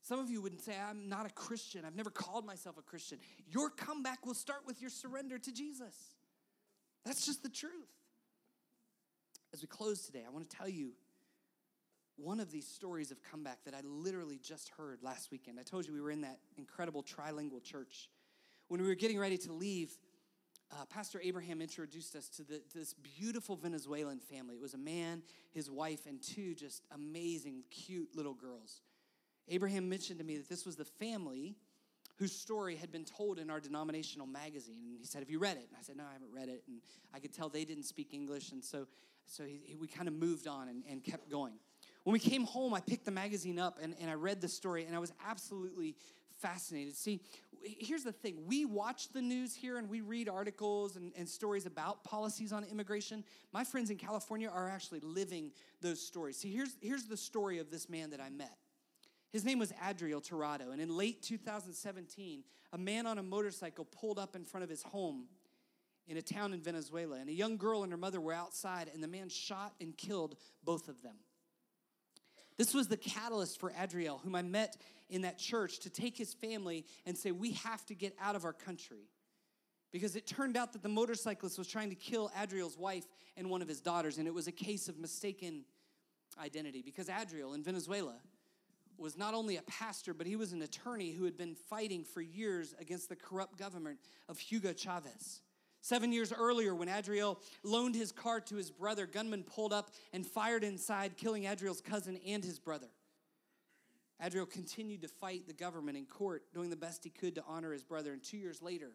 Some 0.02 0.18
of 0.18 0.30
you 0.30 0.40
wouldn't 0.40 0.62
say, 0.62 0.74
I'm 0.78 1.08
not 1.08 1.26
a 1.26 1.30
Christian. 1.30 1.84
I've 1.84 1.96
never 1.96 2.10
called 2.10 2.46
myself 2.46 2.78
a 2.78 2.82
Christian. 2.82 3.18
Your 3.46 3.70
comeback 3.70 4.24
will 4.24 4.34
start 4.34 4.60
with 4.66 4.80
your 4.80 4.90
surrender 4.90 5.38
to 5.38 5.52
Jesus. 5.52 5.94
That's 7.04 7.26
just 7.26 7.42
the 7.42 7.48
truth. 7.48 7.72
As 9.52 9.60
we 9.60 9.68
close 9.68 10.06
today, 10.06 10.22
I 10.26 10.30
want 10.30 10.48
to 10.48 10.56
tell 10.56 10.68
you 10.68 10.92
one 12.16 12.40
of 12.40 12.50
these 12.50 12.66
stories 12.66 13.10
of 13.10 13.22
comeback 13.22 13.64
that 13.64 13.74
I 13.74 13.80
literally 13.84 14.38
just 14.42 14.70
heard 14.76 15.02
last 15.02 15.30
weekend. 15.30 15.58
I 15.58 15.62
told 15.62 15.86
you 15.86 15.92
we 15.92 16.00
were 16.00 16.10
in 16.10 16.20
that 16.20 16.38
incredible 16.56 17.02
trilingual 17.02 17.62
church. 17.62 18.08
When 18.68 18.80
we 18.80 18.88
were 18.88 18.94
getting 18.94 19.18
ready 19.18 19.38
to 19.38 19.52
leave, 19.52 19.96
uh, 20.72 20.84
Pastor 20.86 21.20
Abraham 21.22 21.60
introduced 21.60 22.14
us 22.14 22.28
to, 22.28 22.42
the, 22.42 22.58
to 22.58 22.78
this 22.78 22.94
beautiful 22.94 23.56
Venezuelan 23.56 24.18
family. 24.18 24.54
It 24.54 24.60
was 24.60 24.74
a 24.74 24.78
man, 24.78 25.22
his 25.52 25.70
wife, 25.70 26.06
and 26.06 26.22
two 26.22 26.54
just 26.54 26.84
amazing, 26.94 27.64
cute 27.70 28.08
little 28.14 28.34
girls. 28.34 28.82
Abraham 29.48 29.88
mentioned 29.88 30.18
to 30.20 30.24
me 30.24 30.36
that 30.36 30.48
this 30.48 30.64
was 30.64 30.76
the 30.76 30.84
family 30.84 31.56
whose 32.18 32.32
story 32.32 32.76
had 32.76 32.92
been 32.92 33.04
told 33.04 33.38
in 33.38 33.50
our 33.50 33.58
denominational 33.58 34.26
magazine. 34.26 34.82
And 34.84 34.98
he 34.98 35.06
said, 35.06 35.20
Have 35.20 35.30
you 35.30 35.38
read 35.38 35.56
it? 35.56 35.66
And 35.68 35.76
I 35.78 35.82
said, 35.82 35.96
No, 35.96 36.04
I 36.08 36.12
haven't 36.12 36.32
read 36.32 36.48
it. 36.48 36.62
And 36.68 36.80
I 37.12 37.18
could 37.18 37.32
tell 37.32 37.48
they 37.48 37.64
didn't 37.64 37.84
speak 37.84 38.14
English. 38.14 38.52
And 38.52 38.62
so, 38.62 38.86
so 39.26 39.44
he, 39.44 39.60
he, 39.64 39.74
we 39.74 39.88
kind 39.88 40.06
of 40.06 40.14
moved 40.14 40.46
on 40.46 40.68
and, 40.68 40.84
and 40.88 41.02
kept 41.02 41.30
going. 41.30 41.54
When 42.04 42.12
we 42.12 42.18
came 42.18 42.44
home, 42.44 42.74
I 42.74 42.80
picked 42.80 43.04
the 43.04 43.10
magazine 43.10 43.58
up 43.58 43.78
and, 43.82 43.94
and 44.00 44.10
I 44.10 44.14
read 44.14 44.40
the 44.40 44.48
story, 44.48 44.84
and 44.84 44.94
I 44.94 44.98
was 44.98 45.12
absolutely 45.26 45.96
fascinated. 46.40 46.96
See, 46.96 47.20
here's 47.62 48.04
the 48.04 48.12
thing 48.12 48.46
we 48.46 48.64
watch 48.64 49.12
the 49.12 49.22
news 49.22 49.54
here 49.54 49.78
and 49.78 49.88
we 49.88 50.00
read 50.00 50.28
articles 50.28 50.96
and, 50.96 51.12
and 51.16 51.28
stories 51.28 51.66
about 51.66 52.04
policies 52.04 52.52
on 52.52 52.64
immigration. 52.64 53.24
My 53.52 53.64
friends 53.64 53.90
in 53.90 53.96
California 53.96 54.48
are 54.48 54.68
actually 54.68 55.00
living 55.00 55.52
those 55.80 56.00
stories. 56.00 56.36
See, 56.36 56.52
here's, 56.52 56.76
here's 56.80 57.04
the 57.04 57.16
story 57.16 57.58
of 57.58 57.70
this 57.70 57.88
man 57.88 58.10
that 58.10 58.20
I 58.20 58.30
met. 58.30 58.56
His 59.32 59.44
name 59.44 59.60
was 59.60 59.72
Adriel 59.88 60.20
Tirado, 60.20 60.72
and 60.72 60.80
in 60.80 60.96
late 60.96 61.22
2017, 61.22 62.42
a 62.72 62.78
man 62.78 63.06
on 63.06 63.18
a 63.18 63.22
motorcycle 63.22 63.84
pulled 63.84 64.18
up 64.18 64.34
in 64.34 64.44
front 64.44 64.64
of 64.64 64.70
his 64.70 64.82
home 64.82 65.26
in 66.08 66.16
a 66.16 66.22
town 66.22 66.52
in 66.52 66.60
Venezuela, 66.60 67.16
and 67.16 67.28
a 67.28 67.32
young 67.32 67.56
girl 67.56 67.84
and 67.84 67.92
her 67.92 67.98
mother 67.98 68.20
were 68.20 68.32
outside, 68.32 68.90
and 68.92 69.00
the 69.00 69.08
man 69.08 69.28
shot 69.28 69.74
and 69.80 69.96
killed 69.96 70.34
both 70.64 70.88
of 70.88 71.00
them. 71.02 71.14
This 72.60 72.74
was 72.74 72.88
the 72.88 72.98
catalyst 72.98 73.58
for 73.58 73.72
Adriel, 73.82 74.20
whom 74.22 74.34
I 74.34 74.42
met 74.42 74.76
in 75.08 75.22
that 75.22 75.38
church, 75.38 75.78
to 75.78 75.88
take 75.88 76.14
his 76.14 76.34
family 76.34 76.84
and 77.06 77.16
say, 77.16 77.30
We 77.30 77.52
have 77.52 77.86
to 77.86 77.94
get 77.94 78.14
out 78.20 78.36
of 78.36 78.44
our 78.44 78.52
country. 78.52 79.08
Because 79.92 80.14
it 80.14 80.26
turned 80.26 80.58
out 80.58 80.74
that 80.74 80.82
the 80.82 80.88
motorcyclist 80.90 81.56
was 81.56 81.68
trying 81.68 81.88
to 81.88 81.94
kill 81.94 82.30
Adriel's 82.38 82.76
wife 82.76 83.06
and 83.34 83.48
one 83.48 83.62
of 83.62 83.68
his 83.68 83.80
daughters, 83.80 84.18
and 84.18 84.28
it 84.28 84.34
was 84.34 84.46
a 84.46 84.52
case 84.52 84.90
of 84.90 84.98
mistaken 84.98 85.64
identity. 86.38 86.82
Because 86.82 87.08
Adriel 87.08 87.54
in 87.54 87.62
Venezuela 87.62 88.16
was 88.98 89.16
not 89.16 89.32
only 89.32 89.56
a 89.56 89.62
pastor, 89.62 90.12
but 90.12 90.26
he 90.26 90.36
was 90.36 90.52
an 90.52 90.60
attorney 90.60 91.12
who 91.12 91.24
had 91.24 91.38
been 91.38 91.54
fighting 91.54 92.04
for 92.04 92.20
years 92.20 92.74
against 92.78 93.08
the 93.08 93.16
corrupt 93.16 93.58
government 93.58 94.00
of 94.28 94.38
Hugo 94.38 94.74
Chavez. 94.74 95.40
Seven 95.82 96.12
years 96.12 96.32
earlier, 96.32 96.74
when 96.74 96.88
Adriel 96.88 97.40
loaned 97.62 97.94
his 97.94 98.12
car 98.12 98.40
to 98.42 98.56
his 98.56 98.70
brother, 98.70 99.06
gunmen 99.06 99.44
pulled 99.44 99.72
up 99.72 99.90
and 100.12 100.26
fired 100.26 100.62
inside, 100.62 101.16
killing 101.16 101.46
Adriel's 101.46 101.80
cousin 101.80 102.18
and 102.26 102.44
his 102.44 102.58
brother. 102.58 102.88
Adriel 104.22 104.44
continued 104.44 105.00
to 105.00 105.08
fight 105.08 105.46
the 105.46 105.54
government 105.54 105.96
in 105.96 106.04
court, 106.04 106.42
doing 106.52 106.68
the 106.68 106.76
best 106.76 107.02
he 107.02 107.10
could 107.10 107.34
to 107.36 107.44
honor 107.48 107.72
his 107.72 107.82
brother. 107.82 108.12
And 108.12 108.22
two 108.22 108.36
years 108.36 108.60
later, 108.60 108.90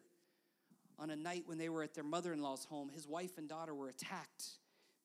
on 0.98 1.10
a 1.10 1.16
night 1.16 1.42
when 1.46 1.58
they 1.58 1.68
were 1.68 1.82
at 1.82 1.94
their 1.94 2.04
mother 2.04 2.32
in 2.32 2.40
law's 2.40 2.64
home, 2.64 2.88
his 2.88 3.08
wife 3.08 3.36
and 3.36 3.48
daughter 3.48 3.74
were 3.74 3.88
attacked, 3.88 4.44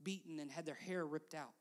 beaten, 0.04 0.39
and 0.39 0.52
had 0.52 0.65
their 0.65 0.76
hair 0.76 1.06
ripped 1.06 1.34
out. 1.34 1.54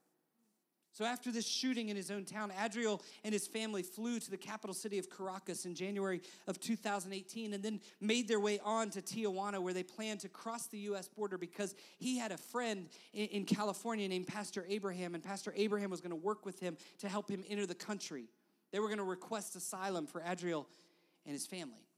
So, 0.93 1.05
after 1.05 1.31
this 1.31 1.47
shooting 1.47 1.89
in 1.89 1.97
his 1.97 2.11
own 2.11 2.25
town, 2.25 2.53
Adriel 2.63 3.01
and 3.23 3.33
his 3.33 3.47
family 3.47 3.83
flew 3.83 4.19
to 4.19 4.31
the 4.31 4.37
capital 4.37 4.75
city 4.75 4.99
of 4.99 5.09
Caracas 5.09 5.65
in 5.65 5.75
January 5.75 6.21
of 6.49 6.59
2018 6.59 7.55
and 7.55 7.63
then 7.63 7.81
made 8.01 8.27
their 8.27 8.41
way 8.41 8.59
on 8.65 8.91
to 8.91 9.01
Tijuana, 9.01 9.61
where 9.61 9.73
they 9.73 9.85
planned 9.85 10.21
to 10.21 10.29
cross 10.29 10.67
the 10.67 10.79
U.S. 10.79 11.07
border 11.07 11.39
because 11.39 11.77
he 11.99 12.19
had 12.19 12.33
a 12.33 12.37
friend 12.37 12.89
in, 13.13 13.45
California 13.45 14.09
named 14.09 14.27
Pastor 14.27 14.65
Abraham, 14.69 15.15
and 15.15 15.23
Pastor 15.23 15.53
Abraham 15.57 15.91
was 15.91 16.01
going 16.01 16.11
to 16.11 16.17
work 16.17 16.45
with 16.45 16.59
him 16.61 16.77
to 16.99 17.09
help 17.09 17.31
him 17.31 17.45
enter 17.49 17.67
the 17.67 17.75
country. 17.75 18.25
They 18.73 18.81
were 18.81 18.87
going 18.87 18.99
to 18.99 19.05
request 19.05 19.57
asylum 19.57 20.07
for 20.07 20.23
Adriel 20.27 20.67
and 21.25 21.33
his 21.33 21.47
family. 21.47 21.90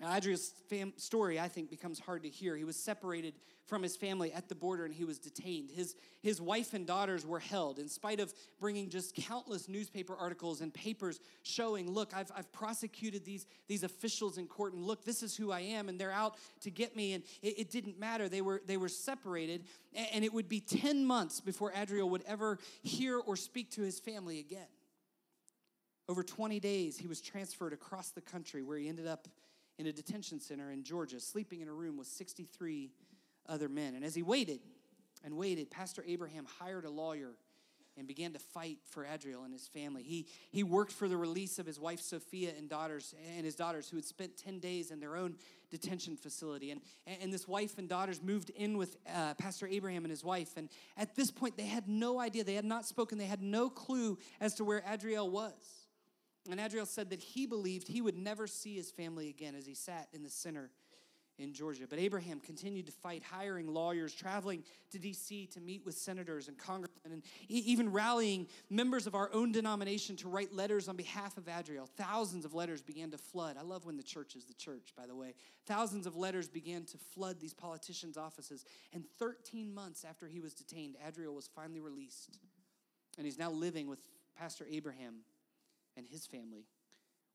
Adriel's 0.00 0.52
fam- 0.68 0.94
story, 0.96 1.38
I 1.38 1.48
think, 1.48 1.70
becomes 1.70 1.98
hard 2.00 2.22
to 2.22 2.28
hear. 2.28 2.56
He 2.56 2.64
was 2.64 2.76
separated 2.76 3.34
from 3.66 3.82
his 3.82 3.94
family 3.94 4.32
at 4.32 4.48
the 4.48 4.54
border 4.54 4.84
and 4.84 4.92
he 4.92 5.04
was 5.04 5.18
detained. 5.18 5.70
His, 5.70 5.94
his 6.22 6.40
wife 6.40 6.72
and 6.72 6.86
daughters 6.86 7.26
were 7.26 7.38
held 7.38 7.78
in 7.78 7.88
spite 7.88 8.18
of 8.18 8.32
bringing 8.58 8.88
just 8.88 9.14
countless 9.14 9.68
newspaper 9.68 10.16
articles 10.16 10.60
and 10.60 10.72
papers 10.72 11.20
showing, 11.42 11.90
look, 11.90 12.12
I've, 12.14 12.30
I've 12.34 12.50
prosecuted 12.52 13.24
these, 13.24 13.46
these 13.68 13.82
officials 13.82 14.38
in 14.38 14.46
court 14.46 14.72
and 14.72 14.82
look, 14.82 15.04
this 15.04 15.22
is 15.22 15.36
who 15.36 15.52
I 15.52 15.60
am 15.60 15.88
and 15.88 16.00
they're 16.00 16.10
out 16.10 16.36
to 16.62 16.70
get 16.70 16.96
me. 16.96 17.12
And 17.12 17.22
it, 17.42 17.60
it 17.60 17.70
didn't 17.70 17.98
matter. 17.98 18.28
They 18.28 18.40
were, 18.40 18.62
they 18.66 18.78
were 18.78 18.88
separated 18.88 19.64
and 19.94 20.24
it 20.24 20.32
would 20.32 20.48
be 20.48 20.60
10 20.60 21.04
months 21.04 21.40
before 21.40 21.72
Adriel 21.74 22.08
would 22.10 22.24
ever 22.26 22.58
hear 22.82 23.18
or 23.18 23.36
speak 23.36 23.70
to 23.72 23.82
his 23.82 24.00
family 24.00 24.40
again. 24.40 24.66
Over 26.08 26.22
20 26.22 26.58
days, 26.60 26.98
he 26.98 27.06
was 27.06 27.20
transferred 27.20 27.72
across 27.72 28.10
the 28.10 28.20
country 28.20 28.62
where 28.62 28.76
he 28.76 28.88
ended 28.88 29.06
up 29.06 29.28
in 29.82 29.88
a 29.88 29.92
detention 29.92 30.38
center 30.38 30.70
in 30.70 30.84
Georgia, 30.84 31.18
sleeping 31.18 31.60
in 31.60 31.66
a 31.66 31.72
room 31.72 31.96
with 31.96 32.06
63 32.06 32.92
other 33.48 33.68
men. 33.68 33.96
And 33.96 34.04
as 34.04 34.14
he 34.14 34.22
waited 34.22 34.60
and 35.24 35.36
waited, 35.36 35.72
Pastor 35.72 36.04
Abraham 36.06 36.46
hired 36.60 36.84
a 36.84 36.90
lawyer 36.90 37.32
and 37.98 38.06
began 38.06 38.32
to 38.32 38.38
fight 38.38 38.78
for 38.88 39.04
Adriel 39.04 39.42
and 39.42 39.52
his 39.52 39.66
family. 39.66 40.04
He, 40.04 40.28
he 40.52 40.62
worked 40.62 40.92
for 40.92 41.08
the 41.08 41.16
release 41.16 41.58
of 41.58 41.66
his 41.66 41.80
wife 41.80 42.00
Sophia 42.00 42.52
and 42.56 42.68
daughters 42.68 43.12
and 43.36 43.44
his 43.44 43.56
daughters 43.56 43.88
who 43.88 43.96
had 43.96 44.04
spent 44.04 44.36
10 44.36 44.60
days 44.60 44.92
in 44.92 45.00
their 45.00 45.16
own 45.16 45.34
detention 45.68 46.16
facility. 46.16 46.70
And, 46.70 46.80
and 47.20 47.32
this 47.32 47.48
wife 47.48 47.78
and 47.78 47.88
daughters 47.88 48.22
moved 48.22 48.50
in 48.50 48.78
with 48.78 48.96
uh, 49.12 49.34
Pastor 49.34 49.66
Abraham 49.66 50.04
and 50.04 50.10
his 50.10 50.22
wife. 50.22 50.56
And 50.56 50.68
at 50.96 51.16
this 51.16 51.32
point, 51.32 51.56
they 51.56 51.66
had 51.66 51.88
no 51.88 52.20
idea. 52.20 52.44
They 52.44 52.54
had 52.54 52.64
not 52.64 52.86
spoken. 52.86 53.18
They 53.18 53.26
had 53.26 53.42
no 53.42 53.68
clue 53.68 54.16
as 54.40 54.54
to 54.54 54.64
where 54.64 54.84
Adriel 54.88 55.28
was. 55.28 55.81
And 56.50 56.58
Adriel 56.58 56.86
said 56.86 57.10
that 57.10 57.20
he 57.20 57.46
believed 57.46 57.86
he 57.86 58.00
would 58.00 58.16
never 58.16 58.46
see 58.46 58.74
his 58.74 58.90
family 58.90 59.28
again 59.28 59.54
as 59.54 59.66
he 59.66 59.74
sat 59.74 60.08
in 60.12 60.22
the 60.22 60.30
center 60.30 60.70
in 61.38 61.52
Georgia. 61.52 61.84
But 61.88 61.98
Abraham 61.98 62.40
continued 62.40 62.86
to 62.86 62.92
fight, 62.92 63.22
hiring 63.22 63.66
lawyers, 63.66 64.14
traveling 64.14 64.64
to 64.90 64.98
D.C. 64.98 65.46
to 65.52 65.60
meet 65.60 65.84
with 65.84 65.94
senators 65.94 66.48
and 66.48 66.58
congressmen, 66.58 67.12
and 67.12 67.22
even 67.48 67.90
rallying 67.92 68.46
members 68.70 69.06
of 69.06 69.14
our 69.14 69.30
own 69.32 69.52
denomination 69.52 70.16
to 70.16 70.28
write 70.28 70.52
letters 70.52 70.88
on 70.88 70.96
behalf 70.96 71.36
of 71.36 71.48
Adriel. 71.48 71.88
Thousands 71.96 72.44
of 72.44 72.54
letters 72.54 72.82
began 72.82 73.10
to 73.10 73.18
flood. 73.18 73.56
I 73.58 73.62
love 73.62 73.86
when 73.86 73.96
the 73.96 74.02
church 74.02 74.36
is 74.36 74.44
the 74.44 74.54
church, 74.54 74.92
by 74.96 75.06
the 75.06 75.16
way. 75.16 75.34
Thousands 75.66 76.06
of 76.06 76.16
letters 76.16 76.48
began 76.48 76.84
to 76.84 76.98
flood 76.98 77.40
these 77.40 77.54
politicians' 77.54 78.16
offices. 78.16 78.64
And 78.92 79.04
13 79.18 79.72
months 79.72 80.04
after 80.08 80.26
he 80.28 80.40
was 80.40 80.54
detained, 80.54 80.96
Adriel 81.06 81.34
was 81.34 81.48
finally 81.48 81.80
released. 81.80 82.38
And 83.16 83.26
he's 83.26 83.38
now 83.38 83.50
living 83.50 83.88
with 83.88 84.00
Pastor 84.36 84.66
Abraham 84.70 85.20
and 85.96 86.06
his 86.06 86.26
family, 86.26 86.66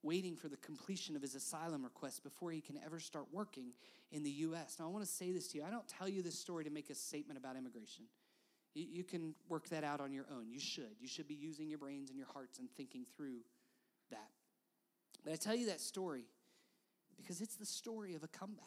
waiting 0.03 0.35
for 0.35 0.47
the 0.47 0.57
completion 0.57 1.15
of 1.15 1.21
his 1.21 1.35
asylum 1.35 1.83
request 1.83 2.23
before 2.23 2.51
he 2.51 2.61
can 2.61 2.79
ever 2.85 2.99
start 2.99 3.25
working 3.31 3.71
in 4.11 4.23
the 4.23 4.29
U.S. 4.29 4.77
Now, 4.79 4.85
I 4.85 4.89
want 4.89 5.03
to 5.03 5.11
say 5.11 5.31
this 5.31 5.47
to 5.49 5.57
you. 5.57 5.63
I 5.63 5.69
don't 5.69 5.87
tell 5.87 6.07
you 6.07 6.21
this 6.21 6.37
story 6.39 6.63
to 6.63 6.69
make 6.69 6.89
a 6.89 6.95
statement 6.95 7.37
about 7.37 7.55
immigration. 7.55 8.05
You, 8.73 8.85
you 8.89 9.03
can 9.03 9.33
work 9.49 9.69
that 9.69 9.83
out 9.83 9.99
on 9.99 10.13
your 10.13 10.25
own. 10.31 10.49
You 10.49 10.59
should. 10.59 10.95
You 10.99 11.07
should 11.07 11.27
be 11.27 11.33
using 11.33 11.67
your 11.67 11.79
brains 11.79 12.09
and 12.09 12.17
your 12.17 12.27
hearts 12.33 12.59
and 12.59 12.69
thinking 12.77 13.05
through 13.15 13.39
that. 14.11 14.29
But 15.23 15.33
I 15.33 15.35
tell 15.35 15.55
you 15.55 15.67
that 15.67 15.81
story 15.81 16.25
because 17.17 17.41
it's 17.41 17.55
the 17.55 17.65
story 17.65 18.15
of 18.15 18.23
a 18.23 18.27
comeback. 18.27 18.63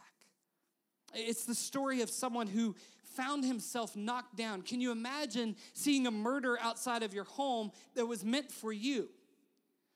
It's 1.14 1.44
the 1.44 1.54
story 1.54 2.02
of 2.02 2.10
someone 2.10 2.46
who 2.46 2.76
found 3.16 3.44
himself 3.44 3.96
knocked 3.96 4.36
down. 4.36 4.62
Can 4.62 4.80
you 4.80 4.92
imagine 4.92 5.56
seeing 5.72 6.06
a 6.06 6.10
murder 6.10 6.58
outside 6.60 7.02
of 7.02 7.12
your 7.12 7.24
home 7.24 7.72
that 7.94 8.06
was 8.06 8.24
meant 8.24 8.52
for 8.52 8.72
you? 8.72 9.08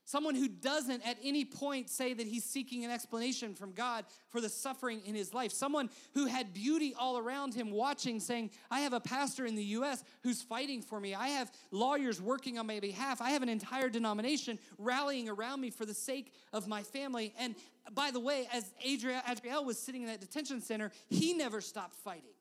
Someone 0.06 0.34
who 0.34 0.48
doesn't 0.48 1.06
at 1.06 1.16
any 1.22 1.46
point 1.46 1.88
say 1.88 2.12
that 2.12 2.26
he's 2.26 2.44
seeking 2.44 2.84
an 2.84 2.90
explanation 2.90 3.54
from 3.54 3.72
God 3.72 4.04
for 4.28 4.40
the 4.40 4.50
suffering 4.50 5.00
in 5.06 5.14
his 5.14 5.32
life. 5.32 5.50
Someone 5.50 5.88
who 6.12 6.26
had 6.26 6.52
beauty 6.52 6.94
all 6.98 7.16
around 7.16 7.54
him 7.54 7.70
watching, 7.70 8.20
saying, 8.20 8.50
I 8.70 8.80
have 8.80 8.92
a 8.92 9.00
pastor 9.00 9.46
in 9.46 9.54
the 9.54 9.64
US 9.64 10.04
who's 10.22 10.42
fighting 10.42 10.82
for 10.82 11.00
me. 11.00 11.14
I 11.14 11.28
have 11.28 11.50
lawyers 11.70 12.20
working 12.20 12.58
on 12.58 12.66
my 12.66 12.80
behalf. 12.80 13.22
I 13.22 13.30
have 13.30 13.42
an 13.42 13.48
entire 13.48 13.88
denomination 13.88 14.58
rallying 14.76 15.30
around 15.30 15.62
me 15.62 15.70
for 15.70 15.86
the 15.86 15.94
sake 15.94 16.34
of 16.52 16.68
my 16.68 16.82
family. 16.82 17.32
And 17.38 17.54
by 17.92 18.10
the 18.10 18.20
way, 18.20 18.46
as 18.52 18.70
Adriel, 18.84 19.22
Adriel 19.26 19.64
was 19.64 19.78
sitting 19.78 20.02
in 20.02 20.08
that 20.08 20.20
detention 20.20 20.60
center, 20.60 20.92
he 21.08 21.32
never 21.32 21.62
stopped 21.62 21.94
fighting. 21.96 22.34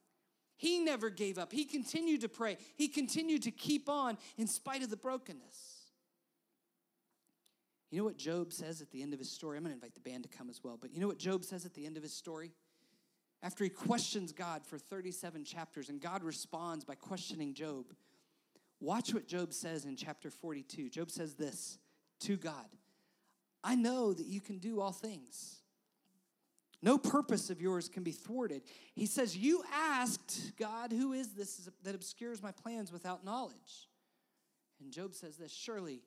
He 0.58 0.80
never 0.80 1.10
gave 1.10 1.38
up. 1.38 1.52
He 1.52 1.64
continued 1.64 2.22
to 2.22 2.30
pray. 2.30 2.58
He 2.76 2.90
continued 2.90 3.44
to 3.44 3.52
keep 3.52 3.88
on 3.88 4.18
in 4.38 4.48
spite 4.48 4.84
of 4.84 4.90
the 4.90 4.98
brokenness. 4.98 5.73
You 7.94 8.00
know 8.00 8.06
what 8.06 8.18
Job 8.18 8.52
says 8.52 8.82
at 8.82 8.90
the 8.90 9.04
end 9.04 9.14
of 9.14 9.20
his 9.20 9.30
story? 9.30 9.56
I'm 9.56 9.64
going 9.64 9.70
to 9.70 9.76
invite 9.76 9.94
the 9.94 10.00
band 10.00 10.24
to 10.24 10.30
come 10.36 10.50
as 10.50 10.64
well. 10.64 10.80
But 10.82 10.92
you 10.92 11.00
know 11.00 11.06
what 11.06 11.20
Job 11.20 11.46
says 11.46 11.64
at 11.64 11.76
the 11.76 11.86
end 11.86 11.96
of 11.96 12.02
his 12.02 12.12
story? 12.12 12.52
After 13.44 13.64
he 13.64 13.70
questions 13.70 14.32
God 14.32 14.66
for 14.66 14.80
37 14.80 15.46
chapters 15.46 15.90
and 15.90 16.02
God 16.02 16.24
responds 16.24 16.84
by 16.84 16.96
questioning 16.96 17.54
Job, 17.54 17.86
watch 18.80 19.14
what 19.14 19.28
Job 19.28 19.54
says 19.54 19.86
in 19.86 19.96
chapter 19.96 20.32
42. 20.32 20.90
Job 20.90 21.12
says 21.12 21.36
this 21.36 21.78
to 22.22 22.36
God 22.36 22.66
I 23.64 23.76
know 23.76 24.12
that 24.12 24.26
you 24.26 24.42
can 24.42 24.58
do 24.58 24.82
all 24.82 24.92
things. 24.92 25.60
No 26.82 26.98
purpose 26.98 27.52
of 27.52 27.62
yours 27.62 27.90
can 27.90 28.02
be 28.02 28.12
thwarted. 28.12 28.64
He 28.96 29.06
says, 29.06 29.38
You 29.38 29.64
asked, 29.72 30.58
God, 30.58 30.92
who 30.92 31.14
is 31.14 31.34
this 31.34 31.70
that 31.84 31.94
obscures 31.94 32.42
my 32.42 32.54
plans 32.54 32.92
without 32.92 33.24
knowledge? 33.24 33.88
And 34.82 34.92
Job 34.92 35.14
says 35.14 35.38
this 35.38 35.52
Surely 35.54 36.02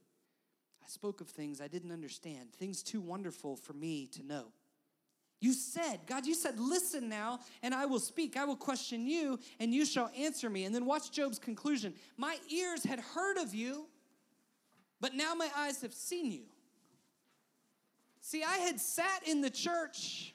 I 0.87 0.89
spoke 0.89 1.21
of 1.21 1.27
things 1.27 1.61
I 1.61 1.67
didn't 1.67 1.91
understand, 1.91 2.53
things 2.53 2.81
too 2.81 3.01
wonderful 3.01 3.57
for 3.57 3.73
me 3.73 4.07
to 4.13 4.23
know. 4.23 4.53
You 5.41 5.53
said, 5.53 6.01
God, 6.07 6.27
you 6.27 6.35
said, 6.35 6.61
listen 6.61 7.09
now, 7.09 7.41
and 7.61 7.75
I 7.75 7.87
will 7.87 7.99
speak. 7.99 8.37
I 8.37 8.45
will 8.45 8.57
question 8.57 9.05
you, 9.07 9.41
and 9.59 9.75
you 9.75 9.85
shall 9.85 10.11
answer 10.17 10.49
me. 10.49 10.65
And 10.65 10.73
then 10.73 10.87
watch 10.87 11.11
Job's 11.11 11.41
conclusion. 11.41 11.93
My 12.17 12.39
ears 12.51 12.85
had 12.85 13.01
heard 13.01 13.37
of 13.37 13.53
you, 13.53 13.87
but 15.01 15.13
now 15.13 15.35
my 15.35 15.49
eyes 15.57 15.83
have 15.83 15.93
seen 15.93 16.31
you. 16.31 16.45
See, 18.21 18.45
I 18.45 18.59
had 18.59 18.79
sat 18.79 19.23
in 19.27 19.41
the 19.41 19.51
church, 19.51 20.35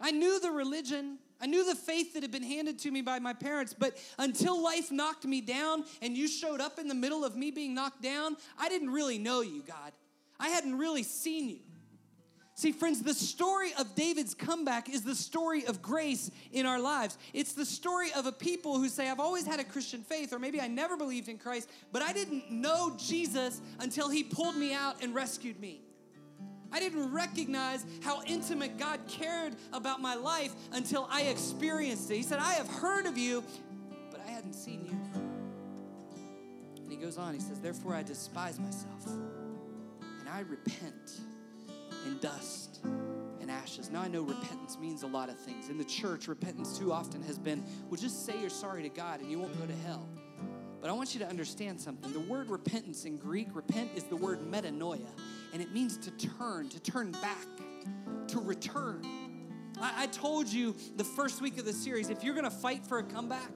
I 0.00 0.10
knew 0.10 0.38
the 0.38 0.50
religion, 0.50 1.18
I 1.40 1.46
knew 1.46 1.64
the 1.64 1.74
faith 1.74 2.14
that 2.14 2.22
had 2.22 2.32
been 2.32 2.42
handed 2.42 2.78
to 2.80 2.90
me 2.90 3.00
by 3.00 3.18
my 3.18 3.32
parents, 3.32 3.74
but 3.78 3.96
until 4.18 4.62
life 4.62 4.90
knocked 4.90 5.24
me 5.24 5.40
down 5.40 5.84
and 6.02 6.16
you 6.16 6.26
showed 6.26 6.60
up 6.60 6.78
in 6.78 6.88
the 6.88 6.94
middle 6.94 7.24
of 7.24 7.36
me 7.36 7.50
being 7.50 7.74
knocked 7.74 8.02
down, 8.02 8.36
I 8.58 8.68
didn't 8.68 8.90
really 8.90 9.18
know 9.18 9.40
you, 9.40 9.62
God. 9.62 9.92
I 10.40 10.48
hadn't 10.48 10.76
really 10.76 11.02
seen 11.02 11.48
you. 11.48 11.58
See, 12.58 12.72
friends, 12.72 13.02
the 13.04 13.14
story 13.14 13.70
of 13.78 13.94
David's 13.94 14.34
comeback 14.34 14.88
is 14.88 15.02
the 15.02 15.14
story 15.14 15.64
of 15.64 15.80
grace 15.80 16.28
in 16.50 16.66
our 16.66 16.80
lives. 16.80 17.16
It's 17.32 17.52
the 17.52 17.64
story 17.64 18.08
of 18.16 18.26
a 18.26 18.32
people 18.32 18.78
who 18.78 18.88
say, 18.88 19.08
I've 19.08 19.20
always 19.20 19.46
had 19.46 19.60
a 19.60 19.64
Christian 19.64 20.02
faith, 20.02 20.32
or 20.32 20.40
maybe 20.40 20.60
I 20.60 20.66
never 20.66 20.96
believed 20.96 21.28
in 21.28 21.38
Christ, 21.38 21.70
but 21.92 22.02
I 22.02 22.12
didn't 22.12 22.50
know 22.50 22.96
Jesus 22.98 23.60
until 23.78 24.08
he 24.08 24.24
pulled 24.24 24.56
me 24.56 24.74
out 24.74 25.04
and 25.04 25.14
rescued 25.14 25.60
me. 25.60 25.82
I 26.72 26.80
didn't 26.80 27.12
recognize 27.12 27.84
how 28.02 28.22
intimate 28.26 28.78
God 28.78 29.00
cared 29.08 29.54
about 29.72 30.00
my 30.00 30.14
life 30.14 30.52
until 30.72 31.08
I 31.10 31.22
experienced 31.22 32.10
it. 32.10 32.16
He 32.16 32.22
said, 32.22 32.38
I 32.38 32.54
have 32.54 32.68
heard 32.68 33.06
of 33.06 33.16
you, 33.16 33.42
but 34.10 34.20
I 34.20 34.30
hadn't 34.30 34.54
seen 34.54 34.84
you. 34.84 35.20
And 36.82 36.90
he 36.90 36.96
goes 36.96 37.18
on, 37.18 37.34
he 37.34 37.40
says, 37.40 37.60
Therefore 37.60 37.94
I 37.94 38.02
despise 38.02 38.58
myself, 38.58 39.06
and 39.06 40.28
I 40.28 40.40
repent 40.40 41.20
in 42.06 42.18
dust 42.18 42.80
and 43.40 43.50
ashes. 43.50 43.90
Now 43.90 44.02
I 44.02 44.08
know 44.08 44.22
repentance 44.22 44.78
means 44.78 45.02
a 45.02 45.06
lot 45.06 45.28
of 45.28 45.38
things. 45.38 45.68
In 45.68 45.78
the 45.78 45.84
church, 45.84 46.28
repentance 46.28 46.78
too 46.78 46.92
often 46.92 47.22
has 47.22 47.38
been, 47.38 47.64
well, 47.88 48.00
just 48.00 48.26
say 48.26 48.38
you're 48.40 48.50
sorry 48.50 48.82
to 48.82 48.88
God 48.88 49.20
and 49.20 49.30
you 49.30 49.38
won't 49.38 49.58
go 49.58 49.66
to 49.66 49.74
hell. 49.86 50.08
But 50.80 50.90
I 50.90 50.92
want 50.92 51.14
you 51.14 51.20
to 51.20 51.28
understand 51.28 51.80
something. 51.80 52.12
The 52.12 52.20
word 52.20 52.50
repentance 52.50 53.04
in 53.04 53.16
Greek, 53.16 53.48
repent, 53.52 53.90
is 53.96 54.04
the 54.04 54.16
word 54.16 54.40
metanoia, 54.40 55.06
and 55.52 55.60
it 55.60 55.72
means 55.72 55.96
to 55.98 56.10
turn, 56.12 56.68
to 56.68 56.80
turn 56.80 57.12
back, 57.12 57.46
to 58.28 58.40
return. 58.40 59.04
I, 59.80 60.04
I 60.04 60.06
told 60.06 60.48
you 60.48 60.76
the 60.96 61.04
first 61.04 61.40
week 61.40 61.58
of 61.58 61.64
the 61.64 61.72
series 61.72 62.10
if 62.10 62.22
you're 62.22 62.34
gonna 62.34 62.50
fight 62.50 62.86
for 62.86 62.98
a 62.98 63.02
comeback, 63.02 63.50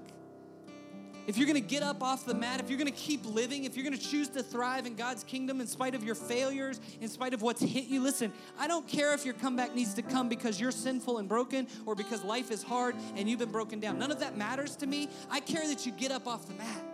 if 1.29 1.39
you're 1.39 1.47
gonna 1.47 1.61
get 1.61 1.85
up 1.85 2.03
off 2.03 2.27
the 2.27 2.35
mat, 2.35 2.59
if 2.59 2.69
you're 2.69 2.79
gonna 2.79 2.91
keep 2.91 3.25
living, 3.25 3.65
if 3.65 3.77
you're 3.77 3.85
gonna 3.85 3.97
choose 3.97 4.29
to 4.31 4.43
thrive 4.43 4.87
in 4.87 4.97
God's 4.97 5.23
kingdom 5.23 5.61
in 5.61 5.69
spite 5.69 5.95
of 5.95 6.03
your 6.03 6.17
failures, 6.17 6.81
in 7.01 7.09
spite 7.09 7.33
of 7.35 7.43
what's 7.43 7.63
hit 7.63 7.85
you, 7.85 8.03
listen, 8.03 8.33
I 8.59 8.67
don't 8.67 8.89
care 8.89 9.15
if 9.15 9.25
your 9.25 9.35
comeback 9.35 9.77
needs 9.77 9.95
to 9.95 10.03
come 10.03 10.29
because 10.29 10.61
you're 10.61 10.73
sinful 10.73 11.19
and 11.19 11.29
broken 11.29 11.69
or 11.87 11.95
because 11.95 12.25
life 12.25 12.51
is 12.51 12.65
hard 12.65 12.97
and 13.15 13.29
you've 13.29 13.39
been 13.39 13.53
broken 13.53 13.79
down. 13.79 14.01
None 14.01 14.11
of 14.11 14.19
that 14.19 14.37
matters 14.37 14.75
to 14.77 14.87
me. 14.89 15.09
I 15.31 15.39
care 15.39 15.65
that 15.69 15.87
you 15.87 15.93
get 15.93 16.11
up 16.11 16.27
off 16.27 16.49
the 16.49 16.55
mat. 16.55 16.92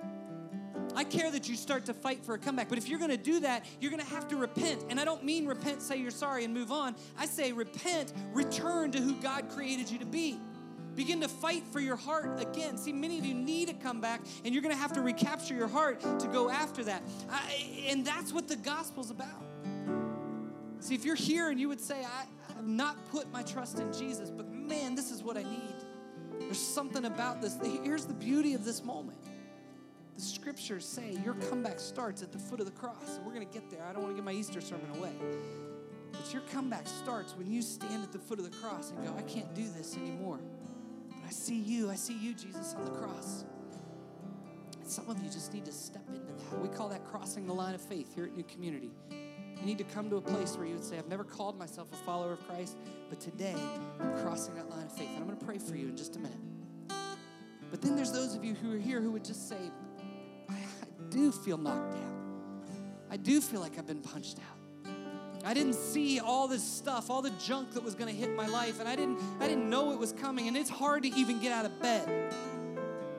I 0.99 1.05
care 1.05 1.31
that 1.31 1.49
you 1.49 1.55
start 1.55 1.85
to 1.85 1.95
fight 1.95 2.25
for 2.25 2.35
a 2.35 2.39
comeback. 2.39 2.69
But 2.69 2.77
if 2.77 2.89
you're 2.89 2.99
going 2.99 3.13
to 3.13 3.17
do 3.17 3.39
that, 3.39 3.65
you're 3.81 3.93
going 3.93 4.03
to 4.03 4.11
have 4.11 4.27
to 4.29 4.37
repent. 4.37 4.87
And 4.91 4.99
I 4.99 5.05
don't 5.05 5.23
mean 5.23 5.47
repent, 5.47 5.81
say 5.81 5.97
you're 5.97 6.11
sorry, 6.11 6.43
and 6.43 6.53
move 6.53 6.73
on. 6.73 6.97
I 7.17 7.27
say 7.27 7.53
repent, 7.53 8.13
return 8.33 8.91
to 8.91 8.99
who 8.99 9.15
God 9.15 9.49
created 9.49 9.89
you 9.89 10.01
to 10.01 10.05
be. 10.05 10.41
Begin 10.97 11.21
to 11.21 11.29
fight 11.29 11.63
for 11.69 11.79
your 11.79 11.95
heart 11.95 12.43
again. 12.43 12.77
See, 12.77 12.93
many 12.93 13.17
of 13.17 13.25
you 13.25 13.33
need 13.33 13.69
a 13.69 13.75
comeback, 13.75 14.23
and 14.45 14.53
you're 14.53 14.63
going 14.63 14.75
to 14.75 14.81
have 14.81 14.93
to 14.95 15.01
recapture 15.01 15.55
your 15.55 15.69
heart 15.69 16.01
to 16.01 16.27
go 16.27 16.51
after 16.51 16.83
that. 16.83 17.05
I, 17.31 17.87
and 17.87 18.05
that's 18.05 18.33
what 18.33 18.49
the 18.49 18.57
gospel's 18.57 19.13
about. 19.13 19.45
See, 20.81 20.97
if 20.97 21.05
you're 21.05 21.15
here 21.15 21.51
and 21.51 21.61
you 21.61 21.69
would 21.69 21.81
say, 21.81 22.01
I, 22.01 22.55
have 22.57 22.67
not 22.67 22.97
put 23.13 23.31
my 23.31 23.45
trust 23.45 23.79
in 23.79 23.93
Jesus, 23.93 24.31
but 24.31 24.51
man, 24.51 24.97
this 24.97 25.13
is 25.13 25.23
what 25.23 25.37
I 25.37 25.45
need. 25.45 25.77
There's 26.41 26.59
something 26.59 27.05
about 27.05 27.41
this. 27.41 27.57
Here's 27.85 28.05
the 28.05 28.15
beauty 28.15 28.55
of 28.55 28.65
this 28.65 28.83
moment 28.83 29.19
the 30.19 30.25
scriptures 30.25 30.85
say 30.85 31.17
your 31.25 31.35
comeback 31.35 31.79
starts 31.79 32.23
at 32.25 32.33
the 32.33 32.39
foot 32.39 32.59
of 32.59 32.67
the 32.67 32.73
cross. 32.73 33.17
And 33.17 33.25
we're 33.25 33.33
going 33.33 33.47
to 33.47 33.53
get 33.53 33.71
there. 33.71 33.85
I 33.89 33.93
don't 33.93 34.03
want 34.03 34.15
to 34.15 34.17
give 34.17 34.25
my 34.25 34.33
Easter 34.33 34.61
sermon 34.61 34.91
away. 34.97 35.13
But 36.11 36.33
your 36.33 36.43
comeback 36.53 36.89
starts 36.89 37.37
when 37.37 37.49
you 37.49 37.63
stand 37.63 38.03
at 38.03 38.11
the 38.11 38.19
foot 38.19 38.41
of 38.41 38.51
the 38.51 38.57
cross 38.59 38.91
and 38.91 39.07
go, 39.07 39.15
I 39.17 39.23
can't 39.23 39.55
do 39.55 39.65
this 39.77 39.97
anymore. 39.97 40.41
But 41.09 41.29
I 41.29 41.31
see 41.31 41.61
you. 41.61 41.89
I 41.89 41.95
see 41.95 42.19
you, 42.19 42.35
Jesus, 42.35 42.75
on 42.77 42.85
the 42.85 42.91
cross. 42.91 43.45
And 44.81 44.91
some 44.91 45.09
of 45.09 45.23
you 45.23 45.31
just 45.31 45.55
need 45.55 45.65
to 45.67 45.73
step 45.73 46.03
into 46.09 46.33
that. 46.33 46.61
We 46.61 46.69
call 46.69 46.89
that 46.89 47.05
crossing 47.05 47.47
the 47.47 47.55
line 47.55 47.77
of 47.77 47.81
faith 47.81 48.13
here 48.17 48.25
at 48.25 48.37
New 48.37 48.45
Community. 48.45 48.91
You 49.11 49.65
need 49.65 49.79
to 49.79 49.85
come 49.85 50.11
to 50.11 50.17
a 50.17 50.21
place 50.21 50.57
where 50.57 50.67
you 50.67 50.75
would 50.75 50.85
say, 50.85 50.99
I've 50.99 51.09
never 51.09 51.25
called 51.25 51.57
myself 51.57 51.93
a 51.93 51.97
follower 52.05 52.33
of 52.33 52.47
Christ, 52.49 52.77
but 53.09 53.21
today 53.21 53.57
I'm 54.01 54.19
crossing 54.19 54.57
that 54.57 54.69
line 54.69 54.87
of 54.87 54.93
faith. 54.93 55.11
And 55.11 55.19
I'm 55.19 55.27
going 55.27 55.39
to 55.39 55.45
pray 55.45 55.59
for 55.59 55.77
you 55.77 55.89
in 55.89 55.97
just 55.97 56.17
a 56.17 56.19
minute. 56.19 56.39
But 57.71 57.83
then 57.83 57.95
there's 57.95 58.13
those 58.13 58.35
of 58.35 58.45
you 58.45 58.55
who 58.55 58.75
are 58.75 58.79
here 58.79 59.01
who 59.01 59.13
would 59.13 59.25
just 59.25 59.49
say, 59.49 59.59
do 61.19 61.33
feel 61.33 61.59
knocked 61.59 61.93
down. 61.93 62.63
I 63.11 63.17
do 63.17 63.41
feel 63.41 63.61
like 63.61 63.77
I've 63.77 63.87
been 63.87 64.01
punched 64.01 64.39
out. 64.39 64.93
I 65.45 65.53
didn't 65.53 65.75
see 65.75 66.21
all 66.21 66.47
this 66.47 66.63
stuff, 66.63 67.11
all 67.11 67.23
the 67.23 67.33
junk 67.45 67.73
that 67.73 67.83
was 67.83 67.95
going 67.95 68.13
to 68.13 68.19
hit 68.19 68.35
my 68.37 68.47
life, 68.47 68.81
and 68.81 68.89
I 68.89 68.95
didn't 68.95 69.19
I 69.41 69.49
didn't 69.49 69.69
know 69.69 69.93
it 69.93 69.99
was 69.99 70.13
coming, 70.13 70.47
and 70.47 70.57
it's 70.57 70.71
hard 70.71 71.03
to 71.05 71.09
even 71.09 71.41
get 71.41 71.53
out 71.53 71.65
of 71.65 71.81
bed. 71.81 72.09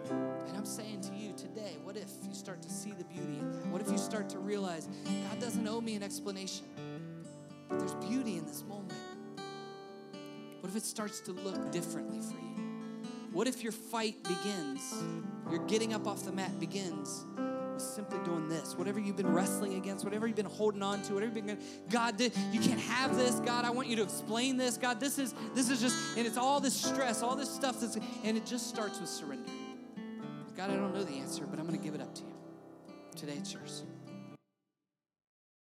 And 0.10 0.56
I'm 0.56 0.66
saying 0.66 1.02
to 1.02 1.16
you 1.16 1.34
today, 1.34 1.78
what 1.84 1.98
if 1.98 2.10
you 2.26 2.34
start 2.34 2.62
to 2.62 2.70
see 2.70 2.92
the 2.92 3.04
beauty 3.04 3.40
in 3.40 3.52
that? 3.52 3.66
What 3.68 3.82
if 3.82 3.92
you 3.92 3.98
start 3.98 4.30
to 4.30 4.40
realize 4.40 4.88
God 5.30 5.40
doesn't 5.40 5.68
owe 5.68 5.82
me 5.82 5.96
an 5.96 6.04
explanation? 6.04 6.66
But 7.68 7.80
there's 7.80 7.96
beauty 7.96 8.38
in 8.38 8.46
this 8.46 8.64
moment. 8.64 8.94
What 10.62 10.70
if 10.70 10.76
it 10.76 10.84
starts 10.84 11.20
to 11.22 11.32
look 11.32 11.72
differently 11.72 12.20
for 12.22 12.38
you? 12.38 12.70
What 13.32 13.48
if 13.48 13.64
your 13.64 13.72
fight 13.72 14.24
begins? 14.24 15.04
Your 15.50 15.66
getting 15.68 15.94
up 15.94 16.08
off 16.08 16.24
the 16.24 16.32
mat 16.32 16.60
begins 16.60 17.26
simply 17.84 18.20
doing 18.26 18.48
this. 18.48 18.76
Whatever 18.76 19.00
you've 19.00 19.18
been 19.18 19.34
wrestling 19.34 19.76
against, 19.76 20.04
whatever 20.04 20.28
you've 20.28 20.36
been 20.36 20.46
holding 20.46 20.82
on 20.82 21.02
to, 21.04 21.14
whatever 21.14 21.36
you've 21.36 21.46
been, 21.46 21.60
God, 21.90 22.18
did 22.18 22.34
you 22.52 22.60
can't 22.60 22.80
have 22.80 23.16
this. 23.18 23.36
God, 23.40 23.66
I 23.66 23.70
want 23.70 23.88
you 23.88 23.96
to 23.98 24.04
explain 24.04 24.58
this. 24.58 24.78
God, 24.78 25.00
this 25.00 25.20
is 25.20 25.34
this 25.54 25.70
is 25.70 25.82
just, 25.82 26.18
and 26.18 26.26
it's 26.26 26.38
all 26.38 26.60
this 26.60 26.76
stress, 26.76 27.22
all 27.22 27.36
this 27.36 27.50
stuff 27.50 27.80
that's, 27.80 27.98
and 28.24 28.38
it 28.38 28.46
just 28.46 28.68
starts 28.68 29.00
with 29.00 29.10
surrender. 29.10 29.50
God, 30.56 30.72
I 30.72 30.76
don't 30.76 30.94
know 30.94 31.04
the 31.04 31.18
answer, 31.18 31.46
but 31.46 31.60
I'm 31.60 31.66
going 31.66 31.78
to 31.78 31.84
give 31.84 31.96
it 31.96 32.02
up 32.02 32.14
to 32.16 32.22
you. 32.22 32.34
Today 33.16 33.36
it's 33.38 33.54
yours. 33.54 33.84